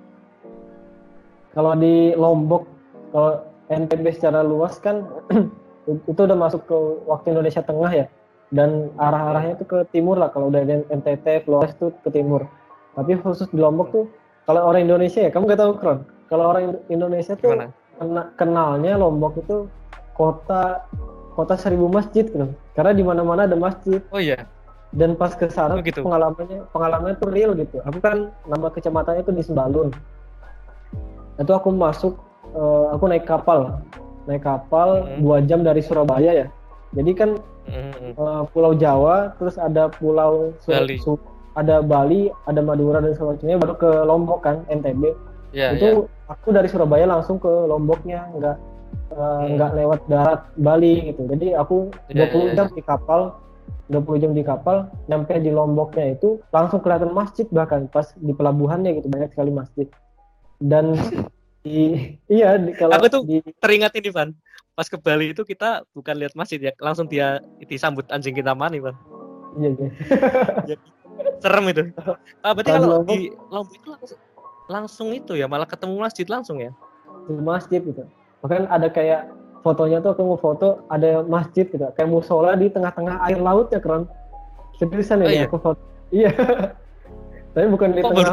kalau 1.55 1.75
di 1.75 2.15
Lombok 2.15 2.67
kalau 3.11 3.43
NTB 3.71 4.15
secara 4.15 4.43
luas 4.43 4.79
kan 4.79 5.03
itu 6.11 6.21
udah 6.21 6.39
masuk 6.39 6.63
ke 6.67 6.77
waktu 7.07 7.35
Indonesia 7.35 7.63
Tengah 7.63 7.91
ya. 7.91 8.07
Dan 8.51 8.91
arah-arahnya 8.99 9.63
itu 9.63 9.65
ke 9.67 9.87
timur 9.95 10.19
lah. 10.19 10.35
Kalau 10.35 10.51
udah 10.51 10.67
NTT 10.91 11.47
Flores 11.47 11.71
itu 11.79 11.95
ke 12.03 12.11
timur. 12.11 12.51
Tapi 12.99 13.15
khusus 13.23 13.47
di 13.55 13.63
Lombok 13.63 13.95
tuh 13.95 14.05
kalau 14.47 14.67
orang 14.67 14.91
Indonesia 14.91 15.23
ya 15.23 15.31
kamu 15.31 15.47
nggak 15.47 15.63
tahu 15.63 15.73
Kron? 15.79 15.99
Kalau 16.27 16.45
orang 16.51 16.79
Indonesia 16.91 17.39
tuh 17.39 17.55
Gimana? 17.55 17.71
Kenalnya 18.35 18.97
Lombok 18.97 19.37
itu 19.45 19.69
kota 20.17 20.85
kota 21.37 21.55
seribu 21.57 21.87
masjid 21.89 22.25
gitu 22.27 22.53
karena 22.77 22.93
di 22.97 23.05
mana 23.05 23.21
mana 23.25 23.45
ada 23.45 23.57
masjid 23.57 24.01
oh 24.13 24.21
iya 24.21 24.45
dan 24.91 25.15
pas 25.15 25.33
ke 25.39 25.47
sana 25.47 25.79
oh, 25.79 25.85
gitu. 25.85 26.03
pengalamannya 26.03 26.67
pengalamannya 26.75 27.17
tuh 27.21 27.31
real 27.31 27.55
gitu 27.55 27.79
aku 27.87 27.99
kan 28.03 28.35
nama 28.49 28.67
kecamatannya 28.73 29.23
itu 29.23 29.33
di 29.33 29.43
Sembalun 29.47 29.95
itu 31.39 31.53
aku 31.55 31.71
masuk 31.71 32.19
uh, 32.53 32.91
aku 32.93 33.07
naik 33.07 33.25
kapal 33.25 33.81
naik 34.27 34.43
kapal 34.43 35.07
mm-hmm. 35.07 35.21
dua 35.23 35.37
jam 35.47 35.63
dari 35.63 35.81
Surabaya 35.81 36.45
ya 36.45 36.47
jadi 36.93 37.11
kan 37.15 37.31
mm-hmm. 37.71 38.19
uh, 38.19 38.43
Pulau 38.51 38.75
Jawa 38.75 39.33
terus 39.39 39.57
ada 39.57 39.89
Pulau 39.89 40.53
Su- 40.67 40.75
Bali. 40.75 40.99
Su- 40.99 41.23
ada 41.55 41.81
Bali 41.81 42.29
ada 42.51 42.61
Madura 42.61 42.99
dan 42.99 43.15
sebagainya 43.15 43.63
baru 43.63 43.75
ke 43.79 43.91
Lombok 44.05 44.43
kan 44.43 44.67
NTB 44.69 45.30
yeah, 45.51 45.75
itu 45.75 46.07
yeah. 46.07 46.33
aku 46.33 46.49
dari 46.55 46.69
Surabaya 46.71 47.07
langsung 47.07 47.39
ke 47.39 47.49
Lomboknya 47.49 48.31
nggak 48.35 48.57
uh, 49.15 49.45
nggak 49.57 49.71
lewat 49.77 50.01
darat 50.07 50.41
Bali 50.59 51.13
gitu. 51.13 51.27
Jadi 51.27 51.55
aku 51.55 51.91
yeah, 52.11 52.31
20 52.31 52.35
yeah, 52.35 52.55
jam 52.57 52.67
yeah. 52.71 52.77
di 52.77 52.83
kapal 52.83 53.21
20 53.91 54.23
jam 54.23 54.33
di 54.35 54.43
kapal 54.47 54.87
nyampe 55.11 55.35
di 55.43 55.51
Lomboknya 55.51 56.15
itu 56.15 56.39
langsung 56.55 56.79
kelihatan 56.79 57.11
masjid 57.11 57.47
bahkan 57.51 57.91
pas 57.91 58.15
di 58.15 58.31
pelabuhannya 58.31 58.95
gitu 59.03 59.11
banyak 59.11 59.31
sekali 59.35 59.51
masjid. 59.51 59.87
Dan 60.63 60.95
di 61.67 62.17
iya 62.31 62.57
di, 62.57 62.73
kalau 62.73 62.97
aku 62.97 63.07
tuh 63.11 63.23
di, 63.27 63.43
teringat 63.59 63.95
ini 63.99 64.11
Van. 64.15 64.31
Pas 64.71 64.87
ke 64.87 64.97
Bali 64.97 65.35
itu 65.35 65.43
kita 65.45 65.85
bukan 65.93 66.15
lihat 66.17 66.33
masjid 66.39 66.57
ya 66.57 66.73
langsung 66.81 67.05
dia 67.11 67.43
disambut 67.67 68.07
anjing 68.09 68.33
kita 68.33 68.55
mani 68.55 68.81
Van? 68.81 68.95
Iya 69.59 69.71
iya. 69.77 70.77
Serem 71.43 71.65
itu. 71.69 71.83
Ah, 72.45 72.57
berarti 72.57 72.73
kalau 72.73 73.05
di 73.05 73.29
Lombok 73.53 73.77
itu 73.77 73.89
langsung 73.93 74.19
langsung 74.71 75.11
itu 75.11 75.35
ya 75.35 75.51
malah 75.51 75.67
ketemu 75.67 75.99
masjid 75.99 76.27
langsung 76.31 76.63
ya? 76.63 76.71
Di 77.27 77.35
masjid 77.35 77.83
gitu. 77.83 78.07
Bahkan 78.47 78.71
ada 78.71 78.87
kayak 78.87 79.35
fotonya 79.67 79.99
tuh 80.01 80.15
aku 80.15 80.23
mau 80.23 80.39
foto 80.39 80.87
ada 80.89 81.27
masjid 81.27 81.67
gitu. 81.67 81.83
Kayak 81.99 82.09
musola 82.09 82.55
di 82.55 82.71
tengah-tengah 82.71 83.19
air 83.27 83.43
laut 83.43 83.69
ya 83.75 83.83
keren 83.83 84.07
seriusan 84.79 85.21
ya 85.21 85.27
oh, 85.27 85.33
iya? 85.35 85.45
aku 85.51 85.59
foto. 85.59 85.83
Iya. 86.15 86.31
Tapi 87.55 87.67
bukan 87.67 87.99
di 87.99 88.01
tengah 88.07 88.31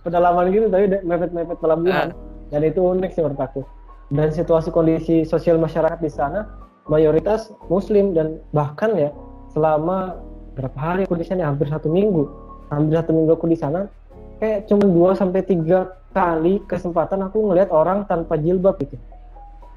pedalaman 0.00 0.48
gitu 0.48 0.72
tapi 0.72 0.88
mepet-mepet 1.04 1.60
pelabuhan. 1.60 2.16
Ah. 2.16 2.16
dan 2.48 2.64
itu 2.64 2.80
unik 2.80 3.12
sih 3.12 3.20
menurut 3.20 3.42
aku. 3.42 3.60
Dan 4.08 4.32
situasi 4.32 4.72
kondisi 4.72 5.28
sosial 5.28 5.60
masyarakat 5.60 6.00
di 6.00 6.08
sana 6.08 6.48
mayoritas 6.88 7.52
muslim. 7.68 8.16
Dan 8.16 8.40
bahkan 8.56 8.96
ya 8.96 9.12
selama 9.52 10.16
berapa 10.56 10.78
hari 10.80 11.04
aku 11.04 11.20
di 11.20 11.28
sana? 11.28 11.52
Hampir 11.52 11.68
satu 11.68 11.92
minggu. 11.92 12.24
Hampir 12.72 12.96
satu 12.96 13.12
minggu 13.12 13.36
aku 13.36 13.44
di 13.44 13.60
sana 13.60 13.92
kayak 14.40 14.68
cuma 14.68 14.84
dua 14.84 15.10
sampai 15.16 15.40
tiga 15.44 15.96
kali 16.12 16.60
kesempatan 16.64 17.24
aku 17.28 17.52
ngelihat 17.52 17.68
orang 17.72 18.08
tanpa 18.08 18.36
jilbab 18.40 18.76
gitu 18.80 18.96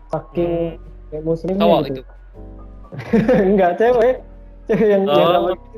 saking 0.10 0.80
hmm. 0.80 1.10
kayak 1.12 1.24
muslimnya 1.24 1.68
gitu 1.88 2.02
itu. 2.02 2.04
enggak 3.54 3.72
cewek 3.78 4.24
cewek 4.68 4.88
yang 4.90 5.04
oh. 5.06 5.18
yang 5.18 5.32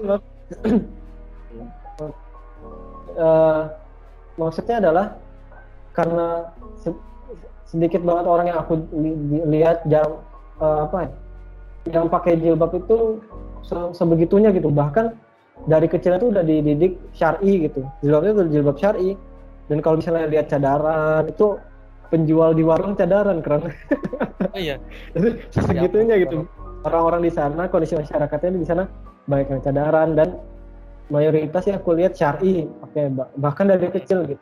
loh 0.05 0.19
uh, 3.19 3.61
maksudnya 4.39 4.75
adalah 4.79 5.05
karena 5.91 6.27
se 6.79 6.89
sedikit 7.67 8.03
banget 8.03 8.25
orang 8.27 8.45
yang 8.51 8.59
aku 8.59 8.79
li 8.95 9.11
lihat 9.47 9.83
jam 9.87 10.19
uh, 10.59 10.87
apa 10.87 11.07
ya 11.07 11.11
yang 11.91 12.05
pakai 12.11 12.37
jilbab 12.39 12.71
itu 12.77 13.19
se 13.63 13.75
sebegitunya 13.95 14.53
gitu 14.53 14.69
bahkan 14.71 15.15
dari 15.69 15.87
kecil 15.89 16.17
itu 16.17 16.27
udah 16.33 16.43
dididik 16.45 16.97
syari 17.13 17.69
gitu. 17.69 17.85
Jilbabnya 18.01 18.31
udah 18.41 18.47
jilbab 18.49 18.77
syari. 18.81 19.13
Dan 19.69 19.77
kalau 19.79 20.01
misalnya 20.01 20.27
lihat 20.27 20.49
cadaran 20.49 21.29
itu 21.29 21.55
penjual 22.11 22.51
di 22.51 22.63
warung 22.65 22.91
cadaran 22.99 23.39
keren 23.39 23.71
oh, 24.51 24.59
iya. 24.59 24.75
Segitunya 25.55 26.19
gitu. 26.19 26.43
orang-orang 26.83 27.23
di 27.23 27.31
sana 27.31 27.71
kondisi 27.71 27.95
masyarakatnya 27.95 28.57
di 28.57 28.67
sana 28.67 28.83
banyak 29.29 29.47
yang 29.47 29.61
cadaran. 29.61 30.09
Dan 30.17 30.29
mayoritas 31.13 31.69
yang 31.69 31.77
aku 31.79 31.93
lihat 31.97 32.17
syari. 32.17 32.65
Pakai 32.67 33.13
bahkan 33.37 33.69
dari 33.69 33.87
kecil 33.91 34.25
gitu. 34.25 34.41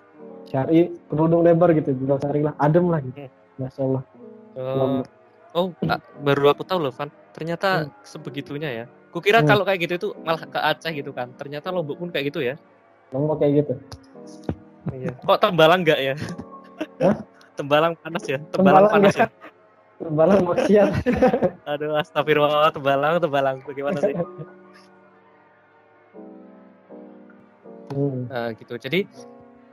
Syari 0.49 0.89
kerudung 1.11 1.45
lebar 1.45 1.76
gitu 1.78 1.93
juga 1.93 2.17
syari 2.22 2.47
lah. 2.47 2.55
Adem 2.57 2.88
lah 2.88 3.03
gitu. 3.03 3.28
Hmm. 3.28 3.38
masya 3.59 3.82
Allah 3.84 4.03
oh, 4.55 5.03
oh 5.51 5.65
baru 6.24 6.43
aku 6.55 6.63
tahu 6.63 6.88
loh 6.88 6.93
Van. 6.95 7.11
Ternyata 7.36 7.86
hmm. 7.86 7.91
sebegitunya 8.07 8.70
ya 8.72 8.86
kukira 9.10 9.41
hmm. 9.41 9.49
kalau 9.49 9.64
kayak 9.66 9.80
gitu 9.86 9.93
itu 9.97 10.10
malah 10.22 10.41
ke 10.41 10.60
Aceh 10.60 10.91
gitu 10.93 11.12
kan. 11.14 11.34
Ternyata 11.36 11.74
Lombok 11.74 11.97
pun 11.97 12.10
kayak 12.14 12.34
gitu 12.34 12.39
ya. 12.45 12.55
Lombok 13.14 13.41
kayak 13.41 13.66
gitu. 13.66 13.74
Iya. 14.93 15.12
Kok 15.26 15.39
tembalang 15.41 15.82
enggak 15.86 15.99
ya? 15.99 16.16
Hah? 17.03 17.16
tembalang 17.60 17.93
panas 17.99 18.24
ya? 18.24 18.39
Tembalang, 18.55 18.88
tembalang 18.88 18.91
panas 18.95 19.16
ya? 19.20 19.28
Tembalang 19.99 20.39
maksiat 20.47 20.91
aduh 21.76 21.99
astagfirullah 21.99 22.72
tembalang 22.72 23.20
tembalang. 23.20 23.57
Bagaimana 23.68 23.99
sih? 23.99 24.16
Hmm. 27.91 28.32
uh, 28.32 28.49
gitu. 28.55 28.80
Jadi 28.80 29.03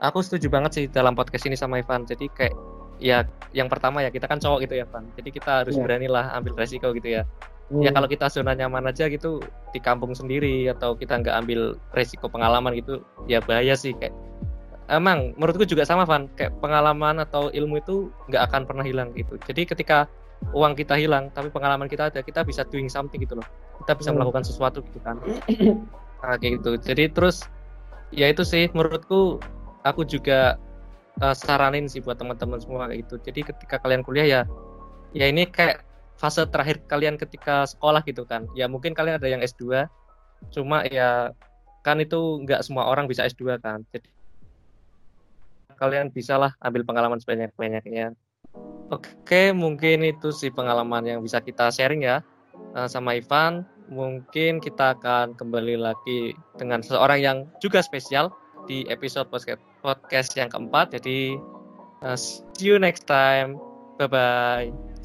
aku 0.03 0.19
setuju 0.19 0.51
banget 0.51 0.71
sih 0.75 0.85
dalam 0.91 1.15
podcast 1.15 1.47
ini 1.47 1.55
sama 1.55 1.79
Ivan. 1.79 2.03
Jadi 2.03 2.27
kayak 2.27 2.55
ya 2.99 3.23
yang 3.55 3.71
pertama 3.71 4.03
ya 4.03 4.11
kita 4.11 4.27
kan 4.27 4.43
cowok 4.43 4.67
gitu 4.67 4.75
ya 4.75 4.83
Ivan. 4.83 5.07
Jadi 5.15 5.29
kita 5.31 5.63
harus 5.63 5.79
yeah. 5.79 5.85
beranilah 5.87 6.25
ambil 6.35 6.59
resiko 6.59 6.91
gitu 6.91 7.23
ya 7.23 7.23
hmm. 7.71 7.83
ya 7.83 7.91
kalau 7.91 8.07
kita 8.07 8.27
zona 8.31 8.55
nyaman 8.55 8.87
aja 8.89 9.07
gitu 9.11 9.43
di 9.71 9.79
kampung 9.79 10.15
sendiri 10.15 10.67
atau 10.71 10.95
kita 10.95 11.19
nggak 11.19 11.35
ambil 11.45 11.75
resiko 11.93 12.31
pengalaman 12.31 12.75
gitu 12.75 13.03
ya 13.27 13.43
bahaya 13.43 13.75
sih 13.75 13.95
kayak 13.95 14.15
emang 14.91 15.35
menurutku 15.35 15.67
juga 15.67 15.83
sama 15.83 16.07
Van. 16.07 16.31
Kayak 16.35 16.57
pengalaman 16.63 17.19
atau 17.23 17.51
ilmu 17.51 17.79
itu 17.79 18.09
nggak 18.31 18.43
akan 18.51 18.61
pernah 18.67 18.85
hilang 18.87 19.11
gitu. 19.15 19.35
Jadi 19.43 19.67
ketika 19.67 20.07
uang 20.53 20.77
kita 20.77 20.93
hilang 20.95 21.33
tapi 21.33 21.49
pengalaman 21.49 21.89
kita 21.89 22.13
ada 22.13 22.21
kita 22.21 22.45
bisa 22.45 22.63
doing 22.67 22.87
something 22.87 23.19
gitu 23.19 23.37
loh. 23.37 23.47
Kita 23.83 23.93
bisa 23.95 24.09
hmm. 24.11 24.17
melakukan 24.19 24.43
sesuatu 24.47 24.81
gitu 24.83 24.99
kan. 25.03 25.19
Nah, 26.17 26.33
kayak 26.33 26.57
gitu. 26.57 26.81
Jadi 26.81 27.13
terus 27.13 27.45
ya 28.09 28.25
itu 28.31 28.41
sih 28.41 28.65
menurutku 28.73 29.37
aku 29.85 30.01
juga 30.01 30.57
uh, 31.21 31.35
saranin 31.37 31.85
sih 31.85 32.01
buat 32.01 32.17
teman-teman 32.17 32.57
semua 32.57 32.89
kayak 32.89 33.05
gitu. 33.05 33.15
Jadi 33.21 33.39
ketika 33.53 33.77
kalian 33.77 34.01
kuliah 34.01 34.25
ya 34.25 34.41
ya 35.13 35.29
ini 35.29 35.45
kayak 35.45 35.86
fase 36.17 36.43
terakhir 36.49 36.81
kalian 36.89 37.15
ketika 37.15 37.63
sekolah 37.69 38.01
gitu 38.03 38.25
kan 38.25 38.49
ya 38.57 38.65
mungkin 38.65 38.97
kalian 38.97 39.21
ada 39.21 39.29
yang 39.29 39.41
S2 39.41 39.85
cuma 40.53 40.85
ya 40.89 41.31
kan 41.85 42.01
itu 42.01 42.43
nggak 42.43 42.65
semua 42.65 42.89
orang 42.89 43.05
bisa 43.05 43.23
S2 43.25 43.61
kan 43.61 43.85
jadi 43.93 44.09
kalian 45.77 46.09
bisalah 46.09 46.57
ambil 46.59 46.81
pengalaman 46.83 47.21
sebanyak-banyaknya 47.21 48.17
oke 48.89 49.41
mungkin 49.53 50.01
itu 50.03 50.33
sih 50.33 50.49
pengalaman 50.49 51.05
yang 51.05 51.19
bisa 51.21 51.37
kita 51.37 51.69
sharing 51.69 52.01
ya 52.01 52.25
uh, 52.73 52.89
sama 52.89 53.15
Ivan 53.15 53.61
mungkin 53.87 54.59
kita 54.59 54.99
akan 54.99 55.37
kembali 55.39 55.79
lagi 55.79 56.35
dengan 56.59 56.83
seseorang 56.83 57.19
yang 57.23 57.37
juga 57.63 57.79
spesial 57.79 58.31
di 58.67 58.83
episode 58.91 59.31
podcast 59.81 60.29
yang 60.35 60.51
keempat. 60.51 60.91
Jadi, 60.99 61.39
uh, 62.03 62.19
see 62.19 62.67
you 62.67 62.77
next 62.77 63.07
time. 63.07 63.55
Bye 63.97 64.11
bye. 64.11 64.96